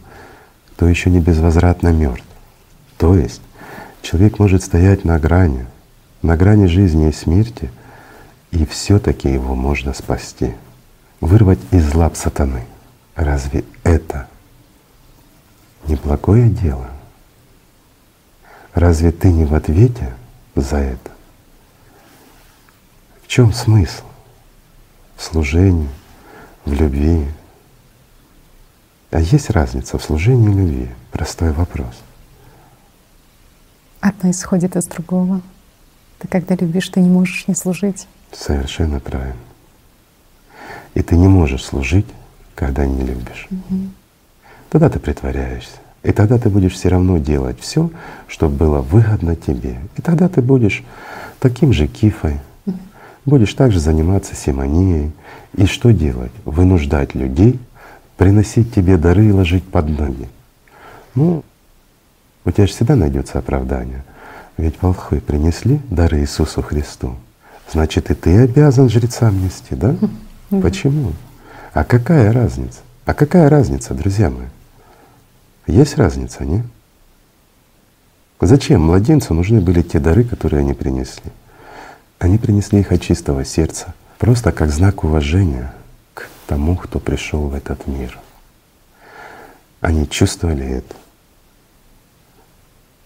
кто 0.72 0.86
еще 0.86 1.08
не 1.08 1.18
безвозвратно 1.18 1.88
мертв. 1.88 2.26
То 2.98 3.14
есть 3.16 3.40
человек 4.02 4.38
может 4.38 4.62
стоять 4.62 5.06
на 5.06 5.18
грани, 5.18 5.64
на 6.20 6.36
грани 6.36 6.66
жизни 6.66 7.08
и 7.08 7.12
смерти, 7.12 7.70
и 8.50 8.66
все-таки 8.66 9.32
его 9.32 9.54
можно 9.54 9.94
спасти, 9.94 10.52
вырвать 11.22 11.58
из 11.70 11.94
лап 11.94 12.16
сатаны. 12.16 12.66
Разве 13.14 13.64
это 13.82 14.28
не 15.86 15.96
благое 15.96 16.50
дело? 16.50 16.88
Разве 18.74 19.10
ты 19.10 19.32
не 19.32 19.46
в 19.46 19.54
ответе 19.54 20.12
за 20.54 20.76
это? 20.76 21.10
В 23.22 23.26
чем 23.26 23.54
смысл? 23.54 24.04
В 25.16 25.22
служении, 25.22 25.88
в 26.66 26.74
любви, 26.74 27.26
а 29.10 29.20
есть 29.20 29.50
разница 29.50 29.98
в 29.98 30.02
служении 30.02 30.50
и 30.50 30.54
любви? 30.54 30.88
Простой 31.12 31.52
вопрос. 31.52 31.94
Одно 34.00 34.30
исходит 34.30 34.76
из 34.76 34.84
другого. 34.86 35.40
Ты 36.18 36.28
когда 36.28 36.54
любишь, 36.54 36.88
ты 36.88 37.00
не 37.00 37.08
можешь 37.08 37.48
не 37.48 37.54
служить. 37.54 38.06
Совершенно 38.32 39.00
правильно. 39.00 39.36
И 40.94 41.02
ты 41.02 41.16
не 41.16 41.28
можешь 41.28 41.64
служить, 41.64 42.06
когда 42.54 42.84
не 42.86 43.02
любишь. 43.02 43.46
Угу. 43.50 43.80
Тогда 44.70 44.90
ты 44.90 44.98
притворяешься. 44.98 45.78
И 46.02 46.12
тогда 46.12 46.38
ты 46.38 46.48
будешь 46.48 46.74
все 46.74 46.88
равно 46.88 47.18
делать 47.18 47.58
все, 47.60 47.90
чтобы 48.26 48.56
было 48.56 48.80
выгодно 48.80 49.36
тебе. 49.36 49.78
И 49.96 50.02
тогда 50.02 50.28
ты 50.28 50.42
будешь 50.42 50.84
таким 51.40 51.72
же 51.72 51.86
кифой, 51.86 52.40
будешь 53.24 53.54
также 53.54 53.80
заниматься 53.80 54.34
симонией. 54.34 55.12
И 55.56 55.66
что 55.66 55.92
делать? 55.92 56.32
Вынуждать 56.44 57.14
людей 57.14 57.58
приносить 58.18 58.74
тебе 58.74 58.98
дары 58.98 59.26
и 59.26 59.32
ложить 59.32 59.64
под 59.64 59.88
ноги. 59.88 60.28
Ну, 61.14 61.44
у 62.44 62.50
тебя 62.50 62.66
же 62.66 62.72
всегда 62.72 62.96
найдется 62.96 63.38
оправдание. 63.38 64.04
Ведь 64.58 64.82
волхвы 64.82 65.20
принесли 65.20 65.80
дары 65.88 66.20
Иисусу 66.20 66.60
Христу. 66.60 67.14
Значит, 67.72 68.10
и 68.10 68.14
ты 68.14 68.42
обязан 68.42 68.90
жрецам 68.90 69.42
нести, 69.42 69.76
да? 69.76 69.94
Почему? 70.50 71.12
А 71.72 71.84
какая 71.84 72.32
разница? 72.32 72.80
А 73.04 73.14
какая 73.14 73.48
разница, 73.48 73.94
друзья 73.94 74.30
мои? 74.30 74.48
Есть 75.68 75.96
разница, 75.96 76.44
не? 76.44 76.64
Зачем 78.40 78.82
младенцу 78.82 79.32
нужны 79.32 79.60
были 79.60 79.82
те 79.82 80.00
дары, 80.00 80.24
которые 80.24 80.60
они 80.60 80.74
принесли? 80.74 81.30
Они 82.18 82.36
принесли 82.36 82.80
их 82.80 82.90
от 82.90 83.00
чистого 83.00 83.44
сердца, 83.44 83.94
просто 84.18 84.50
как 84.50 84.70
знак 84.70 85.04
уважения 85.04 85.72
тому, 86.48 86.76
кто 86.76 86.98
пришел 86.98 87.42
в 87.48 87.54
этот 87.54 87.86
мир. 87.86 88.18
Они 89.80 90.08
чувствовали 90.08 90.66
это. 90.66 90.96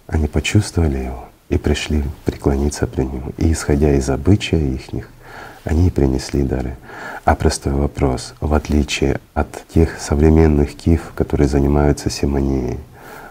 Они 0.06 0.28
почувствовали 0.28 0.98
его 0.98 1.28
и 1.48 1.58
пришли 1.58 2.04
преклониться 2.24 2.86
при 2.86 3.02
нему. 3.02 3.32
И 3.38 3.52
исходя 3.52 3.92
из 3.94 4.08
обычая 4.08 4.60
ихних, 4.60 5.08
они 5.64 5.90
принесли 5.90 6.44
дары. 6.44 6.76
А 7.24 7.34
простой 7.34 7.72
вопрос, 7.72 8.34
в 8.40 8.54
отличие 8.54 9.20
от 9.34 9.66
тех 9.68 10.00
современных 10.00 10.76
киф, 10.76 11.12
которые 11.16 11.48
занимаются 11.48 12.10
симонией, 12.10 12.78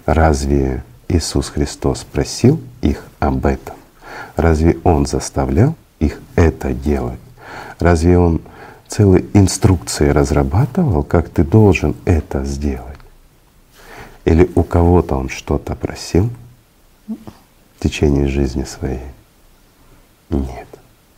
разве 0.05 0.83
Иисус 1.07 1.49
Христос 1.49 2.03
просил 2.03 2.61
их 2.81 3.05
об 3.19 3.45
этом? 3.45 3.75
Разве 4.35 4.77
Он 4.83 5.05
заставлял 5.05 5.75
их 5.99 6.19
это 6.35 6.73
делать? 6.73 7.19
Разве 7.79 8.17
Он 8.17 8.41
целые 8.91 9.25
инструкции 9.33 10.09
разрабатывал, 10.09 11.03
как 11.03 11.29
ты 11.29 11.45
должен 11.45 11.95
это 12.03 12.43
сделать? 12.43 12.99
Или 14.25 14.51
у 14.53 14.63
кого-то 14.63 15.15
Он 15.15 15.29
что-то 15.29 15.75
просил 15.75 16.29
в 17.07 17.79
течение 17.79 18.27
жизни 18.27 18.65
своей? 18.65 18.99
Нет. 20.29 20.67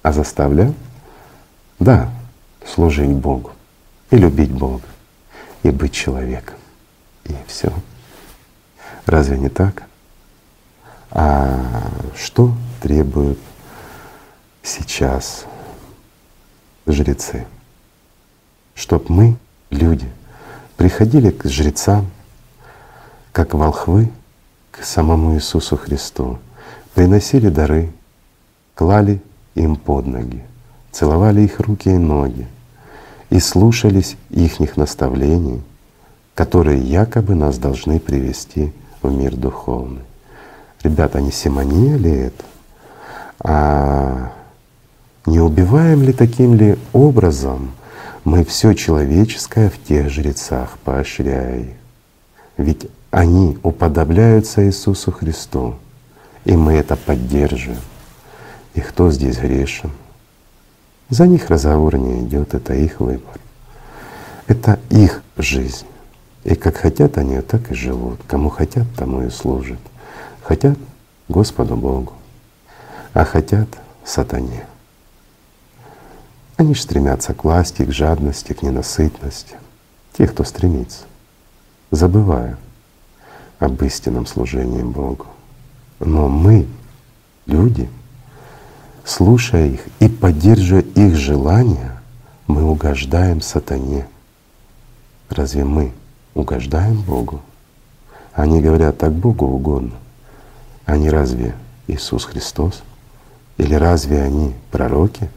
А 0.03 0.11
заставлял? 0.11 0.75
Да, 1.79 2.11
служить 2.63 3.09
Богу 3.09 3.51
и 4.11 4.17
любить 4.17 4.51
Бога 4.51 4.85
и 5.63 5.71
быть 5.71 5.93
человеком. 5.93 6.57
И 7.25 7.35
все. 7.47 7.73
Разве 9.07 9.39
не 9.39 9.49
так? 9.49 9.83
А 11.09 11.59
что 12.15 12.53
требуют 12.81 13.39
сейчас 14.61 15.45
жрецы? 16.85 17.47
Чтоб 18.75 19.09
мы, 19.09 19.35
люди, 19.69 20.07
приходили 20.77 21.29
к 21.29 21.47
жрецам, 21.47 22.07
как 23.31 23.53
волхвы, 23.53 24.11
к 24.71 24.83
самому 24.83 25.35
Иисусу 25.35 25.77
Христу, 25.77 26.39
приносили 26.93 27.49
дары, 27.49 27.91
клали 28.75 29.21
им 29.55 29.75
под 29.75 30.07
ноги, 30.07 30.43
целовали 30.91 31.41
их 31.41 31.59
руки 31.59 31.89
и 31.89 31.97
ноги 31.97 32.47
и 33.29 33.39
слушались 33.39 34.15
ихних 34.29 34.77
наставлений, 34.77 35.61
которые 36.35 36.79
якобы 36.79 37.35
нас 37.35 37.57
должны 37.57 37.99
привести 37.99 38.73
в 39.01 39.11
мир 39.11 39.35
духовный. 39.35 40.03
Ребята, 40.83 41.21
не 41.21 41.31
симония 41.31 41.97
ли 41.97 42.11
это? 42.11 42.43
А 43.39 44.31
не 45.25 45.39
убиваем 45.39 46.03
ли 46.03 46.13
таким 46.13 46.55
ли 46.55 46.77
образом 46.91 47.71
мы 48.23 48.43
все 48.45 48.73
человеческое 48.73 49.69
в 49.69 49.81
тех 49.83 50.09
жрецах, 50.09 50.77
поощряя 50.83 51.59
их? 51.59 51.75
Ведь 52.57 52.87
они 53.11 53.57
уподобляются 53.63 54.65
Иисусу 54.65 55.11
Христу, 55.11 55.75
и 56.45 56.55
мы 56.55 56.73
это 56.73 56.95
поддерживаем. 56.95 57.81
И 58.73 58.81
кто 58.81 59.11
здесь 59.11 59.37
грешен? 59.37 59.91
За 61.09 61.27
них 61.27 61.49
разговор 61.49 61.97
не 61.97 62.21
идет, 62.25 62.53
это 62.53 62.73
их 62.73 62.99
выбор. 62.99 63.39
Это 64.47 64.79
их 64.89 65.21
жизнь. 65.37 65.85
И 66.43 66.55
как 66.55 66.77
хотят 66.77 67.17
они, 67.17 67.39
так 67.41 67.71
и 67.71 67.75
живут. 67.75 68.19
Кому 68.27 68.49
хотят, 68.49 68.85
тому 68.97 69.23
и 69.23 69.29
служат. 69.29 69.79
Хотят 70.41 70.77
Господу 71.29 71.75
Богу, 71.75 72.13
а 73.13 73.23
хотят 73.23 73.69
сатане. 74.03 74.65
Они 76.63 76.75
же 76.75 76.81
стремятся 76.81 77.33
к 77.33 77.43
власти, 77.43 77.83
к 77.83 77.91
жадности, 77.91 78.53
к 78.53 78.61
ненасытности. 78.61 79.57
Те, 80.17 80.27
кто 80.27 80.45
стремится, 80.45 81.01
забывая 81.91 82.57
об 83.59 83.83
истинном 83.83 84.25
служении 84.25 84.81
Богу. 84.81 85.25
Но 85.99 86.29
мы, 86.29 86.65
люди, 87.47 87.89
слушая 89.03 89.71
их 89.71 89.81
и 89.99 90.07
поддерживая 90.07 90.83
их 90.83 91.17
желания, 91.17 92.01
мы 92.47 92.63
угождаем 92.63 93.41
сатане. 93.41 94.07
Разве 95.27 95.65
мы 95.65 95.91
угождаем 96.33 97.01
Богу? 97.01 97.41
Они 98.31 98.61
говорят, 98.61 98.99
так 98.99 99.11
Богу 99.11 99.47
угодно. 99.47 99.95
Они 100.85 101.09
разве 101.09 101.55
Иисус 101.87 102.23
Христос? 102.23 102.83
Или 103.57 103.75
разве 103.75 104.21
они 104.21 104.53
пророки? 104.71 105.29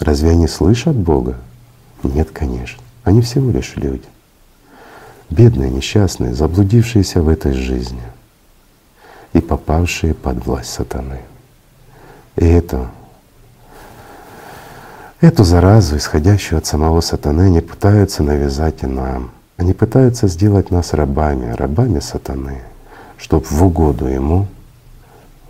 Разве 0.00 0.30
они 0.30 0.48
слышат 0.48 0.96
Бога? 0.96 1.36
Нет, 2.02 2.30
конечно. 2.32 2.82
Они 3.04 3.20
всего 3.20 3.50
лишь 3.50 3.76
люди. 3.76 4.06
Бедные, 5.28 5.70
несчастные, 5.70 6.34
заблудившиеся 6.34 7.22
в 7.22 7.28
этой 7.28 7.52
жизни 7.52 8.02
и 9.32 9.40
попавшие 9.40 10.14
под 10.14 10.44
власть 10.44 10.70
сатаны. 10.72 11.20
И 12.36 12.44
это 12.44 12.90
Эту 15.20 15.44
заразу, 15.44 15.98
исходящую 15.98 16.58
от 16.58 16.66
самого 16.66 17.02
сатаны, 17.02 17.42
они 17.42 17.60
пытаются 17.60 18.22
навязать 18.22 18.82
и 18.82 18.86
нам. 18.86 19.32
Они 19.58 19.74
пытаются 19.74 20.28
сделать 20.28 20.70
нас 20.70 20.94
рабами, 20.94 21.52
рабами 21.52 22.00
сатаны, 22.00 22.62
чтобы 23.18 23.44
в 23.44 23.62
угоду 23.62 24.06
ему 24.06 24.46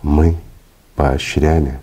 мы 0.01 0.35
поощряли 0.97 1.79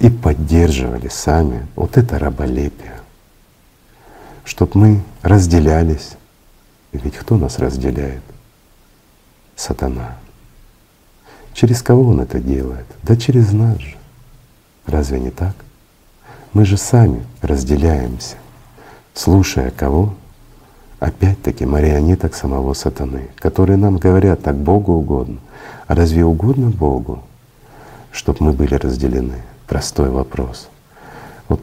и 0.00 0.08
поддерживали 0.08 1.08
сами 1.08 1.66
вот 1.76 1.96
это 1.98 2.18
раболепие, 2.18 3.00
чтобы 4.44 4.72
мы 4.74 5.00
разделялись. 5.22 6.12
Ведь 6.92 7.16
кто 7.16 7.36
нас 7.36 7.58
разделяет? 7.58 8.22
Сатана. 9.54 10.16
Через 11.52 11.82
кого 11.82 12.08
он 12.08 12.20
это 12.20 12.40
делает? 12.40 12.86
Да 13.02 13.14
через 13.14 13.52
нас 13.52 13.78
же. 13.78 13.96
Разве 14.86 15.20
не 15.20 15.30
так? 15.30 15.54
Мы 16.54 16.64
же 16.64 16.78
сами 16.78 17.24
разделяемся, 17.42 18.36
слушая 19.14 19.70
кого? 19.70 20.14
Опять-таки 20.98 21.64
марионеток 21.66 22.34
самого 22.34 22.74
сатаны, 22.74 23.28
которые 23.36 23.76
нам 23.76 23.98
говорят, 23.98 24.42
так 24.42 24.56
Богу 24.56 24.94
угодно. 24.94 25.38
А 25.86 25.94
разве 25.94 26.24
угодно 26.24 26.70
Богу, 26.70 27.22
чтобы 28.10 28.38
мы 28.46 28.52
были 28.52 28.74
разделены? 28.74 29.42
Простой 29.70 30.10
вопрос. 30.10 30.68
Вот 31.48 31.60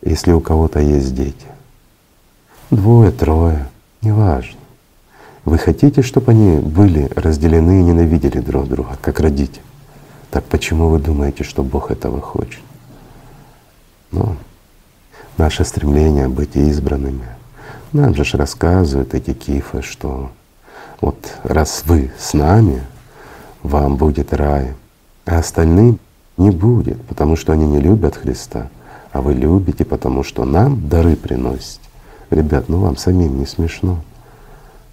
если 0.00 0.32
у 0.32 0.40
кого-то 0.40 0.80
есть 0.80 1.14
дети, 1.14 1.46
двое, 2.70 3.10
трое, 3.10 3.68
неважно. 4.00 4.58
Вы 5.44 5.58
хотите, 5.58 6.00
чтобы 6.00 6.32
они 6.32 6.56
были 6.56 7.10
разделены 7.14 7.80
и 7.80 7.84
ненавидели 7.84 8.40
друг 8.40 8.68
друга, 8.68 8.96
как 9.02 9.20
родители? 9.20 9.60
Так 10.30 10.44
почему 10.44 10.88
вы 10.88 10.98
думаете, 10.98 11.44
что 11.44 11.62
Бог 11.62 11.90
этого 11.90 12.22
хочет? 12.22 12.62
Ну, 14.12 14.34
наше 15.36 15.66
стремление 15.66 16.28
быть 16.28 16.56
избранными. 16.56 17.26
Нам 17.92 18.14
же 18.14 18.24
рассказывают 18.38 19.12
эти 19.12 19.34
кифы, 19.34 19.82
что 19.82 20.30
вот 21.02 21.18
раз 21.42 21.82
вы 21.84 22.10
с 22.18 22.32
нами, 22.32 22.82
вам 23.62 23.96
будет 23.96 24.32
рай, 24.32 24.72
а 25.26 25.40
остальным 25.40 26.00
не 26.36 26.50
будет, 26.50 27.00
потому 27.02 27.36
что 27.36 27.52
они 27.52 27.66
не 27.66 27.80
любят 27.80 28.16
Христа, 28.16 28.68
а 29.12 29.20
вы 29.20 29.34
любите, 29.34 29.84
потому 29.84 30.22
что 30.22 30.44
нам 30.44 30.88
дары 30.88 31.16
приносите. 31.16 31.80
Ребят, 32.30 32.68
ну 32.68 32.80
вам 32.80 32.96
самим 32.96 33.38
не 33.38 33.46
смешно. 33.46 33.98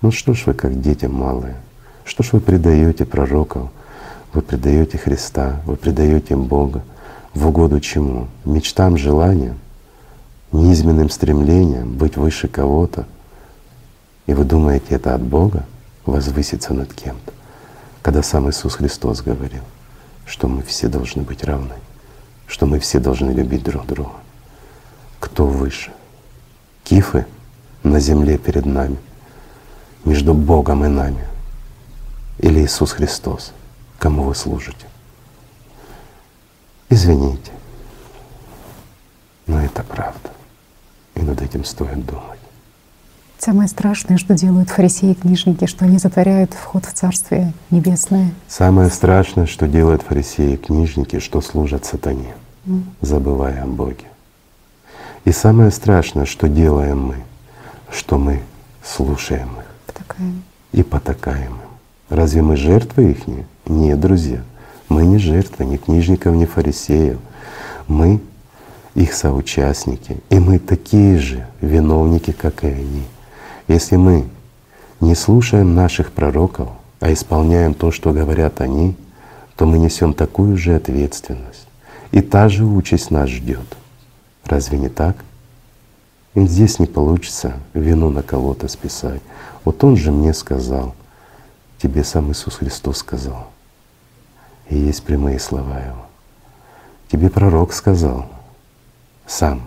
Ну 0.01 0.11
что 0.11 0.33
ж 0.33 0.43
вы 0.45 0.53
как 0.53 0.81
дети 0.81 1.05
малые, 1.05 1.55
что 2.05 2.23
ж 2.23 2.33
вы 2.33 2.39
предаете 2.39 3.05
пророков 3.05 3.69
Вы 4.33 4.41
предаете 4.41 4.97
Христа, 4.97 5.61
вы 5.65 5.75
предаете 5.75 6.35
Бога. 6.35 6.83
В 7.33 7.47
угоду 7.47 7.79
чему? 7.79 8.27
Мечтам, 8.45 8.97
желаниям, 8.97 9.57
низменным 10.51 11.09
стремлениям 11.09 11.93
быть 11.93 12.17
выше 12.17 12.47
кого-то. 12.47 13.05
И 14.27 14.33
вы 14.33 14.43
думаете, 14.43 14.95
это 14.95 15.15
от 15.15 15.21
Бога 15.21 15.65
возвыситься 16.05 16.73
над 16.73 16.93
кем-то. 16.93 17.33
Когда 18.01 18.23
сам 18.23 18.49
Иисус 18.49 18.75
Христос 18.75 19.21
говорил, 19.21 19.63
что 20.25 20.47
мы 20.47 20.63
все 20.63 20.87
должны 20.87 21.23
быть 21.23 21.43
равны, 21.43 21.75
что 22.47 22.65
мы 22.65 22.79
все 22.79 22.99
должны 22.99 23.31
любить 23.31 23.63
друг 23.63 23.85
друга. 23.85 24.13
Кто 25.19 25.45
выше? 25.45 25.91
Кифы 26.83 27.25
на 27.83 27.99
земле 27.99 28.37
перед 28.37 28.65
нами, 28.65 28.97
между 30.05 30.33
Богом 30.33 30.85
и 30.85 30.87
нами, 30.87 31.25
или 32.39 32.61
Иисус 32.61 32.91
Христос, 32.91 33.53
кому 33.99 34.23
вы 34.23 34.35
служите? 34.35 34.87
Извините, 36.89 37.51
но 39.47 39.61
это 39.61 39.83
правда. 39.83 40.29
И 41.15 41.21
над 41.21 41.41
этим 41.41 41.63
стоит 41.63 42.05
думать. 42.05 42.32
Самое 43.43 43.67
страшное, 43.67 44.15
что 44.15 44.35
делают 44.35 44.69
фарисеи 44.69 45.11
и 45.11 45.15
книжники, 45.15 45.65
что 45.65 45.83
они 45.83 45.97
затворяют 45.97 46.53
вход 46.53 46.85
в 46.85 46.93
Царствие 46.93 47.51
Небесное. 47.71 48.31
Самое 48.47 48.89
страшное, 48.89 49.47
что 49.47 49.67
делают 49.67 50.01
фарисеи 50.01 50.53
и 50.53 50.57
книжники, 50.57 51.19
что 51.19 51.41
служат 51.41 51.83
сатане, 51.83 52.35
mm. 52.65 52.83
забывая 53.01 53.63
о 53.63 53.67
Боге. 53.67 54.05
И 55.25 55.33
самое 55.33 55.71
страшное, 55.71 56.23
что 56.23 56.47
делаем 56.47 57.05
мы, 57.07 57.15
что 57.91 58.17
мы 58.17 58.39
слушаем 58.81 59.49
их 59.57 59.65
потакаем. 59.87 60.43
и 60.71 60.81
потакаем 60.81 61.51
им. 61.51 62.17
Разве 62.17 62.41
мы 62.41 62.55
жертвы 62.55 63.11
их? 63.11 63.17
Нет, 63.65 63.99
друзья. 63.99 64.41
Мы 64.87 65.05
не 65.05 65.17
жертвы 65.17 65.65
ни 65.65 65.75
книжников, 65.75 66.33
ни 66.33 66.45
фарисеев. 66.45 67.19
Мы 67.89 68.21
их 68.95 69.13
соучастники. 69.13 70.21
И 70.29 70.39
мы 70.39 70.59
такие 70.59 71.19
же 71.19 71.45
виновники, 71.59 72.31
как 72.31 72.63
и 72.63 72.67
они. 72.67 73.03
Если 73.67 73.95
мы 73.95 74.27
не 74.99 75.15
слушаем 75.15 75.75
наших 75.75 76.11
пророков, 76.11 76.69
а 76.99 77.11
исполняем 77.11 77.73
то, 77.73 77.91
что 77.91 78.11
говорят 78.11 78.61
они, 78.61 78.95
то 79.55 79.65
мы 79.65 79.77
несем 79.77 80.13
такую 80.13 80.57
же 80.57 80.75
ответственность. 80.75 81.67
И 82.11 82.21
та 82.21 82.49
же 82.49 82.65
участь 82.65 83.11
нас 83.11 83.29
ждет. 83.29 83.77
Разве 84.45 84.77
не 84.77 84.89
так? 84.89 85.17
И 86.33 86.45
здесь 86.45 86.79
не 86.79 86.87
получится 86.87 87.53
вину 87.73 88.09
на 88.09 88.23
кого-то 88.23 88.67
списать. 88.67 89.21
Вот 89.63 89.83
Он 89.83 89.95
же 89.95 90.11
мне 90.11 90.33
сказал, 90.33 90.95
тебе 91.77 92.03
сам 92.03 92.31
Иисус 92.31 92.55
Христос 92.55 92.97
сказал. 92.97 93.49
И 94.69 94.77
есть 94.77 95.03
прямые 95.03 95.39
слова 95.39 95.79
Его. 95.79 96.05
Тебе 97.09 97.29
пророк 97.29 97.73
сказал, 97.73 98.27
сам, 99.27 99.61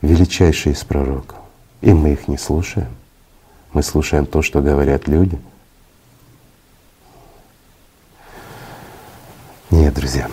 величайший 0.00 0.72
из 0.72 0.82
пророков. 0.84 1.38
И 1.80 1.92
мы 1.92 2.12
их 2.12 2.28
не 2.28 2.38
слушаем. 2.38 2.88
Мы 3.72 3.82
слушаем 3.82 4.26
то, 4.26 4.42
что 4.42 4.62
говорят 4.62 5.08
люди. 5.08 5.38
Нет, 9.70 9.94
друзья, 9.94 10.30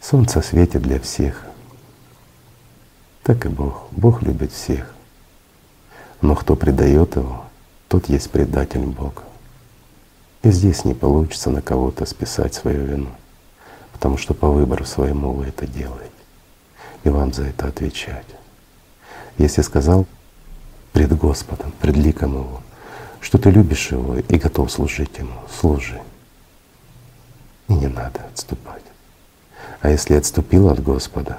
солнце 0.00 0.40
светит 0.40 0.82
для 0.82 0.98
всех. 1.00 1.44
Так 3.22 3.44
и 3.44 3.48
Бог. 3.48 3.88
Бог 3.90 4.22
любит 4.22 4.52
всех. 4.52 4.94
Но 6.20 6.34
кто 6.34 6.56
предает 6.56 7.16
Его, 7.16 7.44
тот 7.88 8.08
есть 8.08 8.30
предатель 8.30 8.80
Бога. 8.80 9.22
И 10.42 10.50
здесь 10.50 10.84
не 10.84 10.94
получится 10.94 11.50
на 11.50 11.62
кого-то 11.62 12.06
списать 12.06 12.54
свою 12.54 12.84
вину, 12.84 13.10
потому 13.92 14.18
что 14.18 14.34
по 14.34 14.48
выбору 14.48 14.84
своему 14.84 15.32
вы 15.32 15.46
это 15.46 15.66
делаете, 15.66 16.10
и 17.02 17.08
вам 17.08 17.32
за 17.32 17.44
это 17.44 17.66
отвечать. 17.66 18.26
Если 19.38 19.62
сказал 19.62 20.06
пред 20.92 21.16
Господом, 21.16 21.72
пред 21.80 21.96
ликом 21.96 22.34
Его, 22.34 22.62
что 23.20 23.38
ты 23.38 23.50
любишь 23.50 23.90
Его 23.90 24.16
и 24.16 24.36
готов 24.36 24.70
служить 24.70 25.18
Ему, 25.18 25.34
служи. 25.60 26.00
И 27.68 27.74
не 27.74 27.88
надо 27.88 28.20
отступать. 28.32 28.82
А 29.80 29.90
если 29.90 30.14
отступил 30.14 30.68
от 30.68 30.82
Господа, 30.82 31.38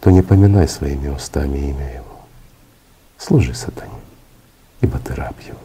то 0.00 0.10
не 0.10 0.22
поминай 0.22 0.68
своими 0.68 1.08
устами 1.08 1.58
имя 1.58 1.94
Его. 1.94 2.20
Служи 3.16 3.54
сатане, 3.54 3.92
ибо 4.80 4.98
ты 4.98 5.14
раб 5.14 5.34
Его. 5.40 5.58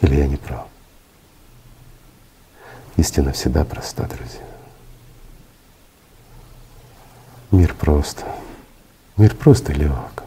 Или 0.00 0.16
я 0.16 0.26
не 0.26 0.36
прав? 0.36 0.66
Истина 2.96 3.32
всегда 3.32 3.64
проста, 3.64 4.04
друзья. 4.04 4.42
Мир 7.50 7.74
прост. 7.74 8.24
Мир 9.20 9.36
просто 9.36 9.74
легок. 9.74 10.24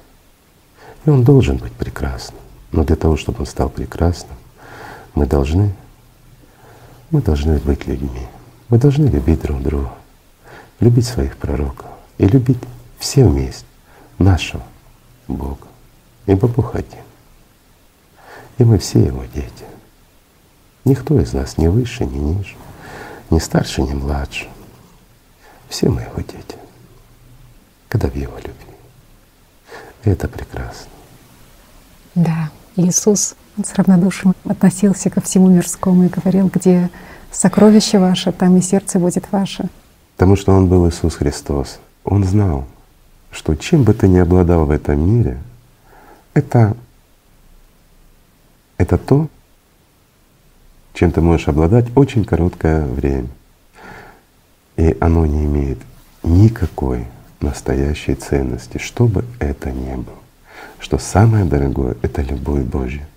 И 1.04 1.10
он 1.10 1.24
должен 1.24 1.58
быть 1.58 1.72
прекрасным. 1.72 2.40
Но 2.72 2.84
для 2.84 2.96
того, 2.96 3.18
чтобы 3.18 3.40
он 3.40 3.48
стал 3.48 3.68
прекрасным, 3.68 4.38
мы 5.16 5.26
должны, 5.26 5.74
мы 7.10 7.20
должны 7.20 7.58
быть 7.58 7.88
людьми. 7.88 8.28
Мы 8.70 8.78
должны 8.78 9.08
любить 9.08 9.42
друг 9.42 9.64
друга, 9.64 9.90
любить 10.80 11.08
своих 11.08 11.38
пророков 11.38 11.88
и 12.20 12.28
любить 12.28 12.60
все 13.00 13.26
вместе 13.26 13.66
нашего 14.20 14.62
Бога. 15.28 15.68
Ибо 16.28 16.48
Бог 16.48 16.76
один. 16.76 17.02
И 18.60 18.64
мы 18.64 18.78
все 18.78 19.00
Его 19.04 19.26
дети. 19.26 19.66
Никто 20.86 21.20
из 21.20 21.34
нас 21.34 21.58
не 21.58 21.68
выше, 21.68 22.06
не 22.06 22.20
ниже, 22.20 22.54
не 23.32 23.40
старше, 23.40 23.82
не 23.82 23.96
младше. 23.96 24.48
Все 25.68 25.90
мы 25.90 26.02
Его 26.02 26.18
дети, 26.18 26.58
когда 27.90 28.08
в 28.08 28.16
Его 28.16 28.38
любви. 28.38 28.73
Это 30.04 30.28
прекрасно. 30.28 30.88
Да, 32.16 32.50
Иисус 32.76 33.36
с 33.64 33.74
равнодушием 33.76 34.36
относился 34.46 35.10
ко 35.10 35.22
всему 35.22 35.48
мирскому 35.48 36.06
и 36.06 36.10
говорил, 36.10 36.50
где 36.54 36.90
сокровище 37.32 38.00
ваше, 38.00 38.32
там 38.32 38.58
и 38.58 38.62
сердце 38.62 39.00
будет 39.00 39.32
ваше. 39.32 39.70
Потому 40.16 40.36
что 40.36 40.54
Он 40.54 40.68
был 40.68 40.88
Иисус 40.90 41.16
Христос. 41.16 41.80
Он 42.04 42.24
знал, 42.24 42.66
что 43.32 43.56
чем 43.56 43.84
бы 43.84 43.94
ты 43.94 44.08
ни 44.08 44.18
обладал 44.18 44.66
в 44.66 44.72
этом 44.72 45.00
мире, 45.00 45.38
это, 46.34 46.76
это 48.78 48.98
то, 48.98 49.28
чем 50.94 51.12
ты 51.12 51.22
можешь 51.22 51.48
обладать 51.48 51.86
очень 51.96 52.26
короткое 52.26 52.86
время. 52.86 53.30
И 54.76 54.98
оно 55.00 55.26
не 55.26 55.46
имеет 55.46 55.80
никакой 56.24 57.08
настоящей 57.44 58.16
ценности, 58.16 58.78
что 58.78 59.06
бы 59.08 59.24
это 59.40 59.72
ни 59.72 59.96
было. 59.96 60.18
Что 60.80 60.98
самое 60.98 61.46
дорогое— 61.46 61.96
это 62.02 62.22
любовь 62.22 62.64
Божья. 62.64 63.08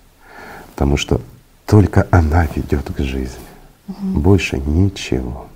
Потому 0.75 0.97
что 0.97 1.21
только 1.65 2.07
она 2.11 2.47
ведет 2.55 2.93
к 2.93 2.99
жизни. 2.99 3.43
Угу. 3.87 4.19
Больше 4.19 4.59
ничего. 4.59 5.47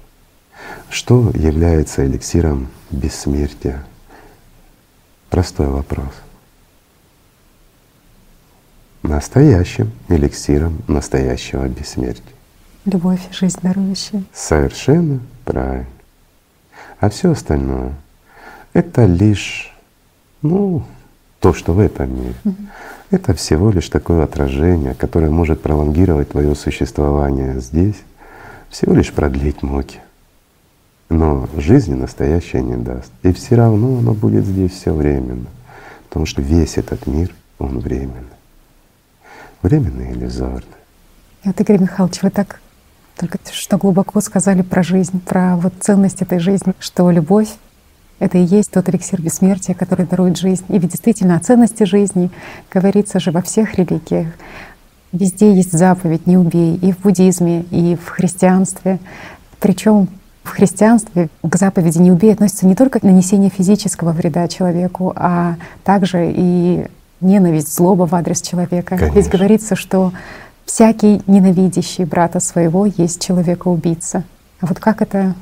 Что 0.89 1.32
является 1.36 2.05
эликсиром 2.05 2.69
бессмертия? 2.89 3.84
Простой 5.30 5.67
вопрос. 5.67 6.11
Настоящим 9.03 9.91
эликсиром 10.09 10.82
настоящего 10.88 11.67
бессмертия. 11.67 12.24
Любовь, 12.86 13.22
жизнь 13.32 13.59
дарующая. 13.61 14.24
Совершенно 14.34 15.19
правильно. 15.45 15.88
А 16.99 17.09
все 17.09 17.32
остальное 17.32 17.93
это 18.74 19.05
лишь, 19.05 19.74
ну, 20.41 20.84
то, 21.39 21.53
что 21.53 21.74
в 21.74 21.80
этом 21.80 22.15
мире. 22.15 22.36
Это 23.09 23.34
всего 23.34 23.72
лишь 23.72 23.89
такое 23.89 24.24
отражение, 24.24 24.93
которое 24.93 25.30
может 25.30 25.61
пролонгировать 25.61 26.30
твое 26.30 26.55
существование 26.55 27.59
здесь, 27.59 28.01
всего 28.69 28.93
лишь 28.93 29.11
продлить 29.11 29.63
муки. 29.63 29.99
Но 31.09 31.49
жизни 31.57 31.93
настоящее 31.93 32.61
не 32.61 32.78
даст. 32.78 33.11
И 33.24 33.34
все 33.34 33.55
равно 33.55 33.97
оно 33.97 34.13
будет 34.13 34.45
здесь 34.45 34.72
все 34.72 34.93
временно. 34.93 35.47
Потому 36.07 36.26
что 36.26 36.41
весь 36.41 36.78
этот 36.78 37.05
мир, 37.05 37.34
он 37.59 37.80
временный. 37.80 38.38
Временный 39.61 40.11
и 40.11 40.13
иллюзорный. 40.13 40.63
И 41.43 41.47
вот, 41.47 41.59
Игорь 41.59 41.80
Михайлович, 41.82 42.22
вы 42.22 42.30
так 42.30 42.61
только 43.17 43.39
что 43.51 43.78
глубоко 43.78 44.22
сказали 44.22 44.61
про 44.61 44.84
жизнь, 44.84 45.19
про 45.19 45.57
вот 45.57 45.74
ценность 45.82 46.22
этой 46.22 46.39
жизни, 46.39 46.74
что 46.80 47.11
любовь 47.11 47.49
это 48.22 48.38
и 48.38 48.43
есть 48.43 48.69
тот 48.69 48.88
эликсир 48.88 49.19
бессмертия, 49.19 49.74
который 49.74 50.05
дарует 50.05 50.38
жизнь. 50.38 50.63
И 50.69 50.78
ведь 50.78 50.91
действительно 50.91 51.36
о 51.36 51.39
ценности 51.39 51.86
жизни 51.86 52.30
говорится 52.72 53.19
же 53.19 53.32
во 53.32 53.41
всех 53.41 53.74
религиях. 53.80 54.28
Везде 55.11 55.51
есть 55.51 55.72
заповедь 55.72 56.28
«не 56.28 56.38
убей» 56.38 56.76
и 56.76 56.91
в 56.91 56.99
буддизме, 56.99 57.63
и 57.72 57.95
в 57.95 58.09
христианстве. 58.09 58.99
Причем 59.59 60.07
в 60.43 60.49
христианстве 60.49 61.30
к 61.41 61.55
заповеди 61.55 61.97
«не 61.97 62.11
убей» 62.11 62.32
относится 62.32 62.67
не 62.67 62.76
только 62.76 62.99
нанесение 63.01 63.49
физического 63.49 64.11
вреда 64.11 64.47
человеку, 64.47 65.13
а 65.15 65.55
также 65.84 66.32
и 66.32 66.86
ненависть, 67.22 67.76
злоба 67.76 68.05
в 68.05 68.13
адрес 68.13 68.43
человека. 68.43 68.97
Конечно. 68.97 69.15
Ведь 69.15 69.30
говорится, 69.30 69.76
что 69.76 70.13
всякий 70.65 71.24
ненавидящий 71.26 72.05
брата 72.05 72.39
своего 72.39 72.86
есть 72.86 73.19
человека-убийца. 73.19 74.24
А 74.59 74.67
вот 74.67 74.80
как 74.80 75.01
это 75.01 75.34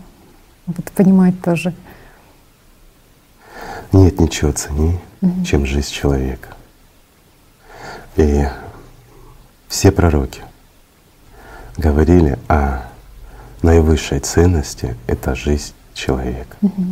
вот 0.66 0.86
понимать 0.94 1.42
тоже? 1.42 1.74
Нет 3.92 4.20
ничего 4.20 4.52
ценнее, 4.52 5.00
угу. 5.22 5.44
чем 5.44 5.66
жизнь 5.66 5.92
человека. 5.92 6.50
И 8.16 8.48
все 9.68 9.92
пророки 9.92 10.42
говорили 11.78 12.38
о 12.48 12.90
наивысшей 13.62 14.20
ценности— 14.20 14.96
это 15.08 15.36
жизнь 15.36 15.74
человека. 15.94 16.58
Угу. 16.62 16.84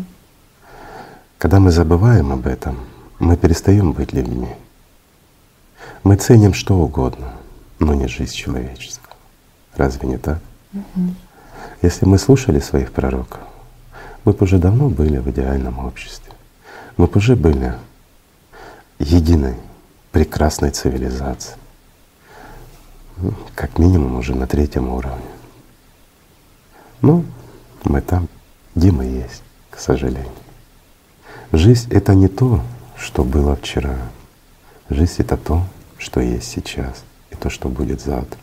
Когда 1.37 1.59
мы 1.59 1.71
забываем 1.71 2.31
об 2.31 2.47
этом, 2.47 2.79
мы 3.19 3.37
перестаем 3.37 3.91
быть 3.91 4.13
людьми. 4.13 4.49
Мы 6.03 6.15
ценим 6.15 6.53
что 6.53 6.75
угодно, 6.75 7.33
но 7.79 7.93
не 7.93 8.07
жизнь 8.07 8.33
человеческую. 8.33 9.15
Разве 9.75 10.07
не 10.07 10.17
так? 10.17 10.39
Угу. 10.73 11.13
Если 11.81 12.05
мы 12.05 12.17
слушали 12.17 12.59
своих 12.59 12.91
пророков, 12.91 13.39
мы 14.25 14.33
бы 14.33 14.43
уже 14.43 14.57
давно 14.57 14.89
были 14.89 15.17
в 15.17 15.29
идеальном 15.29 15.79
обществе. 15.79 16.33
Мы 16.97 17.05
бы 17.05 17.17
уже 17.17 17.35
были 17.35 17.75
единой, 18.97 19.55
прекрасной 20.11 20.71
цивилизацией. 20.71 21.57
Ну, 23.17 23.33
как 23.55 23.77
минимум 23.77 24.17
уже 24.17 24.35
на 24.35 24.47
третьем 24.47 24.89
уровне. 24.89 25.21
Ну, 27.01 27.23
мы 27.83 28.01
там, 28.01 28.27
где 28.75 28.91
мы 28.91 29.05
есть, 29.05 29.43
к 29.69 29.79
сожалению. 29.79 30.31
Жизнь— 31.51 31.87
это 31.91 32.15
не 32.15 32.27
то, 32.27 32.61
что 32.97 33.23
было 33.23 33.55
вчера. 33.55 33.97
Жизнь— 34.89 35.15
это 35.19 35.37
то, 35.37 35.63
что 35.99 36.19
есть 36.19 36.49
сейчас, 36.49 37.03
и 37.29 37.35
то, 37.35 37.51
что 37.51 37.69
будет 37.69 38.01
завтра. 38.01 38.39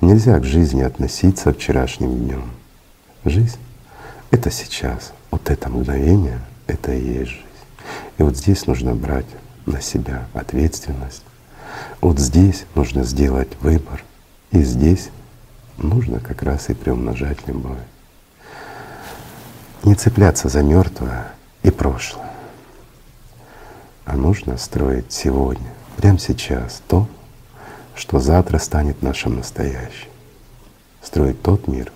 Нельзя 0.00 0.38
к 0.38 0.44
жизни 0.44 0.82
относиться 0.82 1.52
вчерашним 1.52 2.18
днем. 2.18 2.50
Жизнь— 3.26 3.58
это 4.30 4.50
сейчас. 4.50 5.12
Вот 5.30 5.50
это 5.50 5.68
мгновение— 5.68 6.40
это 6.66 6.94
и 6.94 7.18
есть 7.18 7.30
жизнь. 7.30 7.49
И 8.18 8.22
вот 8.22 8.36
здесь 8.36 8.66
нужно 8.66 8.94
брать 8.94 9.26
на 9.66 9.80
себя 9.80 10.26
ответственность. 10.34 11.24
Вот 12.00 12.18
здесь 12.18 12.64
нужно 12.74 13.04
сделать 13.04 13.48
выбор. 13.60 14.02
И 14.50 14.62
здесь 14.62 15.10
нужно 15.78 16.20
как 16.20 16.42
раз 16.42 16.68
и 16.68 16.74
приумножать 16.74 17.46
любовь. 17.46 17.78
Не 19.84 19.94
цепляться 19.94 20.48
за 20.48 20.62
мертвое 20.62 21.32
и 21.62 21.70
прошлое, 21.70 22.30
а 24.04 24.16
нужно 24.16 24.58
строить 24.58 25.12
сегодня, 25.12 25.72
прямо 25.96 26.18
сейчас 26.18 26.82
то, 26.88 27.08
что 27.94 28.18
завтра 28.18 28.58
станет 28.58 29.02
нашим 29.02 29.36
настоящим. 29.36 30.08
Строить 31.02 31.42
тот 31.42 31.66
мир, 31.66 31.92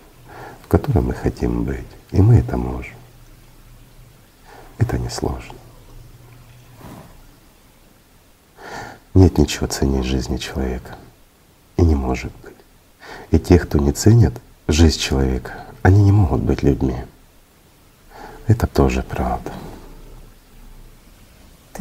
в 0.62 0.68
котором 0.68 1.06
мы 1.06 1.14
хотим 1.14 1.64
быть. 1.64 1.86
И 2.10 2.22
мы 2.22 2.36
это 2.36 2.56
можем. 2.56 2.94
Это 4.78 4.98
несложно. 4.98 5.54
Нет 9.14 9.38
ничего 9.38 9.66
ценнее 9.66 10.02
жизни 10.02 10.36
человека. 10.36 10.96
И 11.76 11.82
не 11.82 11.94
может 11.94 12.32
быть. 12.42 12.54
И 13.30 13.38
те, 13.38 13.58
кто 13.58 13.78
не 13.78 13.92
ценят 13.92 14.34
жизнь 14.68 14.98
человека, 14.98 15.52
они 15.82 16.02
не 16.02 16.12
могут 16.12 16.42
быть 16.42 16.62
людьми. 16.62 16.96
Это 18.46 18.66
тоже 18.66 19.02
правда. 19.02 19.52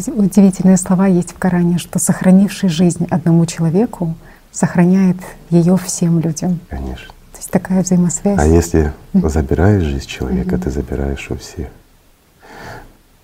Удивительные 0.08 0.78
слова 0.78 1.08
есть 1.08 1.32
в 1.32 1.38
Коране, 1.38 1.78
что 1.78 2.00
сохранивший 2.00 2.70
жизнь 2.70 3.06
одному 3.10 3.46
человеку 3.46 4.16
сохраняет 4.52 5.18
ее 5.50 5.78
всем 5.78 6.20
людям. 6.20 6.60
Конечно. 6.70 7.08
То 7.32 7.38
есть 7.38 7.52
такая 7.52 7.84
взаимосвязь. 7.84 8.40
А 8.40 8.46
если 8.46 8.94
забираешь 9.14 9.84
жизнь 9.84 10.08
человека, 10.08 10.58
ты 10.58 10.72
забираешь 10.72 11.30
у 11.30 11.38
всех. 11.38 11.68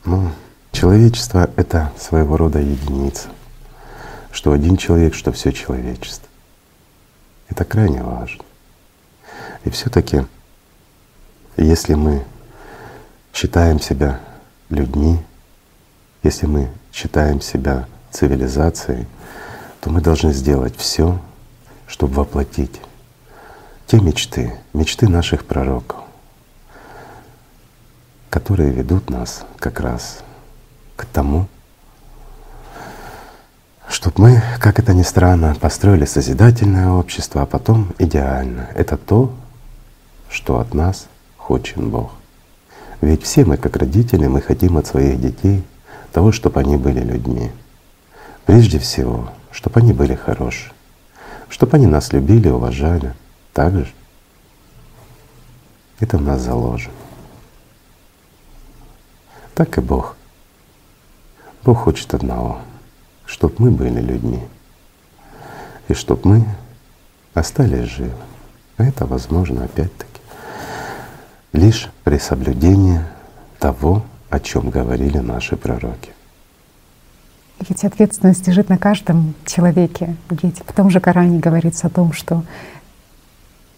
Ну, 0.05 0.29
человечество— 0.71 1.49
это 1.55 1.91
своего 1.97 2.37
рода 2.37 2.59
единица. 2.59 3.29
Что 4.39 4.53
один 4.53 4.77
человек, 4.77 5.15
что 5.15 5.33
все 5.33 5.51
человечество. 5.51 6.29
Это 7.49 7.65
крайне 7.65 8.01
важно. 8.01 8.45
И 9.65 9.69
все 9.69 9.89
таки 9.89 10.23
если 11.57 11.93
мы 11.95 12.23
считаем 13.33 13.81
себя 13.81 14.21
людьми, 14.69 15.19
если 16.23 16.45
мы 16.45 16.69
считаем 16.93 17.41
себя 17.41 17.85
цивилизацией, 18.11 19.07
то 19.81 19.89
мы 19.89 19.99
должны 19.99 20.31
сделать 20.31 20.77
все, 20.77 21.19
чтобы 21.85 22.13
воплотить 22.13 22.79
те 23.87 23.99
мечты, 23.99 24.57
мечты 24.71 25.09
наших 25.09 25.43
пророков, 25.43 25.99
которые 28.29 28.71
ведут 28.71 29.09
нас 29.09 29.45
как 29.57 29.81
раз 29.81 30.19
к 30.95 31.03
тому, 31.03 31.49
чтобы 33.89 34.21
мы, 34.21 34.43
как 34.59 34.79
это 34.79 34.93
ни 34.93 35.01
странно, 35.01 35.55
построили 35.59 36.05
созидательное 36.05 36.91
общество, 36.91 37.41
а 37.41 37.45
потом 37.45 37.93
идеально. 37.97 38.69
Это 38.75 38.97
то, 38.97 39.33
что 40.29 40.59
от 40.59 40.75
нас 40.75 41.07
хочет 41.37 41.77
Бог. 41.77 42.11
Ведь 43.01 43.23
все 43.23 43.45
мы, 43.45 43.57
как 43.57 43.75
родители, 43.77 44.27
мы 44.27 44.41
хотим 44.41 44.77
от 44.77 44.85
своих 44.85 45.19
детей 45.19 45.63
того, 46.13 46.31
чтобы 46.31 46.59
они 46.59 46.77
были 46.77 46.99
людьми. 46.99 47.51
Прежде 48.45 48.77
всего, 48.77 49.31
чтобы 49.51 49.79
они 49.79 49.91
были 49.91 50.13
хорошие, 50.13 50.71
чтобы 51.49 51.77
они 51.77 51.87
нас 51.87 52.13
любили, 52.13 52.49
уважали. 52.49 53.15
Так 53.53 53.73
же? 53.73 53.91
Это 55.99 56.17
в 56.17 56.21
нас 56.21 56.41
заложено. 56.41 56.93
Так 59.55 59.77
и 59.77 59.81
Бог. 59.81 60.15
Бог 61.63 61.79
хочет 61.79 62.13
одного, 62.13 62.59
чтобы 63.29 63.53
мы 63.59 63.71
были 63.71 64.01
людьми, 64.01 64.39
и 65.87 65.93
чтобы 65.93 66.29
мы 66.29 66.45
остались 67.33 67.89
живы. 67.89 68.11
Это 68.77 69.05
возможно 69.05 69.65
опять-таки 69.65 70.09
лишь 71.53 71.89
при 72.03 72.17
соблюдении 72.17 73.01
того, 73.59 74.03
о 74.29 74.39
чем 74.39 74.69
говорили 74.69 75.19
наши 75.19 75.55
пророки. 75.55 76.11
Ведь 77.67 77.83
ответственность 77.83 78.47
лежит 78.47 78.69
на 78.69 78.77
каждом 78.77 79.35
человеке. 79.45 80.15
Ведь 80.29 80.59
в 80.65 80.73
том 80.73 80.89
же 80.89 80.99
Коране 80.99 81.39
говорится 81.39 81.87
о 81.87 81.89
том, 81.89 82.13
что 82.13 82.43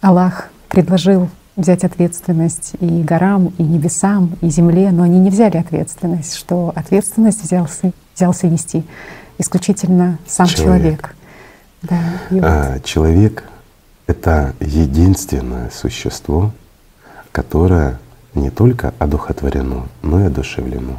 Аллах 0.00 0.48
предложил 0.68 1.28
взять 1.56 1.84
ответственность 1.84 2.72
и 2.80 3.02
горам, 3.02 3.52
и 3.58 3.62
небесам, 3.62 4.36
и 4.40 4.48
земле, 4.48 4.90
но 4.92 5.02
они 5.02 5.18
не 5.18 5.30
взяли 5.30 5.58
ответственность, 5.58 6.36
что 6.36 6.72
ответственность 6.74 7.42
взялся, 7.42 7.92
взялся 8.14 8.46
нести 8.46 8.84
исключительно 9.42 10.18
сам 10.26 10.46
человек. 10.46 10.82
человек. 10.82 11.16
Да, 11.82 12.00
вот. 12.30 12.42
а, 12.44 12.80
человек— 12.80 13.44
это 14.06 14.54
единственное 14.60 15.70
существо, 15.70 16.52
которое 17.32 17.98
не 18.34 18.50
только 18.50 18.94
одухотворено, 18.98 19.88
но 20.02 20.20
и 20.20 20.24
одушевлено. 20.24 20.96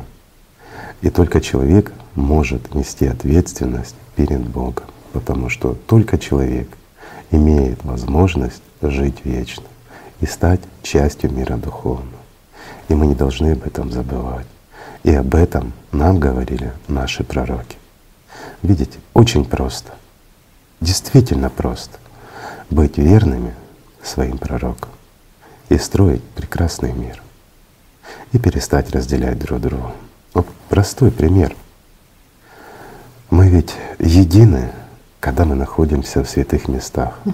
И 1.01 1.09
только 1.09 1.41
человек 1.41 1.91
может 2.15 2.75
нести 2.75 3.07
ответственность 3.07 3.95
перед 4.15 4.41
Богом, 4.41 4.85
потому 5.13 5.49
что 5.49 5.73
только 5.87 6.17
человек 6.17 6.67
имеет 7.31 7.83
возможность 7.83 8.61
жить 8.81 9.21
вечно 9.23 9.63
и 10.21 10.25
стать 10.25 10.61
частью 10.83 11.31
мира 11.31 11.57
духовного. 11.57 12.07
И 12.89 12.93
мы 12.93 13.07
не 13.07 13.15
должны 13.15 13.53
об 13.53 13.65
этом 13.65 13.91
забывать. 13.91 14.45
И 15.03 15.13
об 15.13 15.35
этом 15.35 15.73
нам 15.91 16.19
говорили 16.19 16.71
наши 16.87 17.23
пророки. 17.23 17.77
Видите, 18.61 18.99
очень 19.13 19.45
просто, 19.45 19.93
действительно 20.81 21.49
просто 21.49 21.97
быть 22.69 22.97
верными 22.97 23.53
своим 24.01 24.37
пророкам 24.37 24.89
и 25.69 25.77
строить 25.77 26.23
прекрасный 26.23 26.93
мир 26.93 27.21
и 28.31 28.37
перестать 28.37 28.91
разделять 28.91 29.39
друг 29.39 29.61
друга. 29.61 29.93
Вот 30.33 30.47
простой 30.69 31.11
пример. 31.11 31.55
Мы 33.29 33.47
ведь 33.49 33.73
едины, 33.99 34.71
когда 35.19 35.45
мы 35.45 35.55
находимся 35.55 36.23
в 36.23 36.29
святых 36.29 36.67
местах. 36.67 37.19
Угу. 37.25 37.33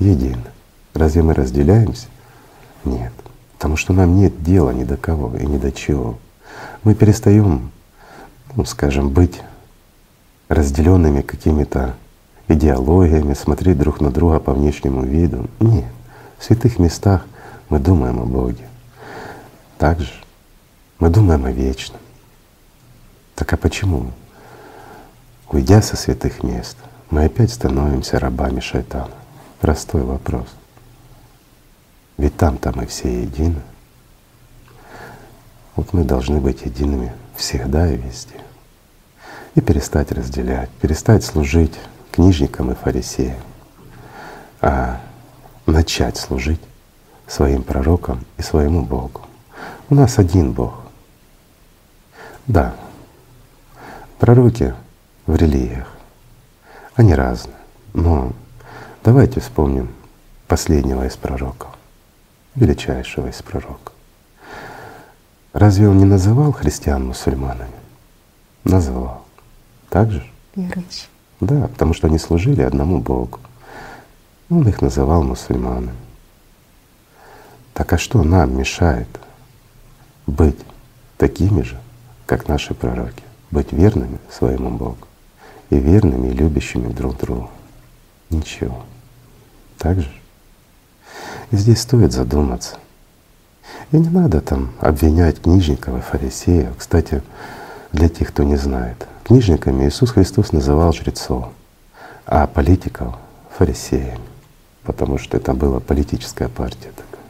Едины. 0.00 0.44
Разве 0.94 1.22
мы 1.22 1.34
разделяемся? 1.34 2.06
Нет. 2.84 3.12
Потому 3.54 3.76
что 3.76 3.92
нам 3.92 4.16
нет 4.16 4.42
дела 4.42 4.70
ни 4.70 4.84
до 4.84 4.96
кого 4.96 5.36
и 5.36 5.46
ни 5.46 5.58
до 5.58 5.70
чего. 5.70 6.18
Мы 6.82 6.94
перестаем, 6.94 7.70
ну, 8.56 8.64
скажем, 8.64 9.10
быть 9.10 9.42
разделенными 10.50 11.22
какими-то 11.22 11.94
идеологиями, 12.48 13.34
смотреть 13.34 13.78
друг 13.78 14.00
на 14.00 14.10
друга 14.10 14.40
по 14.40 14.52
внешнему 14.52 15.02
виду. 15.04 15.48
Нет. 15.60 15.86
В 16.38 16.44
святых 16.44 16.80
местах 16.80 17.24
мы 17.68 17.78
думаем 17.78 18.18
о 18.18 18.24
Боге. 18.26 18.66
Также 19.78 20.12
мы 20.98 21.08
думаем 21.08 21.44
о 21.44 21.52
вечном. 21.52 22.00
Так 23.36 23.52
а 23.52 23.56
почему? 23.56 24.10
Уйдя 25.48 25.82
со 25.82 25.96
святых 25.96 26.42
мест, 26.42 26.76
мы 27.10 27.24
опять 27.24 27.52
становимся 27.52 28.18
рабами 28.18 28.58
шайтана? 28.58 29.14
Простой 29.60 30.02
вопрос. 30.02 30.48
Ведь 32.18 32.36
там-то 32.36 32.72
мы 32.74 32.86
все 32.86 33.22
едины. 33.22 33.60
Вот 35.76 35.92
мы 35.92 36.02
должны 36.02 36.40
быть 36.40 36.62
едиными 36.62 37.12
всегда 37.36 37.88
и 37.88 37.96
везде. 37.96 38.49
И 39.54 39.60
перестать 39.60 40.12
разделять, 40.12 40.70
перестать 40.80 41.24
служить 41.24 41.74
книжникам 42.12 42.70
и 42.70 42.74
фарисеям, 42.74 43.40
а 44.60 45.00
начать 45.66 46.16
служить 46.16 46.60
своим 47.26 47.62
пророкам 47.62 48.24
и 48.38 48.42
своему 48.42 48.82
Богу. 48.82 49.22
У 49.88 49.94
нас 49.94 50.18
один 50.18 50.52
Бог. 50.52 50.74
Да, 52.46 52.74
пророки 54.18 54.74
в 55.26 55.36
религиях, 55.36 55.88
они 56.94 57.14
разные, 57.14 57.56
но 57.92 58.32
давайте 59.04 59.40
вспомним 59.40 59.92
последнего 60.48 61.06
из 61.06 61.16
пророков, 61.16 61.70
величайшего 62.54 63.28
из 63.28 63.40
пророков. 63.42 63.94
Разве 65.52 65.88
он 65.88 65.98
не 65.98 66.04
называл 66.04 66.52
христиан 66.52 67.06
мусульманами? 67.06 67.70
Называл. 68.64 69.19
Так 69.90 70.10
же? 70.10 70.24
Верующие. 70.56 71.08
Да, 71.40 71.68
потому 71.68 71.92
что 71.92 72.06
они 72.06 72.18
служили 72.18 72.62
одному 72.62 73.00
Богу. 73.00 73.38
Он 74.48 74.66
их 74.66 74.80
называл 74.80 75.22
мусульманами. 75.22 75.92
Так 77.74 77.92
а 77.92 77.98
что 77.98 78.22
нам 78.22 78.56
мешает 78.56 79.08
быть 80.26 80.58
такими 81.18 81.62
же, 81.62 81.78
как 82.26 82.48
наши 82.48 82.74
пророки, 82.74 83.22
быть 83.50 83.72
верными 83.72 84.18
своему 84.30 84.70
Богу 84.70 85.06
и 85.70 85.78
верными 85.78 86.28
и 86.28 86.32
любящими 86.32 86.92
друг 86.92 87.18
друга? 87.18 87.50
Ничего. 88.30 88.82
Так 89.76 90.00
же? 90.00 90.10
И 91.50 91.56
здесь 91.56 91.80
стоит 91.80 92.12
задуматься— 92.12 92.78
и 93.92 93.96
не 93.96 94.08
надо 94.08 94.40
там 94.40 94.70
обвинять 94.80 95.42
книжников 95.42 95.98
и 95.98 96.00
фарисеев. 96.00 96.70
Кстати, 96.78 97.22
для 97.92 98.08
тех, 98.08 98.28
кто 98.28 98.44
не 98.44 98.56
знает, 98.56 99.06
книжниками 99.30 99.86
Иисус 99.86 100.10
Христос 100.10 100.50
называл 100.50 100.92
жрецов, 100.92 101.50
а 102.26 102.48
политиков— 102.48 103.14
фарисеями, 103.56 104.18
потому 104.82 105.18
что 105.18 105.36
это 105.36 105.54
была 105.54 105.78
политическая 105.78 106.48
партия 106.48 106.90
такая. 106.90 107.24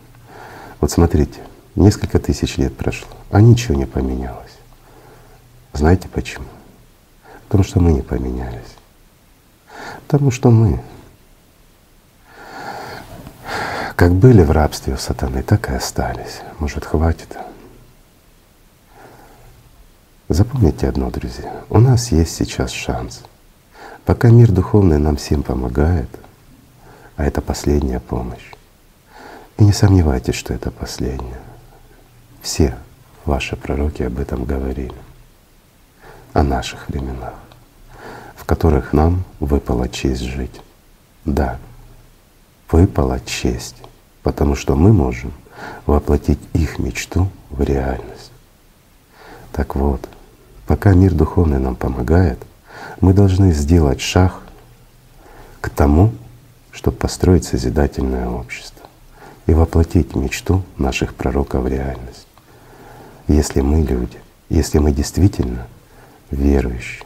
Вот 0.81 0.91
смотрите, 0.91 1.41
несколько 1.77 2.19
тысяч 2.19 2.57
лет 2.57 2.75
прошло, 2.75 3.11
а 3.31 3.43
ничего 3.43 3.75
не 3.75 3.85
поменялось. 3.85 4.57
Знаете 5.75 6.09
почему? 6.09 6.47
Потому 7.49 7.65
что 7.65 7.81
мы 7.81 7.93
не 7.93 8.01
поменялись. 8.01 8.77
Потому 10.07 10.31
что 10.31 10.51
мы 10.51 10.81
Как 13.95 14.15
были 14.15 14.43
в 14.43 14.51
рабстве 14.53 14.95
у 14.95 14.97
сатаны, 14.97 15.43
так 15.43 15.69
и 15.69 15.75
остались. 15.75 16.41
Может, 16.61 16.87
хватит? 16.87 17.37
Запомните 20.33 20.89
одно, 20.89 21.11
друзья. 21.11 21.65
У 21.69 21.81
нас 21.81 22.13
есть 22.13 22.35
сейчас 22.35 22.71
шанс. 22.71 23.23
Пока 24.05 24.31
мир 24.31 24.53
духовный 24.53 24.99
нам 24.99 25.17
всем 25.17 25.43
помогает, 25.43 26.09
а 27.17 27.25
это 27.25 27.41
последняя 27.41 28.01
помощь. 28.01 28.53
И 29.59 29.65
не 29.65 29.73
сомневайтесь, 29.73 30.37
что 30.37 30.55
это 30.55 30.71
последняя. 30.71 31.41
Все 32.41 32.77
ваши 33.25 33.57
пророки 33.57 34.05
об 34.05 34.19
этом 34.21 34.45
говорили, 34.45 34.95
о 36.33 36.43
наших 36.43 36.89
временах, 36.89 37.35
в 38.37 38.45
которых 38.45 38.93
нам 38.93 39.25
выпала 39.41 39.89
честь 39.89 40.23
жить. 40.23 40.61
Да, 41.25 41.59
выпала 42.71 43.21
честь 43.21 43.83
потому 44.23 44.55
что 44.55 44.77
мы 44.77 44.93
можем 44.93 45.33
воплотить 45.87 46.39
их 46.53 46.79
мечту 46.79 47.29
в 47.51 47.63
реальность. 47.63 48.33
Так 49.53 49.75
вот, 49.77 50.09
пока 50.71 50.95
мир 50.95 51.13
духовный 51.13 51.59
нам 51.59 51.75
помогает, 51.75 52.39
мы 53.01 53.13
должны 53.13 53.53
сделать 53.53 54.01
шаг 54.01 54.41
к 55.61 55.69
тому, 55.69 56.13
чтобы 56.71 56.97
построить 56.97 57.45
созидательное 57.45 58.29
общество 58.29 58.87
и 59.49 59.53
воплотить 59.53 60.15
мечту 60.15 60.63
наших 60.79 61.17
пророков 61.17 61.65
в 61.65 61.67
реальность. 61.67 62.29
Если 63.27 63.63
мы 63.63 63.81
люди, 63.81 64.17
если 64.49 64.79
мы 64.79 64.93
действительно 64.93 65.67
верующие, 66.31 67.03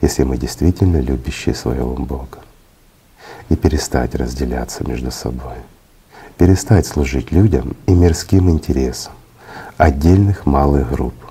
если 0.00 0.22
мы 0.22 0.38
действительно 0.38 1.02
любящие 1.02 1.54
своего 1.54 1.92
Бога, 1.92 2.38
и 3.50 3.56
перестать 3.56 4.14
разделяться 4.14 4.88
между 4.88 5.10
собой— 5.10 5.58
перестать 6.38 6.86
служить 6.86 7.30
людям 7.30 7.76
и 7.84 7.92
мирским 7.92 8.48
интересам 8.48 9.12
отдельных 9.76 10.46
малых 10.46 10.90
групп. 10.90 11.23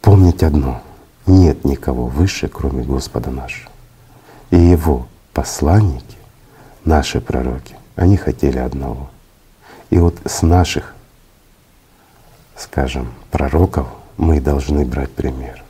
Помнить 0.00 0.42
одно— 0.42 0.82
нет 1.26 1.64
никого 1.64 2.06
выше, 2.06 2.48
кроме 2.48 2.82
Господа 2.82 3.30
нашего. 3.30 3.70
И 4.50 4.56
Его 4.56 5.06
посланники, 5.32 6.16
наши 6.84 7.20
пророки, 7.20 7.76
они 7.94 8.16
хотели 8.16 8.58
одного. 8.58 9.10
И 9.90 9.98
вот 9.98 10.16
с 10.24 10.42
наших, 10.42 10.94
скажем, 12.56 13.12
пророков 13.30 13.86
мы 14.16 14.40
должны 14.40 14.84
брать 14.84 15.10
пример 15.10 15.62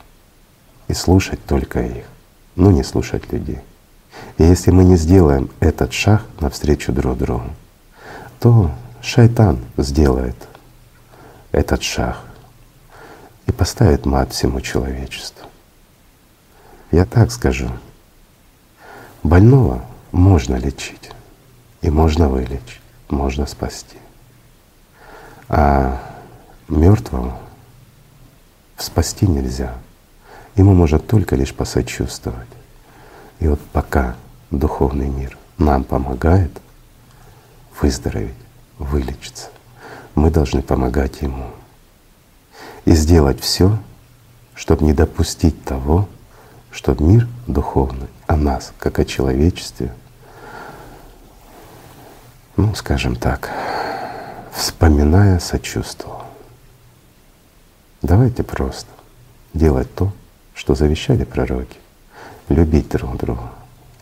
и 0.87 0.93
слушать 0.93 1.43
только 1.45 1.81
их, 1.81 2.05
но 2.55 2.71
не 2.71 2.83
слушать 2.83 3.31
людей. 3.31 3.59
И 4.37 4.43
если 4.43 4.71
мы 4.71 4.83
не 4.83 4.97
сделаем 4.97 5.49
этот 5.59 5.93
шаг 5.93 6.23
навстречу 6.39 6.91
друг 6.91 7.17
другу, 7.17 7.49
то 8.39 8.71
шайтан 9.01 9.59
сделает 9.77 10.35
этот 11.51 11.83
шаг 11.83 12.17
и 13.51 13.53
поставит 13.53 14.05
мат 14.05 14.31
всему 14.31 14.61
человечеству. 14.61 15.49
Я 16.89 17.03
так 17.03 17.31
скажу, 17.31 17.69
больного 19.23 19.83
можно 20.13 20.55
лечить, 20.55 21.11
и 21.81 21.89
можно 21.89 22.29
вылечить, 22.29 22.79
можно 23.09 23.45
спасти. 23.45 23.97
А 25.49 26.01
мертвого 26.69 27.37
спасти 28.77 29.27
нельзя. 29.27 29.75
Ему 30.55 30.73
можно 30.73 30.97
только 30.97 31.35
лишь 31.35 31.53
посочувствовать. 31.53 32.47
И 33.39 33.49
вот 33.49 33.59
пока 33.73 34.15
духовный 34.49 35.09
мир 35.09 35.37
нам 35.57 35.83
помогает 35.83 36.51
выздороветь, 37.81 38.33
вылечиться, 38.77 39.49
мы 40.15 40.31
должны 40.31 40.61
помогать 40.61 41.21
ему 41.21 41.51
и 42.85 42.93
сделать 42.93 43.39
все, 43.41 43.77
чтобы 44.55 44.85
не 44.85 44.93
допустить 44.93 45.63
того, 45.63 46.07
чтобы 46.71 47.03
мир 47.03 47.27
духовный 47.47 48.07
о 48.27 48.35
нас, 48.35 48.73
как 48.77 48.99
о 48.99 49.05
человечестве, 49.05 49.93
ну, 52.55 52.73
скажем 52.75 53.15
так, 53.15 53.49
вспоминая, 54.53 55.39
сочувствовал. 55.39 56.23
Давайте 58.01 58.43
просто 58.43 58.89
делать 59.53 59.93
то, 59.93 60.11
что 60.53 60.75
завещали 60.75 61.23
пророки 61.23 61.77
любить 62.49 62.89
друг 62.89 63.17
друга. 63.17 63.51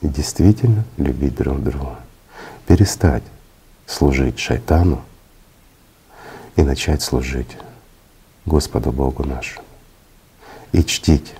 И 0.02 0.08
действительно 0.08 0.84
любить 0.98 1.36
друг 1.36 1.62
друга. 1.62 2.00
Перестать 2.68 3.24
служить 3.86 4.40
шайтану 4.40 5.02
и 6.56 6.62
начать 6.62 7.02
служить 7.02 7.58
Господу 8.50 8.92
Богу 8.92 9.24
нашему. 9.24 9.66
И 10.74 10.84
чтить 10.84 11.34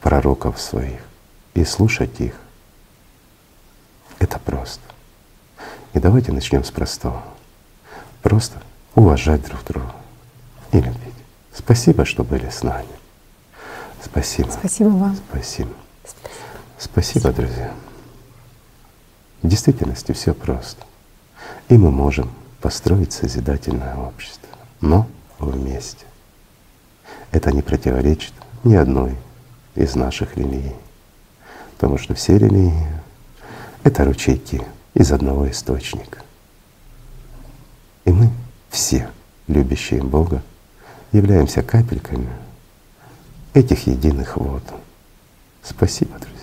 пророков 0.00 0.60
своих, 0.60 1.00
и 1.54 1.64
слушать 1.64 2.20
их. 2.20 2.34
Это 4.18 4.38
просто. 4.38 4.82
И 5.94 5.98
давайте 5.98 6.32
начнем 6.32 6.62
с 6.62 6.70
простого. 6.70 7.24
Просто 8.22 8.62
уважать 8.94 9.42
друг 9.44 9.64
друга 9.64 9.94
и 10.72 10.76
любить. 10.76 11.14
Спасибо, 11.52 12.04
что 12.04 12.22
были 12.22 12.48
с 12.48 12.62
нами. 12.62 12.86
Спасибо. 14.04 14.50
Спасибо 14.50 14.88
вам. 14.88 15.16
Спасибо. 15.30 15.70
Спасибо, 16.78 17.32
друзья. 17.32 17.72
В 19.42 19.48
действительности 19.48 20.12
все 20.12 20.34
просто. 20.34 20.84
И 21.68 21.78
мы 21.78 21.90
можем 21.90 22.30
построить 22.60 23.12
созидательное 23.12 23.96
общество, 23.96 24.48
но 24.80 25.06
вместе. 25.38 26.09
Это 27.32 27.52
не 27.52 27.62
противоречит 27.62 28.32
ни 28.64 28.74
одной 28.74 29.16
из 29.74 29.94
наших 29.94 30.36
религий, 30.36 30.74
потому 31.76 31.98
что 31.98 32.14
все 32.14 32.38
религии— 32.38 32.86
это 33.84 34.04
ручейки 34.04 34.62
из 34.94 35.12
одного 35.12 35.48
источника. 35.50 36.18
И 38.04 38.10
мы 38.10 38.30
все, 38.68 39.08
любящие 39.46 40.02
Бога, 40.02 40.42
являемся 41.12 41.62
капельками 41.62 42.28
этих 43.54 43.86
единых 43.86 44.36
вод. 44.36 44.62
Спасибо, 45.62 46.18
друзья. 46.18 46.39